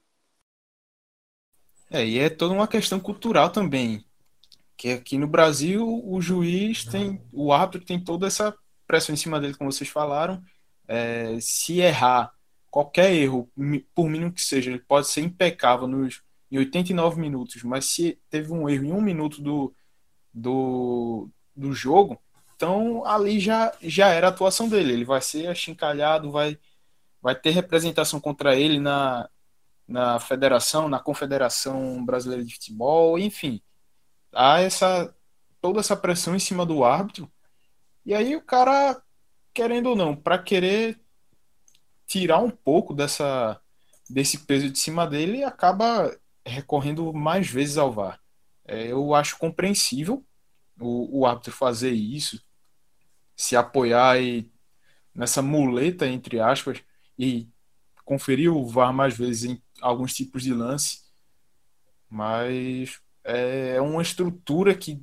É, 1.90 2.06
e 2.06 2.20
é 2.20 2.30
toda 2.30 2.54
uma 2.54 2.68
questão 2.68 3.00
cultural 3.00 3.50
também. 3.50 4.06
Que 4.78 4.92
aqui 4.92 5.18
no 5.18 5.28
Brasil 5.28 5.84
o 6.06 6.22
juiz 6.22 6.86
tem, 6.86 7.20
o 7.34 7.52
árbitro 7.52 7.84
tem 7.84 8.00
toda 8.00 8.28
essa 8.28 8.56
pressão 8.86 9.12
em 9.12 9.18
cima 9.18 9.40
dele, 9.40 9.56
como 9.56 9.72
vocês 9.72 9.90
falaram. 9.90 10.40
É, 10.88 11.40
se 11.42 11.80
errar, 11.80 12.32
qualquer 12.70 13.12
erro, 13.12 13.52
por 13.96 14.08
mínimo 14.08 14.32
que 14.32 14.44
seja, 14.44 14.70
ele 14.70 14.80
pode 14.80 15.08
ser 15.08 15.22
impecável 15.22 15.88
nos, 15.88 16.22
em 16.52 16.60
89 16.60 17.20
minutos, 17.20 17.64
mas 17.64 17.86
se 17.86 18.20
teve 18.30 18.54
um 18.54 18.70
erro 18.70 18.86
em 18.86 18.92
um 18.92 19.02
minuto 19.02 19.42
do, 19.42 19.74
do, 20.34 21.30
do 21.56 21.74
jogo, 21.74 22.20
então 22.56 23.06
ali 23.06 23.40
já, 23.40 23.74
já 23.82 24.10
era 24.10 24.28
a 24.28 24.30
atuação 24.30 24.68
dele. 24.68 24.92
Ele 24.94 25.06
vai 25.06 25.22
ser 25.22 25.48
achincalhado, 25.48 26.30
vai, 26.30 26.60
vai 27.22 27.34
ter 27.34 27.52
representação 27.52 28.20
contra 28.20 28.56
ele 28.56 28.80
na, 28.80 29.30
na 29.88 30.20
federação, 30.20 30.90
na 30.90 31.00
Confederação 31.00 32.06
Brasileira 32.06 32.44
de 32.44 32.54
Futebol, 32.54 33.18
enfim. 33.18 33.62
Há 34.34 34.60
essa, 34.60 35.16
toda 35.62 35.80
essa 35.80 35.96
pressão 35.96 36.36
em 36.36 36.40
cima 36.40 36.66
do 36.66 36.84
árbitro. 36.84 37.32
E 38.06 38.14
aí 38.14 38.36
o 38.36 38.42
cara, 38.42 39.02
querendo 39.54 39.92
ou 39.92 39.96
não, 39.96 40.16
para 40.16 40.38
querer 40.38 41.00
tirar 42.06 42.40
um 42.40 42.50
pouco 42.50 42.94
dessa, 42.94 43.60
desse 44.10 44.40
peso 44.40 44.70
de 44.70 44.78
cima 44.78 45.08
dele, 45.08 45.44
acaba 45.44 46.14
recorrendo 46.46 47.14
mais 47.14 47.48
vezes 47.48 47.78
ao 47.78 47.92
VAR. 47.92 48.20
É, 48.70 48.92
eu 48.92 49.16
acho 49.16 49.40
compreensível 49.40 50.24
o, 50.80 51.22
o 51.22 51.26
árbitro 51.26 51.52
fazer 51.52 51.90
isso, 51.90 52.40
se 53.36 53.56
apoiar 53.56 54.22
e, 54.22 54.52
nessa 55.14 55.42
muleta, 55.42 56.08
entre 56.08 56.40
aspas, 56.40 56.84
e 57.18 57.50
conferir 58.06 58.54
o 58.54 58.64
VAR 58.68 58.94
mais 58.94 59.18
vezes 59.18 59.50
em 59.50 59.64
alguns 59.82 60.14
tipos 60.14 60.44
de 60.44 60.54
lance, 60.54 61.00
mas 62.08 63.00
é 63.24 63.82
uma 63.82 64.04
estrutura 64.04 64.76
que 64.76 65.02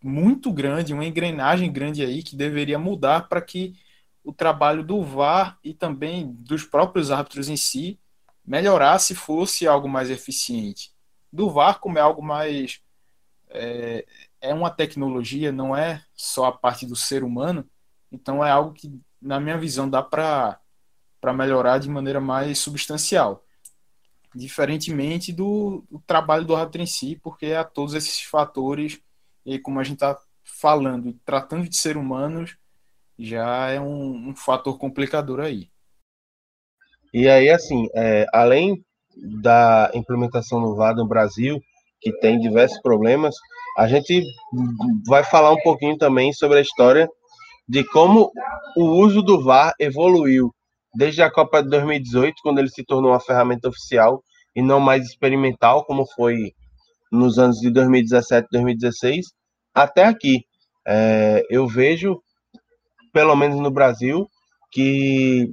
muito 0.00 0.52
grande, 0.52 0.94
uma 0.94 1.04
engrenagem 1.04 1.70
grande 1.72 2.04
aí 2.04 2.22
que 2.22 2.36
deveria 2.36 2.78
mudar 2.78 3.28
para 3.28 3.42
que 3.42 3.74
o 4.22 4.32
trabalho 4.32 4.84
do 4.84 5.02
VAR 5.02 5.58
e 5.64 5.74
também 5.74 6.32
dos 6.32 6.62
próprios 6.62 7.10
árbitros 7.10 7.48
em 7.48 7.56
si 7.56 7.98
melhorasse 8.46 9.16
fosse 9.16 9.66
algo 9.66 9.88
mais 9.88 10.10
eficiente. 10.10 10.92
Do 11.32 11.50
VAR 11.50 11.80
como 11.80 11.98
é 11.98 12.00
algo 12.00 12.22
mais 12.22 12.80
é, 13.50 14.06
é 14.40 14.54
uma 14.54 14.70
tecnologia, 14.70 15.52
não 15.52 15.76
é 15.76 16.02
só 16.14 16.46
a 16.46 16.52
parte 16.52 16.86
do 16.86 16.96
ser 16.96 17.22
humano, 17.24 17.68
então 18.10 18.44
é 18.44 18.50
algo 18.50 18.72
que 18.72 19.00
na 19.20 19.38
minha 19.38 19.58
visão 19.58 19.88
dá 19.88 20.02
para 20.02 20.58
melhorar 21.34 21.78
de 21.78 21.88
maneira 21.88 22.20
mais 22.20 22.58
substancial 22.58 23.44
diferentemente 24.34 25.32
do, 25.32 25.84
do, 25.90 25.98
trabalho 26.06 26.44
do 26.44 26.54
árbitro 26.54 26.82
em 26.82 26.86
si, 26.86 27.18
porque 27.22 27.46
há 27.46 27.64
todos 27.64 27.94
esses 27.94 28.22
fatores, 28.22 29.00
e 29.44 29.58
como 29.58 29.80
a 29.80 29.84
gente 29.84 29.96
está 29.96 30.18
falando 30.44 31.12
tratando 31.24 31.68
de 31.68 31.76
ser 31.76 31.96
humanos, 31.96 32.56
já 33.18 33.68
é 33.68 33.80
um, 33.80 34.30
um, 34.30 34.36
fator 34.36 34.78
complicador 34.78 35.40
aí. 35.40 35.68
E 37.12 37.28
aí, 37.28 37.50
assim, 37.50 37.88
é, 37.94 38.24
além 38.32 38.84
da 39.16 39.90
implementação 39.94 40.62
do 40.62 40.74
VAR 40.74 40.94
no 40.94 41.06
Brasil, 41.06 41.62
que 42.00 42.12
tem 42.18 42.38
diversos 42.38 42.80
problemas, 42.80 43.34
a 43.76 43.86
gente 43.86 44.22
vai 45.06 45.22
falar 45.22 45.52
um 45.52 45.62
pouquinho 45.62 45.96
também 45.96 46.32
sobre 46.32 46.58
a 46.58 46.62
história 46.62 47.08
de 47.68 47.84
como 47.84 48.30
o 48.76 48.84
uso 48.84 49.22
do 49.22 49.42
VAR 49.42 49.72
evoluiu 49.78 50.52
desde 50.94 51.22
a 51.22 51.30
Copa 51.30 51.62
de 51.62 51.68
2018, 51.70 52.34
quando 52.42 52.58
ele 52.58 52.68
se 52.68 52.84
tornou 52.84 53.12
uma 53.12 53.20
ferramenta 53.20 53.68
oficial 53.68 54.22
e 54.56 54.62
não 54.62 54.80
mais 54.80 55.04
experimental, 55.06 55.84
como 55.84 56.04
foi 56.14 56.52
nos 57.12 57.38
anos 57.38 57.58
de 57.58 57.70
2017 57.70 58.46
e 58.46 58.52
2016, 58.52 59.26
até 59.74 60.04
aqui. 60.04 60.44
É, 60.86 61.42
eu 61.48 61.66
vejo, 61.66 62.20
pelo 63.12 63.36
menos 63.36 63.60
no 63.60 63.70
Brasil, 63.70 64.26
que 64.72 65.48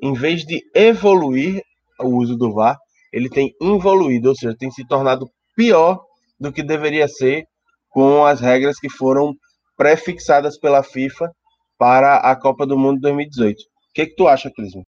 em 0.00 0.12
vez 0.14 0.44
de 0.44 0.62
evoluir 0.74 1.62
o 2.00 2.16
uso 2.16 2.36
do 2.36 2.52
VAR, 2.52 2.78
ele 3.12 3.28
tem 3.28 3.54
evoluído, 3.60 4.30
ou 4.30 4.34
seja, 4.34 4.56
tem 4.56 4.70
se 4.70 4.86
tornado 4.86 5.30
pior 5.54 6.04
do 6.38 6.52
que 6.52 6.62
deveria 6.62 7.08
ser 7.08 7.46
com 7.88 8.24
as 8.24 8.40
regras 8.40 8.78
que 8.78 8.88
foram 8.88 9.36
pré-fixadas 9.76 10.58
pela 10.58 10.82
FIFA 10.82 11.34
para 11.78 12.16
a 12.18 12.36
Copa 12.36 12.66
do 12.66 12.78
Mundo 12.78 13.00
2018. 13.00 13.60
O 13.60 13.64
que, 13.94 14.06
que 14.06 14.14
tu 14.14 14.28
acha, 14.28 14.50
Clisman? 14.50 14.84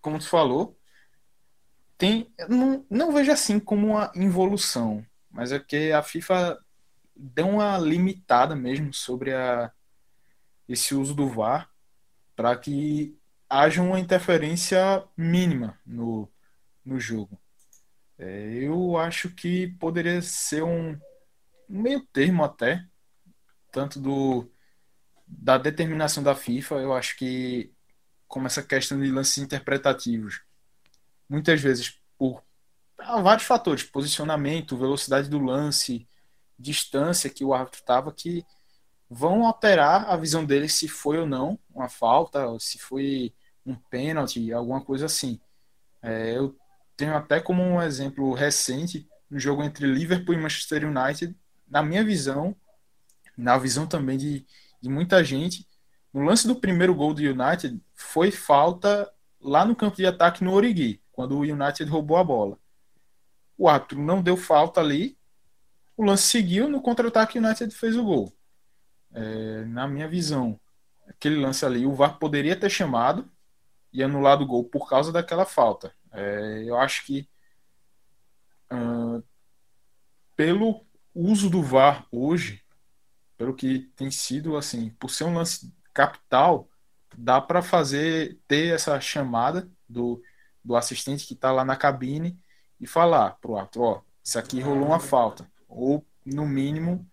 Como 0.00 0.18
tu 0.18 0.28
falou, 0.28 0.76
tem, 1.96 2.32
não, 2.48 2.84
não 2.90 3.12
vejo 3.12 3.32
assim 3.32 3.58
como 3.58 3.88
uma 3.88 4.12
involução, 4.14 5.04
mas 5.30 5.52
é 5.52 5.58
que 5.58 5.92
a 5.92 6.02
FIFA 6.02 6.58
deu 7.16 7.48
uma 7.48 7.78
limitada 7.78 8.54
mesmo 8.54 8.92
sobre 8.92 9.34
a, 9.34 9.72
esse 10.68 10.94
uso 10.94 11.14
do 11.14 11.26
VAR 11.26 11.70
para 12.36 12.54
que 12.56 13.18
haja 13.48 13.82
uma 13.82 13.98
interferência 13.98 15.02
mínima 15.16 15.80
no, 15.84 16.30
no 16.84 17.00
jogo. 17.00 17.39
É, 18.20 18.52
eu 18.64 18.98
acho 18.98 19.30
que 19.30 19.68
poderia 19.78 20.20
ser 20.20 20.62
um, 20.62 20.90
um 20.92 21.82
meio 21.82 22.06
termo 22.12 22.44
até, 22.44 22.84
tanto 23.72 23.98
do 24.00 24.50
da 25.26 25.56
determinação 25.56 26.22
da 26.22 26.34
FIFA, 26.34 26.76
eu 26.76 26.92
acho 26.92 27.16
que 27.16 27.72
como 28.28 28.46
essa 28.46 28.62
questão 28.62 29.00
de 29.00 29.10
lances 29.10 29.38
interpretativos, 29.38 30.42
muitas 31.28 31.60
vezes 31.60 32.00
por 32.18 32.44
vários 33.22 33.46
fatores, 33.46 33.84
posicionamento, 33.84 34.76
velocidade 34.76 35.30
do 35.30 35.38
lance, 35.38 36.06
distância 36.58 37.30
que 37.30 37.44
o 37.44 37.54
árbitro 37.54 37.80
estava, 37.80 38.12
que 38.12 38.44
vão 39.08 39.46
alterar 39.46 40.10
a 40.10 40.16
visão 40.16 40.44
dele 40.44 40.68
se 40.68 40.88
foi 40.88 41.18
ou 41.18 41.26
não 41.26 41.58
uma 41.74 41.88
falta, 41.88 42.46
se 42.58 42.78
foi 42.78 43.34
um 43.64 43.74
pênalti, 43.74 44.52
alguma 44.52 44.84
coisa 44.84 45.06
assim. 45.06 45.40
É, 46.02 46.36
eu 46.36 46.56
tenho 47.00 47.16
até 47.16 47.40
como 47.40 47.62
um 47.62 47.80
exemplo 47.80 48.34
recente 48.34 49.08
no 49.30 49.38
jogo 49.38 49.62
entre 49.62 49.86
Liverpool 49.86 50.34
e 50.34 50.38
Manchester 50.38 50.84
United, 50.84 51.34
na 51.66 51.82
minha 51.82 52.04
visão, 52.04 52.54
na 53.34 53.56
visão 53.56 53.86
também 53.86 54.18
de, 54.18 54.44
de 54.82 54.90
muita 54.90 55.24
gente, 55.24 55.66
no 56.12 56.22
lance 56.22 56.46
do 56.46 56.54
primeiro 56.54 56.94
gol 56.94 57.14
do 57.14 57.22
United 57.22 57.80
foi 57.94 58.30
falta 58.30 59.10
lá 59.40 59.64
no 59.64 59.74
campo 59.74 59.96
de 59.96 60.04
ataque 60.04 60.44
no 60.44 60.52
Origi, 60.52 61.00
quando 61.10 61.38
o 61.38 61.40
United 61.40 61.84
roubou 61.84 62.18
a 62.18 62.24
bola. 62.24 62.58
O 63.56 63.66
árbitro 63.66 63.98
não 63.98 64.20
deu 64.20 64.36
falta 64.36 64.82
ali, 64.82 65.16
o 65.96 66.04
lance 66.04 66.24
seguiu, 66.24 66.68
no 66.68 66.82
contra-ataque 66.82 67.38
o 67.38 67.42
United 67.42 67.74
fez 67.74 67.96
o 67.96 68.04
gol. 68.04 68.36
É, 69.14 69.64
na 69.64 69.88
minha 69.88 70.06
visão, 70.06 70.60
aquele 71.08 71.36
lance 71.36 71.64
ali, 71.64 71.86
o 71.86 71.94
VAR 71.94 72.18
poderia 72.18 72.56
ter 72.56 72.68
chamado 72.68 73.26
e 73.92 74.02
anulado 74.02 74.42
o 74.42 74.46
gol 74.46 74.64
por 74.64 74.88
causa 74.88 75.12
daquela 75.12 75.44
falta. 75.44 75.94
É, 76.12 76.64
eu 76.66 76.78
acho 76.78 77.04
que 77.04 77.28
uh, 78.72 79.22
pelo 80.36 80.84
uso 81.14 81.50
do 81.50 81.62
VAR 81.62 82.06
hoje, 82.10 82.62
pelo 83.36 83.54
que 83.54 83.90
tem 83.96 84.10
sido 84.10 84.56
assim, 84.56 84.90
por 84.90 85.10
ser 85.10 85.24
um 85.24 85.34
lance 85.34 85.72
capital, 85.92 86.68
dá 87.16 87.40
para 87.40 87.62
fazer 87.62 88.38
ter 88.46 88.74
essa 88.74 89.00
chamada 89.00 89.68
do, 89.88 90.22
do 90.64 90.76
assistente 90.76 91.26
que 91.26 91.34
está 91.34 91.50
lá 91.50 91.64
na 91.64 91.76
cabine 91.76 92.38
e 92.80 92.86
falar 92.86 93.36
pro 93.40 93.56
ator, 93.56 93.98
ó, 93.98 94.02
isso 94.22 94.38
aqui 94.38 94.60
rolou 94.60 94.86
uma 94.86 95.00
falta, 95.00 95.50
ou 95.68 96.06
no 96.24 96.46
mínimo 96.46 97.06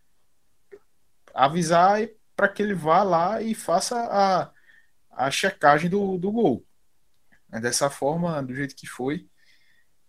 avisar 1.33 2.07
para 2.35 2.47
que 2.47 2.61
ele 2.61 2.73
vá 2.73 3.03
lá 3.03 3.41
e 3.41 3.53
faça 3.53 3.97
a, 3.99 4.51
a 5.11 5.31
checagem 5.31 5.89
do, 5.89 6.17
do 6.17 6.31
gol. 6.31 6.66
É 7.51 7.59
dessa 7.59 7.89
forma, 7.89 8.41
do 8.43 8.53
jeito 8.53 8.75
que 8.75 8.87
foi, 8.87 9.27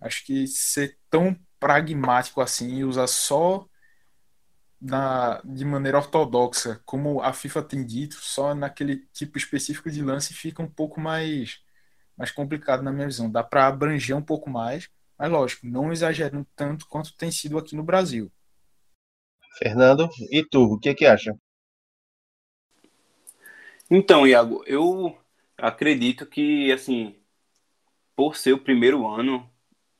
acho 0.00 0.24
que 0.24 0.46
ser 0.46 0.98
tão 1.10 1.38
pragmático 1.58 2.40
assim 2.40 2.78
e 2.78 2.84
usar 2.84 3.06
só 3.06 3.66
na, 4.80 5.40
de 5.44 5.64
maneira 5.64 5.98
ortodoxa, 5.98 6.80
como 6.84 7.20
a 7.20 7.32
FIFA 7.32 7.62
tem 7.62 7.84
dito, 7.84 8.16
só 8.16 8.54
naquele 8.54 9.06
tipo 9.12 9.36
específico 9.36 9.90
de 9.90 10.02
lance 10.02 10.32
fica 10.34 10.62
um 10.62 10.70
pouco 10.70 11.00
mais, 11.00 11.60
mais 12.16 12.30
complicado 12.30 12.82
na 12.82 12.92
minha 12.92 13.06
visão. 13.06 13.30
Dá 13.30 13.42
para 13.42 13.66
abranger 13.66 14.16
um 14.16 14.22
pouco 14.22 14.48
mais, 14.48 14.88
mas 15.18 15.30
lógico, 15.30 15.66
não 15.66 15.92
exagerando 15.92 16.46
tanto 16.54 16.86
quanto 16.86 17.16
tem 17.16 17.30
sido 17.30 17.58
aqui 17.58 17.74
no 17.74 17.82
Brasil. 17.82 18.30
Fernando, 19.58 20.08
e 20.30 20.44
tu, 20.44 20.74
o 20.74 20.78
que 20.78 20.94
que 20.94 21.04
acha? 21.04 21.36
Então, 23.90 24.26
Iago, 24.26 24.62
eu 24.66 25.18
acredito 25.56 26.24
que, 26.26 26.70
assim, 26.70 27.16
por 28.18 28.36
ser 28.36 28.52
o 28.52 28.58
primeiro 28.58 29.06
ano, 29.06 29.48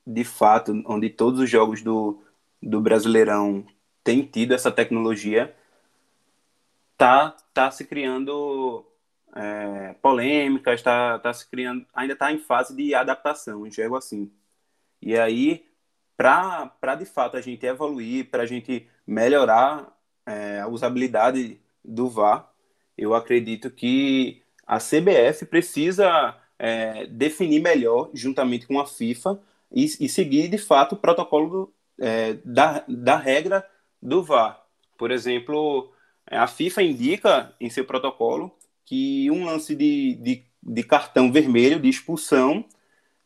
de 0.05 0.25
fato, 0.25 0.73
onde 0.87 1.09
todos 1.09 1.39
os 1.39 1.49
jogos 1.49 1.83
do, 1.83 2.21
do 2.61 2.81
Brasileirão 2.81 3.65
tem 4.03 4.25
tido 4.25 4.55
essa 4.55 4.73
tecnologia, 4.73 5.55
tá, 6.97 7.37
tá 7.55 7.71
se 7.71 7.85
criando 7.85 8.85
é, 9.37 9.95
polêmicas, 10.03 10.83
tá, 10.83 11.21
tá 11.21 11.33
se 11.33 11.49
criando, 11.49 11.87
ainda 11.95 12.15
está 12.15 12.33
em 12.33 12.41
fase 12.41 12.75
de 12.75 12.93
adaptação, 12.93 13.65
enxergo 13.65 13.95
assim. 13.95 14.33
E 15.01 15.17
aí, 15.17 15.65
para 16.17 16.97
de 16.99 17.05
fato 17.05 17.37
a 17.37 17.41
gente 17.41 17.65
evoluir, 17.67 18.29
para 18.31 18.43
a 18.43 18.47
gente 18.47 18.89
melhorar 19.07 19.97
é, 20.27 20.59
a 20.59 20.67
usabilidade 20.67 21.61
do 21.85 22.09
VAR, 22.09 22.53
eu 22.97 23.15
acredito 23.15 23.71
que 23.71 24.43
a 24.67 24.79
CBF 24.79 25.47
precisa 25.47 26.37
é, 26.59 27.07
definir 27.07 27.61
melhor, 27.61 28.11
juntamente 28.13 28.67
com 28.67 28.81
a 28.81 28.87
FIFA, 28.87 29.41
e, 29.71 29.85
e 29.85 30.09
seguir 30.09 30.49
de 30.49 30.59
fato 30.59 30.95
o 30.95 30.99
protocolo 30.99 31.49
do, 31.49 31.75
é, 32.05 32.35
da, 32.45 32.85
da 32.89 33.17
regra 33.17 33.65
do 34.01 34.23
VAR. 34.23 34.63
Por 34.97 35.11
exemplo, 35.11 35.93
a 36.27 36.47
FIFA 36.47 36.83
indica 36.83 37.55
em 37.61 37.71
seu 37.71 37.85
protocolo 37.85 38.57
que 38.85 39.31
um 39.31 39.45
lance 39.45 39.75
de, 39.75 40.15
de, 40.15 40.45
de 40.63 40.83
cartão 40.83 41.31
vermelho, 41.31 41.81
de 41.81 41.89
expulsão, 41.89 42.65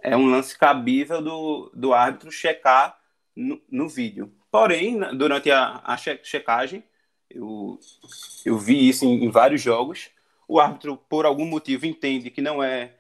é 0.00 0.16
um 0.16 0.26
lance 0.26 0.58
cabível 0.58 1.22
do, 1.22 1.70
do 1.72 1.94
árbitro 1.94 2.30
checar 2.30 2.98
no, 3.34 3.60
no 3.70 3.88
vídeo. 3.88 4.32
Porém, 4.50 4.98
durante 5.16 5.50
a, 5.50 5.80
a 5.84 5.96
checagem, 5.96 6.84
eu, 7.30 7.78
eu 8.44 8.58
vi 8.58 8.88
isso 8.88 9.04
em, 9.04 9.24
em, 9.24 9.30
vários 9.30 9.62
jogos, 9.62 10.10
o 10.46 10.60
árbitro, 10.60 10.96
por 11.08 11.24
algum 11.24 11.46
motivo, 11.46 11.86
entende 11.86 12.30
que 12.30 12.42
não 12.42 12.62
é, 12.62 12.92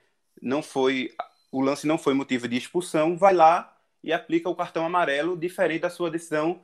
não 0.42 0.62
foi, 0.62 1.10
o 1.52 1.60
lance 1.60 1.86
não 1.86 1.96
foi 1.96 2.12
motivo 2.12 2.48
de 2.48 2.56
expulsão, 2.56 3.16
vai 3.16 3.32
lá 3.32 3.72
e 4.02 4.12
aplica 4.12 4.50
o 4.50 4.56
cartão 4.56 4.84
amarelo 4.84 5.36
diferente 5.36 5.82
da 5.82 5.90
sua 5.90 6.10
decisão 6.10 6.60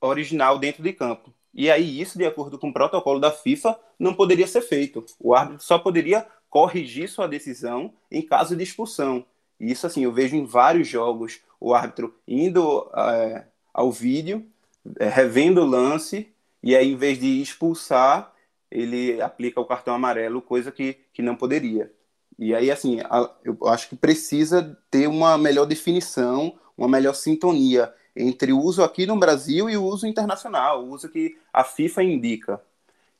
original 0.00 0.58
dentro 0.58 0.82
de 0.82 0.92
campo. 0.92 1.32
E 1.54 1.70
aí, 1.70 2.00
isso, 2.00 2.18
de 2.18 2.26
acordo 2.26 2.58
com 2.58 2.70
o 2.70 2.72
protocolo 2.72 3.20
da 3.20 3.30
FIFA, 3.30 3.78
não 3.98 4.14
poderia 4.14 4.46
ser 4.46 4.62
feito. 4.62 5.04
O 5.20 5.34
árbitro 5.34 5.64
só 5.64 5.78
poderia 5.78 6.26
corrigir 6.50 7.08
sua 7.08 7.28
decisão 7.28 7.94
em 8.10 8.22
caso 8.22 8.56
de 8.56 8.62
expulsão. 8.62 9.24
E 9.60 9.70
isso, 9.70 9.86
assim, 9.86 10.02
eu 10.02 10.12
vejo 10.12 10.34
em 10.34 10.44
vários 10.44 10.88
jogos 10.88 11.40
o 11.60 11.74
árbitro 11.74 12.14
indo 12.26 12.90
é, 12.96 13.46
ao 13.72 13.92
vídeo, 13.92 14.44
é, 14.98 15.08
revendo 15.08 15.60
o 15.60 15.66
lance, 15.66 16.32
e 16.62 16.74
aí, 16.74 16.92
em 16.92 16.96
vez 16.96 17.18
de 17.18 17.40
expulsar, 17.40 18.32
ele 18.70 19.20
aplica 19.20 19.60
o 19.60 19.64
cartão 19.64 19.94
amarelo, 19.94 20.40
coisa 20.40 20.72
que, 20.72 20.94
que 21.12 21.22
não 21.22 21.36
poderia. 21.36 21.92
E 22.38 22.54
aí, 22.54 22.70
assim, 22.70 22.98
eu 23.44 23.56
acho 23.68 23.88
que 23.88 23.96
precisa 23.96 24.78
ter 24.90 25.06
uma 25.06 25.36
melhor 25.36 25.66
definição, 25.66 26.58
uma 26.76 26.88
melhor 26.88 27.14
sintonia 27.14 27.92
entre 28.14 28.52
o 28.52 28.60
uso 28.60 28.82
aqui 28.82 29.06
no 29.06 29.18
Brasil 29.18 29.68
e 29.70 29.76
o 29.76 29.84
uso 29.84 30.06
internacional, 30.06 30.84
o 30.84 30.90
uso 30.90 31.08
que 31.08 31.38
a 31.52 31.64
FIFA 31.64 32.02
indica. 32.02 32.60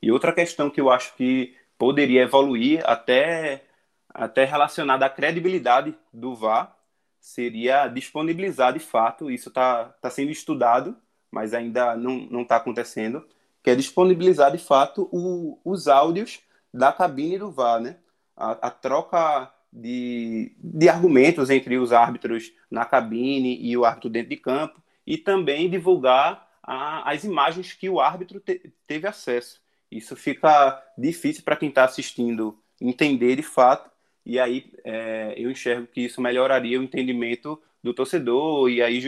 E 0.01 0.11
outra 0.11 0.33
questão 0.33 0.69
que 0.69 0.81
eu 0.81 0.91
acho 0.91 1.15
que 1.15 1.55
poderia 1.79 2.23
evoluir 2.23 2.83
até, 2.85 3.65
até 4.09 4.45
relacionada 4.45 5.07
à 5.07 5.11
credibilidade 5.11 5.95
do 6.13 6.35
VAR 6.35 6.77
seria 7.21 7.87
disponibilizar 7.87 8.73
de 8.73 8.81
fato, 8.81 9.31
isso 9.31 9.49
está 9.49 9.85
tá 10.01 10.11
sendo 10.11 10.33
estudado, 10.33 10.97
mas 11.31 11.55
ainda 11.55 11.97
não 11.97 12.43
está 12.43 12.57
acontecendo, 12.57 13.25
que 13.63 13.71
é 13.71 13.77
disponibilizar 13.77 14.51
de 14.51 14.59
fato 14.59 15.09
o, 15.13 15.59
os 15.65 15.87
áudios 15.87 16.41
da 16.75 16.93
cabine 16.93 17.39
do 17.39 17.51
VAR, 17.51 17.81
né? 17.81 17.97
A, 18.43 18.66
a 18.66 18.70
troca 18.70 19.53
de, 19.72 20.53
de 20.59 20.88
argumentos 20.88 21.49
entre 21.49 21.78
os 21.78 21.93
árbitros 21.93 22.53
na 22.68 22.84
cabine 22.84 23.57
e 23.62 23.76
o 23.76 23.84
árbitro 23.84 24.11
dentro 24.11 24.30
de 24.30 24.36
campo, 24.36 24.82
e 25.07 25.16
também 25.16 25.70
divulgar 25.70 26.49
a, 26.62 27.09
as 27.11 27.22
imagens 27.22 27.72
que 27.72 27.88
o 27.88 28.01
árbitro 28.01 28.40
te, 28.40 28.72
teve 28.86 29.07
acesso. 29.07 29.61
Isso 29.90 30.16
fica 30.16 30.82
difícil 30.99 31.45
para 31.45 31.57
quem 31.57 31.68
está 31.68 31.84
assistindo 31.84 32.59
entender 32.80 33.36
de 33.36 33.43
fato, 33.43 33.90
e 34.26 34.40
aí 34.40 34.72
é, 34.84 35.34
eu 35.36 35.51
enxergo 35.51 35.86
que 35.86 36.01
isso 36.01 36.20
melhoraria 36.20 36.80
o 36.80 36.82
entendimento 36.82 37.61
do 37.82 37.95
torcedor, 37.95 38.68
e 38.68 38.82
aí 38.82 39.01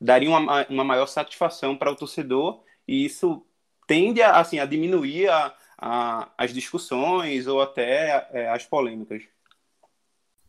daria 0.00 0.28
uma, 0.28 0.66
uma 0.68 0.84
maior 0.84 1.06
satisfação 1.06 1.76
para 1.76 1.90
o 1.90 1.96
torcedor, 1.96 2.62
e 2.86 3.04
isso 3.04 3.44
tende 3.86 4.20
a, 4.22 4.38
assim, 4.38 4.58
a 4.58 4.66
diminuir 4.66 5.28
a, 5.28 5.54
a, 5.78 6.28
as 6.36 6.52
discussões 6.52 7.46
ou 7.46 7.60
até 7.60 8.28
é, 8.32 8.48
as 8.48 8.64
polêmicas. 8.64 9.22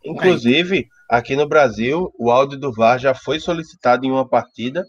Inclusive, 0.03 0.87
aqui 1.09 1.35
no 1.35 1.47
Brasil, 1.47 2.13
o 2.17 2.29
áudio 2.29 2.59
do 2.59 2.71
VAR 2.71 2.99
já 2.99 3.15
foi 3.15 3.39
solicitado 3.39 4.05
em 4.05 4.11
uma 4.11 4.27
partida 4.27 4.85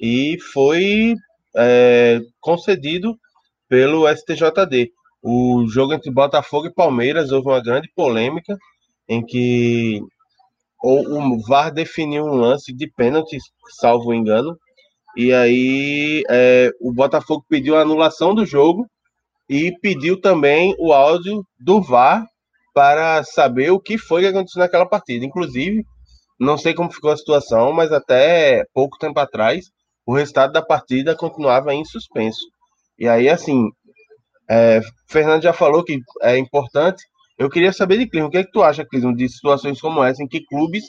e 0.00 0.36
foi 0.52 1.14
é, 1.56 2.20
concedido 2.40 3.16
pelo 3.68 4.08
STJD. 4.08 4.92
o 5.22 5.66
jogo 5.68 5.92
entre 5.92 6.10
Botafogo 6.10 6.66
e 6.66 6.74
Palmeiras 6.74 7.32
houve 7.32 7.48
uma 7.48 7.62
grande 7.62 7.88
polêmica 7.94 8.56
em 9.08 9.24
que 9.24 10.00
o 10.82 11.40
VAR 11.46 11.72
definiu 11.72 12.24
um 12.24 12.34
lance 12.34 12.72
de 12.72 12.88
pênalti, 12.88 13.38
salvo 13.80 14.12
engano, 14.12 14.56
e 15.16 15.32
aí 15.32 16.22
é, 16.28 16.70
o 16.80 16.92
Botafogo 16.92 17.44
pediu 17.48 17.76
a 17.76 17.80
anulação 17.80 18.34
do 18.34 18.44
jogo 18.44 18.86
e 19.48 19.72
pediu 19.80 20.20
também 20.20 20.74
o 20.78 20.92
áudio 20.92 21.44
do 21.58 21.80
VAR 21.80 22.24
para 22.74 23.22
saber 23.24 23.70
o 23.70 23.80
que 23.80 23.96
foi 23.96 24.22
que 24.22 24.28
aconteceu 24.28 24.60
naquela 24.60 24.86
partida. 24.86 25.24
Inclusive, 25.24 25.84
não 26.38 26.58
sei 26.58 26.74
como 26.74 26.92
ficou 26.92 27.10
a 27.10 27.16
situação, 27.16 27.72
mas 27.72 27.92
até 27.92 28.64
pouco 28.74 28.98
tempo 28.98 29.18
atrás, 29.18 29.66
o 30.04 30.14
resultado 30.14 30.52
da 30.52 30.62
partida 30.62 31.16
continuava 31.16 31.72
em 31.74 31.84
suspenso. 31.84 32.40
E 32.98 33.08
aí, 33.08 33.28
assim, 33.28 33.70
é, 34.48 34.80
Fernando 35.08 35.42
já 35.42 35.52
falou 35.52 35.84
que 35.84 35.98
é 36.22 36.36
importante. 36.36 37.02
Eu 37.38 37.50
queria 37.50 37.72
saber 37.72 37.98
de 37.98 38.08
Clisman, 38.08 38.28
o 38.28 38.30
que, 38.30 38.38
é 38.38 38.44
que 38.44 38.52
tu 38.52 38.62
acha, 38.62 38.84
Clisman, 38.84 39.14
de 39.14 39.28
situações 39.28 39.80
como 39.80 40.02
essa, 40.02 40.22
em 40.22 40.28
que 40.28 40.44
clubes 40.44 40.84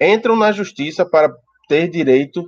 entram 0.00 0.36
na 0.36 0.52
justiça 0.52 1.04
para 1.04 1.32
ter 1.68 1.88
direito 1.88 2.44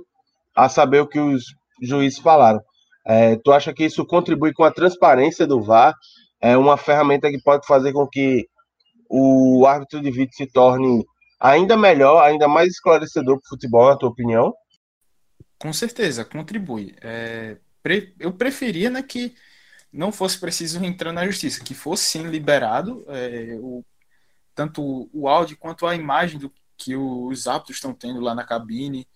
a 0.55 0.69
saber 0.69 1.01
o 1.01 1.07
que 1.07 1.19
os 1.19 1.43
juízes 1.81 2.19
falaram. 2.19 2.59
É, 3.05 3.35
tu 3.37 3.51
acha 3.51 3.73
que 3.73 3.85
isso 3.85 4.05
contribui 4.05 4.53
com 4.53 4.63
a 4.63 4.71
transparência 4.71 5.45
do 5.45 5.61
VAR? 5.61 5.93
É 6.41 6.57
uma 6.57 6.77
ferramenta 6.77 7.29
que 7.29 7.41
pode 7.41 7.65
fazer 7.67 7.93
com 7.93 8.07
que 8.07 8.47
o 9.09 9.65
árbitro 9.65 10.01
de 10.01 10.09
vídeo 10.11 10.33
se 10.33 10.47
torne 10.47 11.05
ainda 11.39 11.77
melhor, 11.77 12.23
ainda 12.23 12.47
mais 12.47 12.69
esclarecedor 12.69 13.39
para 13.39 13.45
o 13.45 13.49
futebol, 13.49 13.89
na 13.89 13.97
tua 13.97 14.09
opinião? 14.09 14.53
Com 15.59 15.71
certeza, 15.71 16.25
contribui. 16.25 16.95
É, 17.01 17.57
pre, 17.81 18.13
eu 18.19 18.33
preferia 18.33 18.89
né, 18.89 19.03
que 19.03 19.35
não 19.91 20.11
fosse 20.11 20.39
preciso 20.39 20.83
entrar 20.83 21.13
na 21.13 21.25
justiça, 21.25 21.63
que 21.63 21.73
fosse 21.73 22.05
sim 22.05 22.23
liberado 22.23 23.05
é, 23.07 23.57
o, 23.61 23.83
tanto 24.53 25.09
o 25.13 25.27
áudio 25.27 25.57
quanto 25.57 25.85
a 25.85 25.95
imagem 25.95 26.39
do 26.39 26.51
que 26.77 26.95
os 26.95 27.47
árbitros 27.47 27.77
estão 27.77 27.93
tendo 27.93 28.19
lá 28.19 28.35
na 28.35 28.43
cabine. 28.43 29.07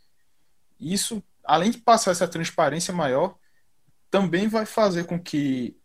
Isso, 0.80 1.22
além 1.44 1.72
de 1.72 1.80
passar 1.80 2.12
essa 2.12 2.28
transparência 2.28 2.94
maior, 2.94 3.36
também 4.10 4.48
vai 4.48 4.66
fazer 4.66 5.06
com 5.06 5.20
que 5.20 5.78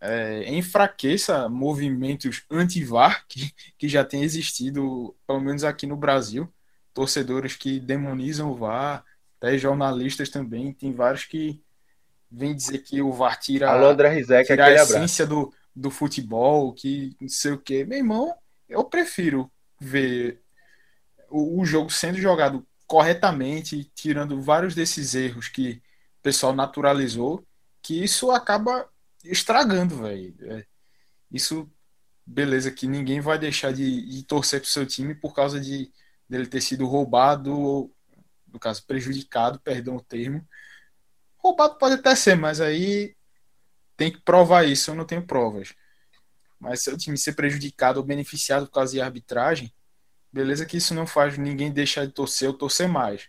é, 0.00 0.52
enfraqueça 0.54 1.48
movimentos 1.48 2.44
anti-VAR 2.50 3.24
que, 3.26 3.52
que 3.78 3.88
já 3.88 4.04
tem 4.04 4.22
existido, 4.22 5.16
pelo 5.26 5.40
menos 5.40 5.64
aqui 5.64 5.86
no 5.86 5.96
Brasil. 5.96 6.52
Torcedores 6.92 7.56
que 7.56 7.80
demonizam 7.80 8.50
o 8.50 8.54
VAR, 8.54 9.04
até 9.38 9.58
jornalistas 9.58 10.28
também, 10.28 10.72
tem 10.72 10.92
vários 10.92 11.24
que 11.24 11.60
vêm 12.30 12.54
dizer 12.54 12.78
que 12.78 13.00
o 13.00 13.12
VAR 13.12 13.38
tira, 13.38 13.72
André 13.72 14.10
Rizek, 14.10 14.46
tira 14.46 14.66
a 14.66 14.72
essência 14.74 15.26
do, 15.26 15.52
do 15.74 15.90
futebol, 15.90 16.72
que 16.72 17.16
não 17.20 17.28
sei 17.28 17.52
o 17.52 17.58
que. 17.58 17.84
Meu 17.84 17.98
irmão, 17.98 18.34
eu 18.68 18.84
prefiro 18.84 19.50
ver 19.80 20.40
o, 21.30 21.60
o 21.60 21.64
jogo 21.64 21.90
sendo 21.90 22.18
jogado 22.18 22.66
corretamente, 22.86 23.90
tirando 23.94 24.40
vários 24.40 24.74
desses 24.74 25.14
erros 25.14 25.48
que 25.48 25.82
pessoal 26.24 26.54
naturalizou, 26.54 27.46
que 27.82 28.02
isso 28.02 28.30
acaba 28.30 28.88
estragando, 29.22 29.98
velho. 29.98 30.34
É, 30.40 30.66
isso, 31.30 31.70
beleza, 32.24 32.70
que 32.70 32.86
ninguém 32.86 33.20
vai 33.20 33.38
deixar 33.38 33.72
de, 33.72 34.06
de 34.08 34.22
torcer 34.24 34.60
pro 34.60 34.70
seu 34.70 34.86
time 34.86 35.14
por 35.14 35.34
causa 35.34 35.60
de 35.60 35.92
dele 36.26 36.46
ter 36.46 36.62
sido 36.62 36.86
roubado, 36.86 37.54
ou, 37.54 37.94
no 38.50 38.58
caso, 38.58 38.84
prejudicado, 38.86 39.60
perdão 39.60 39.96
o 39.96 40.02
termo. 40.02 40.48
Roubado 41.36 41.76
pode 41.76 41.96
até 41.96 42.16
ser, 42.16 42.36
mas 42.36 42.58
aí 42.58 43.14
tem 43.94 44.10
que 44.10 44.22
provar 44.22 44.64
isso, 44.64 44.90
eu 44.90 44.94
não 44.94 45.04
tenho 45.04 45.26
provas. 45.26 45.74
Mas 46.58 46.82
se 46.82 46.90
o 46.90 46.96
time 46.96 47.18
ser 47.18 47.34
prejudicado 47.34 48.00
ou 48.00 48.06
beneficiado 48.06 48.66
por 48.66 48.72
causa 48.72 48.92
de 48.92 49.00
arbitragem, 49.02 49.70
beleza 50.32 50.64
que 50.64 50.78
isso 50.78 50.94
não 50.94 51.06
faz 51.06 51.36
ninguém 51.36 51.70
deixar 51.70 52.06
de 52.06 52.12
torcer 52.12 52.48
ou 52.48 52.54
torcer 52.56 52.88
mais. 52.88 53.28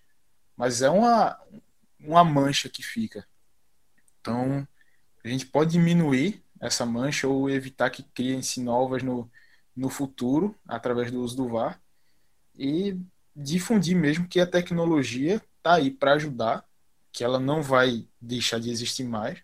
Mas 0.55 0.81
é 0.81 0.89
uma, 0.89 1.37
uma 2.07 2.23
mancha 2.23 2.69
que 2.69 2.83
fica. 2.83 3.25
Então, 4.19 4.67
a 5.23 5.27
gente 5.27 5.45
pode 5.45 5.71
diminuir 5.71 6.43
essa 6.59 6.85
mancha 6.85 7.27
ou 7.27 7.49
evitar 7.49 7.89
que 7.89 8.03
criem-se 8.03 8.61
novas 8.61 9.03
no, 9.03 9.29
no 9.75 9.89
futuro, 9.89 10.55
através 10.67 11.11
do 11.11 11.21
uso 11.21 11.35
do 11.35 11.49
VAR, 11.49 11.79
e 12.57 12.97
difundir 13.35 13.95
mesmo 13.95 14.27
que 14.27 14.39
a 14.39 14.47
tecnologia 14.47 15.41
está 15.57 15.75
aí 15.75 15.91
para 15.91 16.13
ajudar, 16.13 16.65
que 17.11 17.23
ela 17.23 17.39
não 17.39 17.61
vai 17.61 18.07
deixar 18.19 18.59
de 18.59 18.69
existir 18.69 19.03
mais, 19.03 19.39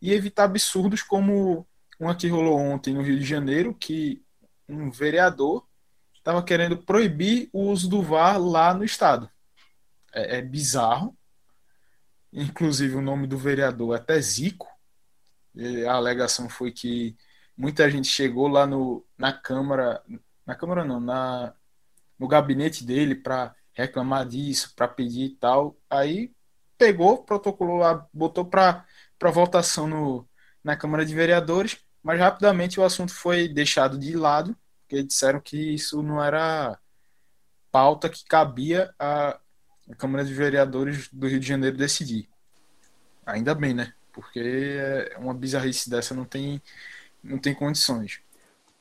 e 0.00 0.12
evitar 0.12 0.44
absurdos 0.44 1.02
como 1.02 1.66
uma 1.98 2.14
que 2.14 2.28
rolou 2.28 2.58
ontem 2.58 2.92
no 2.92 3.02
Rio 3.02 3.18
de 3.18 3.24
Janeiro, 3.24 3.74
que 3.74 4.22
um 4.68 4.90
vereador 4.90 5.66
estava 6.14 6.42
querendo 6.42 6.76
proibir 6.76 7.48
o 7.52 7.70
uso 7.70 7.88
do 7.88 8.02
VAR 8.02 8.38
lá 8.40 8.74
no 8.74 8.84
estado. 8.84 9.30
É, 10.12 10.38
é 10.38 10.42
bizarro. 10.42 11.16
Inclusive 12.34 12.96
o 12.96 13.00
nome 13.00 13.28
do 13.28 13.38
vereador 13.38 13.94
é 13.94 13.98
até 13.98 14.20
Zico, 14.20 14.66
a 15.88 15.92
alegação 15.92 16.48
foi 16.48 16.72
que 16.72 17.16
muita 17.56 17.88
gente 17.88 18.08
chegou 18.08 18.48
lá 18.48 18.66
no, 18.66 19.06
na 19.16 19.32
Câmara, 19.32 20.02
na 20.44 20.56
Câmara 20.56 20.84
não, 20.84 20.98
na, 20.98 21.54
no 22.18 22.26
gabinete 22.26 22.84
dele 22.84 23.14
para 23.14 23.54
reclamar 23.72 24.26
disso, 24.26 24.72
para 24.74 24.88
pedir 24.88 25.26
e 25.26 25.36
tal. 25.36 25.76
Aí 25.88 26.32
pegou, 26.76 27.22
protocolou 27.22 27.76
lá, 27.76 28.04
botou 28.12 28.44
para 28.44 28.84
votação 29.32 29.86
no, 29.86 30.28
na 30.62 30.76
Câmara 30.76 31.06
de 31.06 31.14
Vereadores, 31.14 31.78
mas 32.02 32.18
rapidamente 32.18 32.80
o 32.80 32.84
assunto 32.84 33.14
foi 33.14 33.46
deixado 33.46 33.96
de 33.96 34.16
lado, 34.16 34.56
porque 34.80 35.04
disseram 35.04 35.40
que 35.40 35.56
isso 35.56 36.02
não 36.02 36.22
era 36.22 36.76
pauta 37.70 38.08
que 38.08 38.24
cabia 38.24 38.92
à 39.90 39.94
Câmara 39.94 40.24
de 40.24 40.34
Vereadores 40.34 41.08
do 41.12 41.26
Rio 41.26 41.40
de 41.40 41.46
Janeiro 41.46 41.76
decidir. 41.76 42.28
Ainda 43.26 43.54
bem, 43.54 43.74
né? 43.74 43.94
porque 44.14 44.38
é 44.78 45.18
uma 45.18 45.34
bizarrice 45.34 45.90
dessa 45.90 46.14
não 46.14 46.24
tem, 46.24 46.62
não 47.22 47.36
tem 47.36 47.52
condições. 47.52 48.22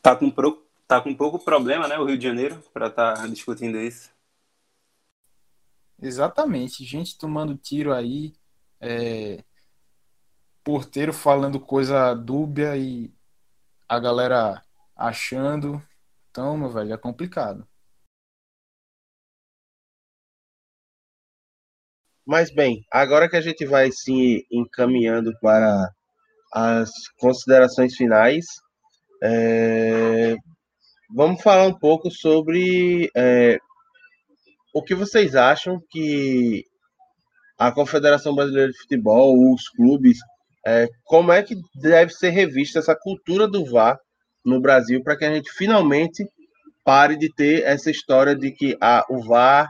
Tá 0.02 0.16
com, 0.16 0.30
pro, 0.30 0.64
tá 0.88 1.02
com 1.02 1.14
pouco 1.16 1.40
problema, 1.40 1.88
né, 1.88 1.98
o 1.98 2.06
Rio 2.06 2.18
de 2.18 2.28
Janeiro, 2.28 2.64
para 2.72 2.88
estar 2.88 3.16
tá 3.16 3.28
discutindo 3.28 3.78
isso. 3.80 4.12
Exatamente, 6.00 6.86
gente 6.86 7.18
tomando 7.18 7.58
tiro 7.58 7.92
aí, 7.94 8.34
é, 8.80 9.44
porteiro 10.64 11.12
falando 11.12 11.60
coisa 11.60 12.14
dúbia 12.14 12.78
e 12.78 13.12
a 13.90 14.00
galera 14.00 14.62
achando. 14.96 15.82
Então, 16.30 16.58
meu 16.58 16.70
velho, 16.70 16.94
é 16.94 16.98
complicado. 16.98 17.68
Mas 22.26 22.54
bem, 22.54 22.86
agora 22.90 23.30
que 23.30 23.36
a 23.36 23.42
gente 23.42 23.66
vai 23.66 23.92
se 23.92 24.46
encaminhando 24.50 25.34
para 25.42 25.90
as 26.54 26.90
considerações 27.20 27.96
finais, 27.96 28.46
é, 29.22 30.36
vamos 31.14 31.42
falar 31.42 31.68
um 31.68 31.78
pouco 31.78 32.10
sobre 32.10 33.10
é, 33.16 33.58
o 34.74 34.82
que 34.82 34.96
vocês 34.96 35.36
acham 35.36 35.78
que 35.90 36.64
a 37.58 37.72
Confederação 37.72 38.34
Brasileira 38.34 38.72
de 38.72 38.78
Futebol, 38.78 39.54
os 39.54 39.68
clubes, 39.70 40.18
é, 40.66 40.88
como 41.04 41.32
é 41.32 41.44
que 41.44 41.56
deve 41.76 42.14
ser 42.14 42.30
revista 42.30 42.80
essa 42.80 42.96
cultura 42.96 43.48
do 43.48 43.66
VAR 43.66 43.98
no 44.46 44.62
Brasil 44.62 45.04
para 45.04 45.18
que 45.18 45.26
a 45.26 45.34
gente 45.34 45.52
finalmente 45.52 46.26
pare 46.86 47.18
de 47.18 47.34
ter 47.34 47.64
essa 47.64 47.92
história 47.92 48.34
de 48.34 48.52
que 48.52 48.78
ah, 48.82 49.06
o 49.10 49.22
VAR 49.24 49.70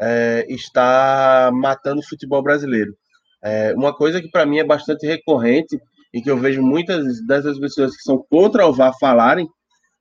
é, 0.00 0.46
está 0.48 1.50
matando 1.52 2.00
o 2.00 2.06
futebol 2.06 2.42
brasileiro. 2.42 2.94
É, 3.42 3.74
uma 3.74 3.94
coisa 3.94 4.20
que 4.20 4.30
para 4.30 4.46
mim 4.46 4.58
é 4.58 4.64
bastante 4.64 5.06
recorrente 5.06 5.78
e 6.14 6.22
que 6.22 6.30
eu 6.30 6.36
vejo 6.36 6.62
muitas 6.62 7.24
dessas 7.26 7.58
pessoas 7.58 7.96
que 7.96 8.02
são 8.02 8.24
contra 8.30 8.66
o 8.66 8.72
VAR 8.72 8.92
falarem 8.98 9.48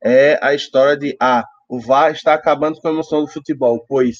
é 0.03 0.37
a 0.41 0.53
história 0.53 0.97
de 0.97 1.15
ah, 1.19 1.43
o 1.69 1.79
VAR 1.79 2.11
está 2.11 2.33
acabando 2.33 2.79
com 2.79 2.87
a 2.87 2.91
emoção 2.91 3.21
do 3.21 3.27
futebol, 3.27 3.83
pois 3.87 4.17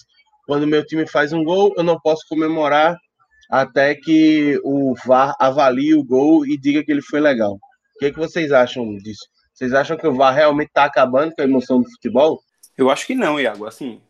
quando 0.48 0.68
meu 0.68 0.86
time 0.86 1.06
faz 1.08 1.34
um 1.34 1.44
gol, 1.44 1.74
eu 1.78 1.84
não 1.84 2.00
posso 2.00 2.26
comemorar 2.28 2.96
até 3.50 3.94
que 3.96 4.60
o 4.64 4.96
VAR 5.06 5.36
avalie 5.40 5.94
o 5.94 6.04
gol 6.04 6.46
e 6.46 6.58
diga 6.58 6.84
que 6.84 6.92
ele 6.92 7.02
foi 7.02 7.20
legal. 7.20 7.54
O 7.54 8.00
que, 8.00 8.06
é 8.06 8.12
que 8.12 8.18
vocês 8.18 8.52
acham 8.52 8.96
disso? 8.98 9.26
Vocês 9.54 9.74
acham 9.74 9.98
que 9.98 10.08
o 10.08 10.16
VAR 10.16 10.34
realmente 10.34 10.70
está 10.70 10.86
acabando 10.86 11.34
com 11.36 11.42
a 11.42 11.46
emoção 11.46 11.82
do 11.82 11.90
futebol? 11.92 12.40
Eu 12.78 12.90
acho 12.90 13.06
que 13.06 13.14
não, 13.14 13.40
Iago. 13.40 13.68
Assim, 13.68 14.02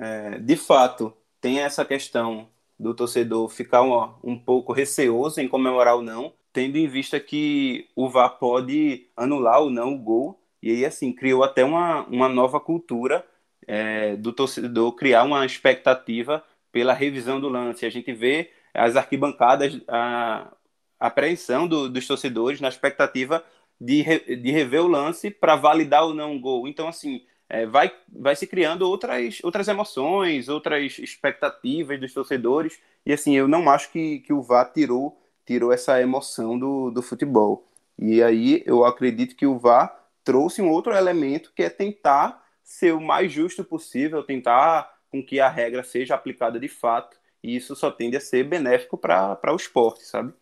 é, 0.00 0.38
de 0.38 0.56
fato, 0.56 1.12
tem 1.40 1.60
essa 1.60 1.84
questão 1.84 2.48
do 2.78 2.94
torcedor 2.94 3.48
ficar 3.50 3.82
um, 3.82 4.14
um 4.24 4.38
pouco 4.38 4.72
receoso 4.72 5.40
em 5.40 5.48
comemorar 5.48 5.96
ou 5.96 6.02
não, 6.02 6.32
tendo 6.52 6.78
em 6.78 6.88
vista 6.88 7.20
que 7.20 7.86
o 7.94 8.08
VAR 8.08 8.38
pode 8.38 9.08
anular 9.14 9.60
ou 9.60 9.68
não 9.68 9.92
o 9.94 9.98
gol, 9.98 10.40
e 10.62 10.70
aí 10.70 10.84
assim, 10.86 11.12
criou 11.12 11.44
até 11.44 11.62
uma, 11.62 12.06
uma 12.06 12.28
nova 12.28 12.58
cultura 12.58 13.24
é, 13.66 14.16
do 14.16 14.32
torcedor 14.32 14.92
criar 14.92 15.24
uma 15.24 15.44
expectativa 15.44 16.42
pela 16.72 16.94
revisão 16.94 17.38
do 17.38 17.48
lance. 17.48 17.84
A 17.84 17.90
gente 17.90 18.12
vê 18.12 18.50
as 18.72 18.96
arquibancadas, 18.96 19.80
a 19.86 20.50
apreensão 20.98 21.68
do, 21.68 21.88
dos 21.90 22.06
torcedores 22.06 22.60
na 22.60 22.68
expectativa 22.68 23.44
de, 23.78 24.00
re, 24.02 24.36
de 24.36 24.50
rever 24.50 24.82
o 24.82 24.88
lance 24.88 25.30
para 25.30 25.56
validar 25.56 26.04
ou 26.04 26.14
não 26.14 26.36
o 26.36 26.40
gol. 26.40 26.66
Então, 26.66 26.88
assim, 26.88 27.22
é, 27.50 27.66
vai, 27.66 27.92
vai 28.08 28.36
se 28.36 28.46
criando 28.46 28.82
outras, 28.82 29.40
outras 29.42 29.66
emoções, 29.66 30.48
outras 30.48 30.98
expectativas 30.98 32.00
dos 32.00 32.14
torcedores. 32.14 32.80
E, 33.04 33.12
assim, 33.12 33.34
eu 33.34 33.48
não 33.48 33.68
acho 33.68 33.90
que, 33.90 34.20
que 34.20 34.32
o 34.32 34.40
VAR 34.40 34.72
tirou, 34.72 35.20
tirou 35.44 35.72
essa 35.72 36.00
emoção 36.00 36.56
do, 36.56 36.92
do 36.92 37.02
futebol. 37.02 37.66
E 37.98 38.22
aí 38.22 38.62
eu 38.64 38.84
acredito 38.84 39.34
que 39.34 39.46
o 39.46 39.58
VAR 39.58 39.94
trouxe 40.24 40.62
um 40.62 40.70
outro 40.70 40.94
elemento 40.94 41.52
que 41.54 41.64
é 41.64 41.68
tentar 41.68 42.40
ser 42.62 42.94
o 42.94 43.00
mais 43.00 43.32
justo 43.32 43.64
possível, 43.64 44.22
tentar 44.22 44.88
com 45.10 45.22
que 45.22 45.40
a 45.40 45.48
regra 45.48 45.82
seja 45.82 46.14
aplicada 46.14 46.58
de 46.58 46.68
fato. 46.68 47.18
E 47.42 47.56
isso 47.56 47.74
só 47.74 47.90
tende 47.90 48.16
a 48.16 48.20
ser 48.20 48.44
benéfico 48.44 48.96
para 48.96 49.52
o 49.52 49.56
esporte, 49.56 50.04
sabe? 50.04 50.32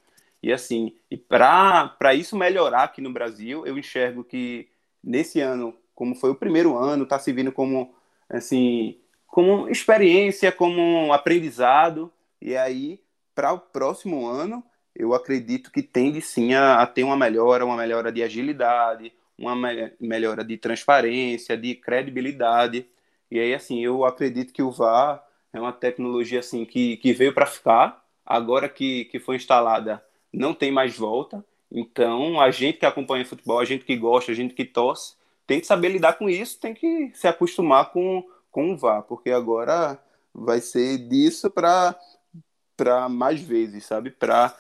E 0.43 0.53
assim, 0.53 0.95
e 1.11 1.17
para 1.17 2.15
isso 2.15 2.37
melhorar 2.37 2.85
aqui 2.85 3.01
no 3.01 3.13
Brasil, 3.13 3.67
eu 3.67 3.79
enxergo 3.79 4.23
que 4.23 4.69
nesse 5.03 5.41
ano, 5.41 5.75
como 5.99 6.15
foi 6.15 6.31
o 6.31 6.35
primeiro 6.37 6.79
ano, 6.79 7.03
está 7.03 7.19
servindo 7.19 7.51
como 7.51 7.93
assim, 8.31 9.01
como 9.27 9.69
experiência, 9.69 10.53
como 10.53 11.13
aprendizado. 11.13 12.13
E 12.41 12.57
aí, 12.57 13.01
para 13.35 13.53
o 13.53 13.59
próximo 13.59 14.25
ano, 14.25 14.63
eu 14.95 15.13
acredito 15.13 15.73
que 15.73 15.83
tende 15.83 16.21
sim 16.21 16.55
a, 16.55 16.81
a, 16.81 16.87
ter 16.87 17.03
uma 17.03 17.17
melhora, 17.17 17.67
uma 17.67 17.77
melhora 17.77 18.13
de 18.13 18.23
agilidade, 18.23 19.13
uma 19.37 19.57
me 19.57 19.93
melhora 19.99 20.45
de 20.45 20.57
transparência, 20.57 21.57
de 21.57 21.75
credibilidade. 21.75 22.87
E 23.29 23.41
aí, 23.41 23.53
assim, 23.53 23.85
eu 23.85 24.05
acredito 24.05 24.53
que 24.53 24.63
o 24.63 24.71
VAR 24.71 25.21
é 25.53 25.61
uma 25.61 25.73
tecnologia 25.73 26.39
assim 26.39 26.65
que, 26.65 26.97
que 26.99 27.13
veio 27.13 27.35
para 27.35 27.45
ficar. 27.45 28.05
Agora 28.25 28.69
que, 28.69 29.07
que 29.07 29.19
foi 29.19 29.35
instalada, 29.35 30.01
não 30.33 30.55
tem 30.55 30.71
mais 30.71 30.97
volta. 30.97 31.45
Então, 31.73 32.41
a 32.41 32.53
gente 32.53 32.79
que 32.79 32.87
acompanha 32.87 33.25
futebol, 33.27 33.59
a 33.59 33.65
gente 33.65 33.85
que 33.85 33.97
gosta, 33.97 34.31
a 34.31 34.35
gente 34.35 34.55
que 34.55 34.65
torce, 34.65 35.18
tem 35.49 35.61
que 35.61 35.67
saber 35.67 35.89
lidar 35.89 36.13
com 36.13 36.29
isso, 36.29 36.61
tem 36.61 36.75
que 36.75 37.11
se 37.15 37.27
acostumar 37.27 37.91
com, 37.91 38.23
com 38.51 38.71
o 38.71 38.77
VAR, 38.77 39.03
porque 39.03 39.31
agora 39.31 39.99
vai 40.33 40.61
ser 40.61 40.99
disso 41.09 41.51
para 41.51 43.09
mais 43.09 43.41
vezes, 43.41 43.87
sabe? 43.87 44.11
Para 44.11 44.55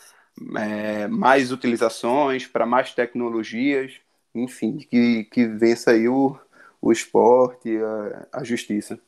é, 0.57 1.07
mais 1.07 1.53
utilizações, 1.53 2.47
para 2.47 2.64
mais 2.64 2.95
tecnologias, 2.95 4.01
enfim, 4.34 4.78
que, 4.78 5.24
que 5.24 5.47
vença 5.47 5.91
aí 5.91 6.09
o, 6.09 6.41
o 6.80 6.91
esporte, 6.91 7.68
a, 8.32 8.41
a 8.41 8.43
justiça. 8.43 8.99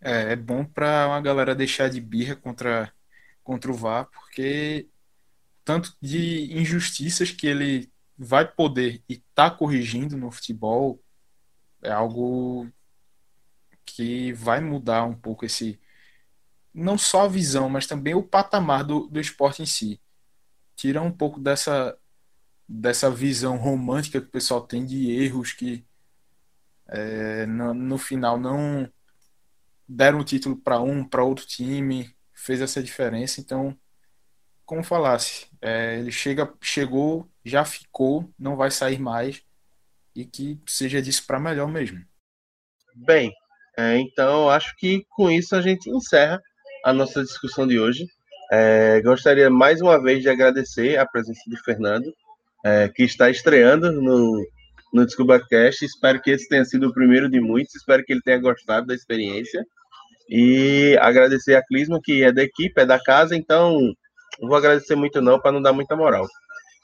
É, 0.00 0.32
é 0.32 0.36
bom 0.36 0.64
para 0.64 1.06
uma 1.06 1.20
galera 1.20 1.54
deixar 1.54 1.88
de 1.88 2.00
birra 2.00 2.34
contra, 2.34 2.92
contra 3.44 3.70
o 3.70 3.74
VAR, 3.74 4.06
porque 4.06 4.88
tanto 5.64 5.96
de 6.02 6.52
injustiças 6.52 7.30
que 7.30 7.46
ele 7.46 7.88
vai 8.18 8.46
poder 8.50 9.02
e 9.08 9.14
está 9.14 9.50
corrigindo 9.50 10.16
no 10.16 10.30
futebol 10.30 11.00
é 11.82 11.90
algo 11.90 12.68
que 13.84 14.32
vai 14.32 14.60
mudar 14.60 15.04
um 15.04 15.14
pouco 15.14 15.44
esse 15.44 15.78
não 16.74 16.98
só 16.98 17.22
a 17.22 17.28
visão, 17.28 17.70
mas 17.70 17.86
também 17.86 18.14
o 18.14 18.22
patamar 18.22 18.84
do, 18.84 19.06
do 19.06 19.18
esporte 19.18 19.62
em 19.62 19.66
si. 19.66 20.00
Tira 20.76 21.00
um 21.00 21.12
pouco 21.12 21.40
dessa 21.40 21.96
dessa 22.68 23.10
visão 23.10 23.56
romântica 23.56 24.20
que 24.20 24.26
o 24.26 24.30
pessoal 24.30 24.60
tem 24.66 24.84
de 24.84 25.10
erros 25.12 25.52
que 25.52 25.86
é, 26.88 27.46
no, 27.46 27.72
no 27.74 27.98
final 27.98 28.38
não 28.38 28.90
deram 29.88 30.20
o 30.20 30.24
título 30.24 30.56
para 30.56 30.80
um, 30.80 31.04
para 31.04 31.24
outro 31.24 31.46
time, 31.46 32.14
fez 32.32 32.60
essa 32.60 32.82
diferença. 32.82 33.40
Então, 33.40 33.76
como 34.64 34.82
falasse, 34.82 35.46
é, 35.60 35.98
ele 35.98 36.10
chega, 36.10 36.52
chegou, 36.60 37.30
já 37.46 37.64
ficou, 37.64 38.28
não 38.36 38.56
vai 38.56 38.72
sair 38.72 38.98
mais 38.98 39.40
e 40.14 40.24
que 40.24 40.60
seja 40.66 41.00
disso 41.00 41.24
para 41.26 41.38
melhor 41.38 41.68
mesmo. 41.68 42.00
Bem, 42.94 43.32
é, 43.78 43.96
então 43.98 44.50
acho 44.50 44.74
que 44.76 45.04
com 45.10 45.30
isso 45.30 45.54
a 45.54 45.62
gente 45.62 45.88
encerra 45.88 46.42
a 46.84 46.92
nossa 46.92 47.22
discussão 47.22 47.66
de 47.66 47.78
hoje. 47.78 48.04
É, 48.50 49.00
gostaria 49.00 49.48
mais 49.48 49.80
uma 49.80 50.02
vez 50.02 50.22
de 50.22 50.28
agradecer 50.28 50.98
a 50.98 51.06
presença 51.06 51.40
do 51.46 51.56
Fernando, 51.58 52.12
é, 52.64 52.88
que 52.88 53.04
está 53.04 53.30
estreando 53.30 53.92
no, 53.92 54.44
no 54.92 55.04
DescubaCast. 55.04 55.84
Espero 55.84 56.20
que 56.20 56.32
esse 56.32 56.48
tenha 56.48 56.64
sido 56.64 56.88
o 56.88 56.92
primeiro 56.92 57.28
de 57.30 57.40
muitos. 57.40 57.76
Espero 57.76 58.02
que 58.04 58.12
ele 58.12 58.22
tenha 58.22 58.40
gostado 58.40 58.86
da 58.86 58.94
experiência. 58.94 59.64
E 60.28 60.96
agradecer 61.00 61.54
a 61.54 61.64
Clisma, 61.64 62.00
que 62.02 62.24
é 62.24 62.32
da 62.32 62.42
equipe, 62.42 62.80
é 62.80 62.86
da 62.86 63.00
casa, 63.00 63.36
então 63.36 63.78
não 64.40 64.48
vou 64.48 64.56
agradecer 64.56 64.96
muito 64.96 65.20
não, 65.20 65.40
para 65.40 65.52
não 65.52 65.62
dar 65.62 65.72
muita 65.72 65.94
moral. 65.94 66.26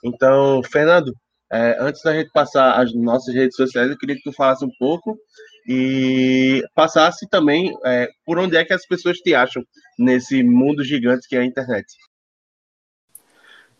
Então, 0.02 0.62
Fernando, 0.64 1.14
é, 1.50 1.76
antes 1.80 2.02
da 2.02 2.14
gente 2.14 2.30
passar 2.32 2.80
as 2.80 2.94
nossas 2.94 3.34
redes 3.34 3.56
sociais, 3.56 3.90
eu 3.90 3.98
queria 3.98 4.16
que 4.16 4.22
tu 4.22 4.32
falasse 4.32 4.64
um 4.64 4.70
pouco 4.78 5.18
e 5.66 6.62
passasse 6.74 7.28
também 7.28 7.72
é, 7.84 8.08
por 8.24 8.38
onde 8.38 8.56
é 8.56 8.64
que 8.64 8.72
as 8.72 8.86
pessoas 8.86 9.18
te 9.18 9.34
acham 9.34 9.62
nesse 9.98 10.42
mundo 10.42 10.82
gigante 10.82 11.28
que 11.28 11.36
é 11.36 11.40
a 11.40 11.44
internet. 11.44 11.86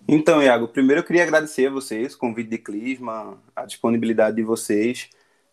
Então, 0.09 0.43
Iago, 0.43 0.69
primeiro 0.69 1.01
eu 1.01 1.05
queria 1.07 1.23
agradecer 1.23 1.67
a 1.69 1.71
vocês, 1.71 2.15
o 2.15 2.19
convite 2.19 2.51
de 2.51 2.59
Clisma, 2.59 3.41
a 3.55 3.65
disponibilidade 3.65 4.37
de 4.37 4.43
vocês. 4.43 5.09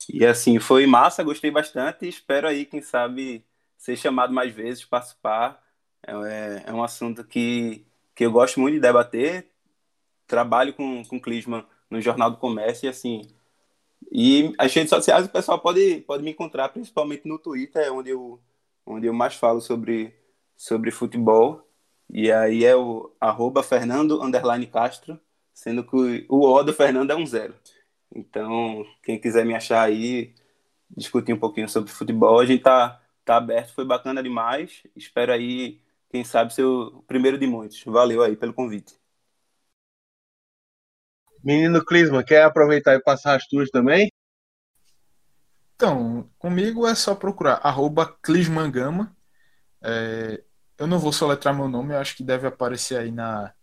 E 0.10 0.26
assim, 0.26 0.60
foi 0.60 0.86
massa, 0.88 1.24
gostei 1.24 1.52
bastante 1.52 2.06
e 2.06 2.10
espero 2.10 2.48
aí, 2.48 2.66
quem 2.66 2.82
sabe, 2.82 3.46
ser 3.78 3.96
chamado 3.96 4.34
mais 4.34 4.54
vezes, 4.54 4.86
participar. 4.86 5.64
É, 6.06 6.64
é 6.68 6.74
um 6.74 6.84
assunto 6.84 7.24
que, 7.24 7.86
que 8.16 8.26
eu 8.26 8.32
gosto 8.32 8.60
muito 8.60 8.76
de 8.76 8.82
debater. 8.82 9.50
Trabalho 10.30 10.74
com, 10.74 11.04
com 11.04 11.20
Clisma 11.20 11.68
no 11.90 12.00
Jornal 12.00 12.30
do 12.30 12.38
Comércio 12.38 12.86
e 12.86 12.90
assim. 12.90 13.22
E 14.12 14.54
as 14.58 14.74
redes 14.74 14.92
sociais 14.92 15.26
o 15.26 15.30
pessoal 15.30 15.60
pode, 15.60 16.02
pode 16.02 16.24
me 16.24 16.32
encontrar, 16.32 16.70
principalmente 16.70 17.28
no 17.28 17.40
Twitter, 17.40 17.84
é 17.84 17.92
onde 17.92 18.12
eu, 18.12 18.40
onde 18.86 19.08
eu 19.08 19.14
mais 19.14 19.36
falo 19.36 19.60
sobre, 19.60 20.14
sobre 20.56 20.92
futebol. 20.92 21.68
E 22.10 22.32
aí 22.32 22.64
é 22.64 22.76
o 22.76 23.12
arroba 23.20 23.64
Fernando 23.64 24.20
Castro, 24.72 25.20
sendo 25.54 25.84
que 25.84 26.26
o 26.30 26.46
O 26.46 26.64
do 26.64 26.74
Fernando 26.74 27.12
é 27.12 27.16
um 27.16 27.26
zero. 27.26 27.56
Então, 28.16 28.86
quem 29.04 29.20
quiser 29.20 29.46
me 29.46 29.56
achar 29.56 29.82
aí, 29.82 30.34
discutir 30.90 31.34
um 31.34 31.40
pouquinho 31.40 31.70
sobre 31.70 31.92
futebol, 31.92 32.40
a 32.40 32.46
gente 32.46 32.64
tá, 32.64 33.02
tá 33.26 33.38
aberto, 33.38 33.74
foi 33.74 33.86
bacana 33.86 34.24
demais. 34.24 34.84
Espero 34.96 35.32
aí, 35.34 35.80
quem 36.12 36.24
sabe, 36.24 36.54
ser 36.54 36.64
o 36.66 37.04
primeiro 37.08 37.38
de 37.38 37.48
muitos. 37.48 37.84
Valeu 37.84 38.24
aí 38.24 38.36
pelo 38.36 38.54
convite. 38.54 39.00
Menino 41.44 41.84
Clisma, 41.84 42.24
quer 42.24 42.44
aproveitar 42.44 42.96
e 42.96 43.02
passar 43.02 43.36
as 43.36 43.48
tuas 43.48 43.70
também? 43.70 44.12
Então, 45.76 46.30
comigo 46.38 46.86
é 46.86 46.94
só 46.94 47.16
procurar 47.16 47.62
Clismangama. 48.22 49.16
É, 49.82 50.44
eu 50.78 50.88
não 50.88 51.00
vou 51.00 51.14
soletrar 51.14 51.56
meu 51.56 51.70
nome, 51.70 51.94
eu 51.94 52.00
acho 52.00 52.16
que 52.16 52.24
deve 52.24 52.48
aparecer 52.48 52.98
aí 52.98 53.12
na, 53.12 53.54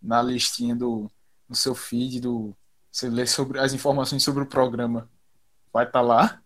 na 0.00 0.22
listinha 0.22 0.74
do 0.74 1.10
no 1.48 1.56
seu 1.56 1.74
feed 1.74 2.20
do 2.20 2.56
você 2.92 3.08
lê 3.08 3.26
sobre 3.26 3.58
as 3.58 3.72
informações 3.72 4.22
sobre 4.22 4.42
o 4.42 4.46
programa. 4.46 5.08
Vai 5.72 5.84
estar 5.84 6.00
tá 6.00 6.04
lá. 6.04 6.42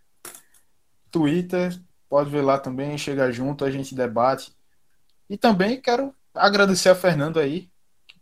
Twitter, 1.10 1.78
pode 2.08 2.30
ver 2.30 2.42
lá 2.42 2.58
também, 2.58 2.98
chega 2.98 3.30
junto, 3.32 3.64
a 3.64 3.70
gente 3.70 3.94
debate. 3.94 4.54
E 5.28 5.38
também 5.38 5.80
quero 5.80 6.14
agradecer 6.34 6.88
a 6.90 6.94
Fernando 6.94 7.38
aí, 7.38 7.70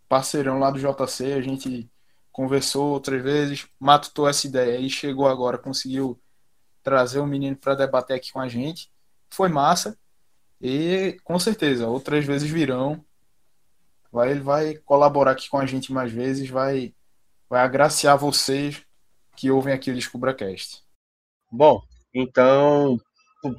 parceirão 0.08 0.58
lá 0.58 0.70
do 0.70 0.78
JC, 0.78 1.32
a 1.32 1.40
gente 1.40 1.90
conversou 2.32 2.92
outras 2.92 3.22
vezes, 3.22 3.68
matutou 3.78 4.28
essa 4.28 4.46
ideia 4.46 4.78
e 4.78 4.88
chegou 4.88 5.28
agora, 5.28 5.58
conseguiu 5.58 6.18
trazer 6.82 7.20
o 7.20 7.26
menino 7.26 7.56
para 7.56 7.74
debater 7.74 8.16
aqui 8.16 8.32
com 8.32 8.40
a 8.40 8.48
gente. 8.48 8.90
Foi 9.30 9.48
massa. 9.48 9.96
E 10.60 11.18
com 11.24 11.38
certeza, 11.38 11.86
outras 11.86 12.24
vezes 12.24 12.50
virão. 12.50 13.04
Vai, 14.10 14.30
ele 14.30 14.40
vai 14.40 14.74
colaborar 14.74 15.32
aqui 15.32 15.48
com 15.48 15.58
a 15.58 15.66
gente 15.66 15.92
mais 15.92 16.12
vezes, 16.12 16.48
vai, 16.48 16.94
vai 17.48 17.62
agraciar 17.62 18.18
vocês 18.18 18.82
que 19.36 19.50
ouvem 19.50 19.72
aqui 19.72 19.90
o 19.90 19.94
DescubraCast. 19.94 20.82
Bom, 21.50 21.82
então, 22.14 22.98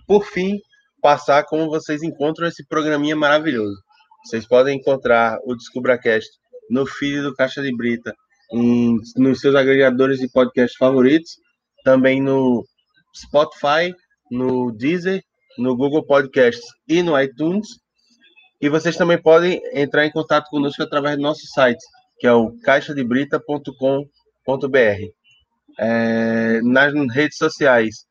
por 0.07 0.26
fim, 0.26 0.59
passar 1.01 1.43
como 1.45 1.69
vocês 1.69 2.03
encontram 2.03 2.47
esse 2.47 2.65
programinha 2.65 3.15
maravilhoso. 3.15 3.76
Vocês 4.24 4.47
podem 4.47 4.78
encontrar 4.78 5.39
o 5.43 5.55
DescubraCast 5.55 6.30
no 6.69 6.86
feed 6.86 7.21
do 7.21 7.36
Caixa 7.36 7.61
de 7.61 7.76
Brita, 7.76 8.15
em, 8.52 8.98
nos 9.18 9.39
seus 9.39 9.56
agregadores 9.56 10.20
de 10.20 10.30
podcast 10.30 10.78
favoritos, 10.78 11.38
também 11.84 12.22
no 12.22 12.64
Spotify, 13.16 13.94
no 14.32 14.72
Deezer 14.72 15.24
no 15.58 15.76
Google 15.76 16.06
Podcasts 16.06 16.66
e 16.88 17.02
no 17.02 17.20
iTunes. 17.20 17.68
E 18.62 18.70
vocês 18.70 18.96
também 18.96 19.22
podem 19.22 19.62
entrar 19.74 20.06
em 20.06 20.12
contato 20.12 20.50
conosco 20.50 20.82
através 20.82 21.18
do 21.18 21.22
nosso 21.22 21.46
site, 21.48 21.84
que 22.20 22.28
é 22.28 22.34
o 22.34 22.58
caixadebrita.com.br. 22.60 25.12
É, 25.80 26.62
nas 26.62 26.94
redes 27.12 27.38
sociais, 27.38 28.06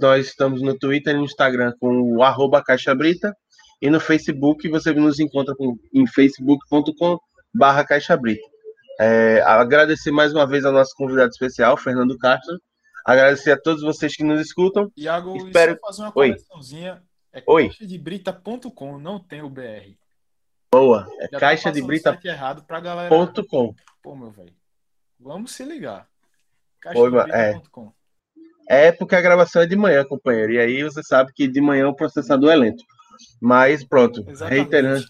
nós 0.00 0.28
estamos 0.28 0.62
no 0.62 0.78
Twitter 0.78 1.14
e 1.14 1.18
no 1.18 1.24
Instagram 1.24 1.74
com 1.78 2.16
o 2.16 2.22
arroba 2.22 2.62
caixabrita 2.62 3.34
e 3.80 3.90
no 3.90 3.98
Facebook 3.98 4.68
você 4.68 4.92
nos 4.92 5.18
encontra 5.18 5.54
com, 5.56 5.76
em 5.92 6.06
facebook.com 6.06 7.18
barra 7.52 7.84
caixabrita. 7.84 8.51
É, 9.00 9.40
agradecer 9.42 10.10
mais 10.10 10.32
uma 10.32 10.46
vez 10.46 10.64
ao 10.64 10.72
nosso 10.72 10.94
convidado 10.96 11.30
especial, 11.30 11.76
Fernando 11.76 12.16
Castro. 12.18 12.58
Agradecer 13.04 13.52
a 13.52 13.60
todos 13.60 13.82
vocês 13.82 14.14
que 14.14 14.22
nos 14.22 14.40
escutam. 14.40 14.90
Iago, 14.96 15.36
Espero- 15.36 15.78
fazer 15.80 16.02
uma 16.02 16.12
Oi. 16.14 16.28
correçãozinha. 16.32 17.02
É 17.32 17.42
Oi. 17.46 17.68
caixadebrita.com, 17.68 18.98
não 18.98 19.18
tem 19.18 19.42
o 19.42 19.48
BR. 19.48 19.96
Boa. 20.70 21.06
É 21.18 21.28
tá 21.28 21.38
caixa 21.40 21.64
passando 21.64 21.74
de 21.74 21.82
o 21.82 21.86
brita 21.86 22.10
site 22.12 22.28
errado 22.28 22.64
pra 22.64 22.80
galera. 22.80 23.08
ponto 23.08 23.44
com. 23.46 23.74
Pô, 24.02 24.14
meu 24.14 24.30
velho. 24.30 24.52
Vamos 25.18 25.52
se 25.52 25.64
ligar. 25.64 26.06
Caixadebrita.com. 26.80 27.92
É 28.68 28.92
porque 28.92 29.14
a 29.16 29.20
gravação 29.20 29.62
é 29.62 29.66
de 29.66 29.76
manhã, 29.76 30.04
companheiro. 30.04 30.52
E 30.52 30.58
aí 30.58 30.82
você 30.82 31.02
sabe 31.02 31.32
que 31.34 31.48
de 31.48 31.60
manhã 31.60 31.88
o 31.88 31.96
processador 31.96 32.50
é 32.50 32.56
lento. 32.56 32.84
Mas 33.40 33.84
pronto, 33.84 34.24
Exatamente. 34.28 34.60
reiterando, 34.62 35.04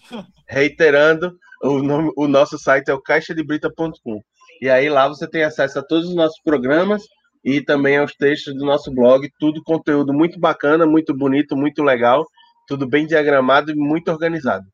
reiterando 0.47 1.39
o, 1.63 1.81
nome, 1.81 2.11
o 2.15 2.27
nosso 2.27 2.57
site 2.57 2.89
é 2.89 2.93
o 2.93 3.01
caixadebrita.com. 3.01 4.21
E 4.61 4.69
aí 4.69 4.89
lá 4.89 5.07
você 5.07 5.27
tem 5.27 5.43
acesso 5.43 5.79
a 5.79 5.83
todos 5.83 6.09
os 6.09 6.15
nossos 6.15 6.39
programas 6.43 7.03
e 7.43 7.61
também 7.61 7.97
aos 7.97 8.13
textos 8.13 8.53
do 8.55 8.65
nosso 8.65 8.93
blog, 8.93 9.29
tudo 9.39 9.63
conteúdo 9.63 10.13
muito 10.13 10.39
bacana, 10.39 10.85
muito 10.85 11.13
bonito, 11.13 11.55
muito 11.55 11.83
legal, 11.83 12.25
tudo 12.67 12.87
bem 12.87 13.05
diagramado 13.05 13.71
e 13.71 13.75
muito 13.75 14.09
organizado. 14.11 14.65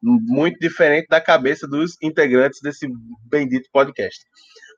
Muito 0.00 0.58
diferente 0.58 1.06
da 1.08 1.20
cabeça 1.20 1.66
dos 1.66 1.96
integrantes 2.02 2.60
desse 2.60 2.88
bendito 3.24 3.68
podcast. 3.72 4.20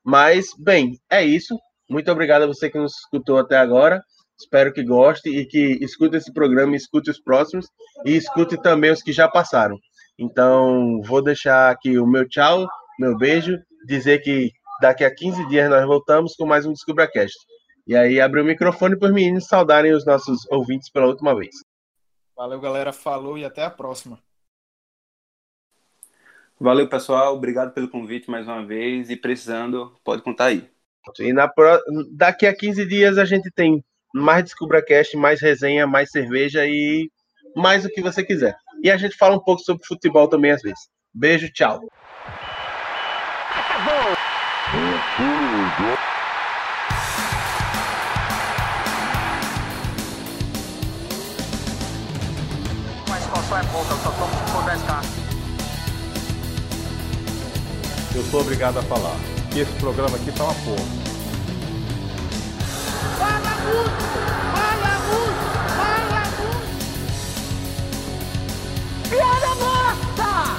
Mas, 0.03 0.49
bem, 0.57 0.99
é 1.09 1.23
isso. 1.23 1.57
Muito 1.89 2.11
obrigado 2.11 2.43
a 2.43 2.47
você 2.47 2.69
que 2.69 2.77
nos 2.77 2.93
escutou 2.93 3.39
até 3.39 3.57
agora. 3.57 4.03
Espero 4.39 4.71
que 4.71 4.83
goste 4.83 5.29
e 5.29 5.45
que 5.45 5.79
escute 5.81 6.17
esse 6.17 6.31
programa, 6.31 6.75
escute 6.75 7.09
os 7.09 7.19
próximos 7.19 7.67
e 8.05 8.15
escute 8.15 8.61
também 8.61 8.91
os 8.91 9.01
que 9.01 9.11
já 9.11 9.27
passaram. 9.27 9.77
Então, 10.17 11.01
vou 11.01 11.21
deixar 11.21 11.71
aqui 11.71 11.99
o 11.99 12.07
meu 12.07 12.27
tchau, 12.27 12.67
meu 12.97 13.17
beijo, 13.17 13.57
dizer 13.85 14.19
que 14.19 14.51
daqui 14.81 15.03
a 15.03 15.13
15 15.13 15.47
dias 15.47 15.69
nós 15.69 15.85
voltamos 15.85 16.35
com 16.35 16.45
mais 16.45 16.65
um 16.65 16.71
DescubraCast. 16.71 17.37
E 17.85 17.95
aí, 17.95 18.19
abrir 18.19 18.41
o 18.41 18.45
microfone 18.45 18.97
para 18.97 19.09
os 19.09 19.13
meninos 19.13 19.47
saudarem 19.47 19.93
os 19.93 20.05
nossos 20.05 20.49
ouvintes 20.49 20.89
pela 20.89 21.07
última 21.07 21.35
vez. 21.35 21.55
Valeu, 22.35 22.59
galera. 22.59 22.91
Falou 22.91 23.37
e 23.37 23.45
até 23.45 23.63
a 23.63 23.69
próxima. 23.69 24.19
Valeu, 26.59 26.87
pessoal. 26.87 27.35
Obrigado 27.35 27.73
pelo 27.73 27.89
convite 27.89 28.29
mais 28.29 28.47
uma 28.47 28.65
vez. 28.65 29.09
E 29.09 29.15
precisando, 29.15 29.95
pode 30.03 30.21
contar 30.21 30.45
aí. 30.45 30.69
E 31.19 31.31
na 31.31 31.47
pro... 31.47 31.79
daqui 32.11 32.47
a 32.47 32.55
15 32.55 32.85
dias 32.87 33.17
a 33.17 33.25
gente 33.25 33.51
tem 33.51 33.83
mais 34.13 34.43
DescubraCast, 34.45 35.15
mais 35.17 35.41
resenha, 35.41 35.85
mais 35.85 36.09
cerveja 36.09 36.65
e 36.65 37.11
mais 37.55 37.85
o 37.85 37.89
que 37.89 38.01
você 38.01 38.23
quiser. 38.23 38.57
E 38.85 38.91
a 38.91 38.97
gente 38.97 39.17
fala 39.17 39.35
um 39.35 39.39
pouco 39.39 39.63
sobre 39.63 39.83
futebol 39.83 40.27
também 40.27 40.51
às 40.51 40.61
vezes. 40.61 40.87
Beijo, 41.11 41.51
tchau. 41.51 41.81
Uma 53.07 53.17
expansão 53.17 53.57
é 53.57 53.63
pouca, 53.71 53.91
eu 53.91 53.97
só 53.97 54.11
tomo 54.11 54.35
se 54.35 54.51
for 54.51 54.63
10k. 54.65 55.01
Eu 58.15 58.23
sou 58.25 58.41
obrigado 58.41 58.77
a 58.77 58.83
falar 58.83 59.15
que 59.51 59.61
esse 59.61 59.73
programa 59.79 60.15
aqui 60.15 60.31
tá 60.31 60.43
uma 60.43 60.53
porra. 60.53 60.85
Fala 63.17 63.55
muito! 63.63 64.04
Piada 69.15 69.55
morta! 69.55 70.57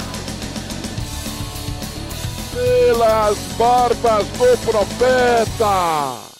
Pelas 2.55 3.37
barbas 3.59 4.27
do 4.29 4.57
profeta! 4.65 6.36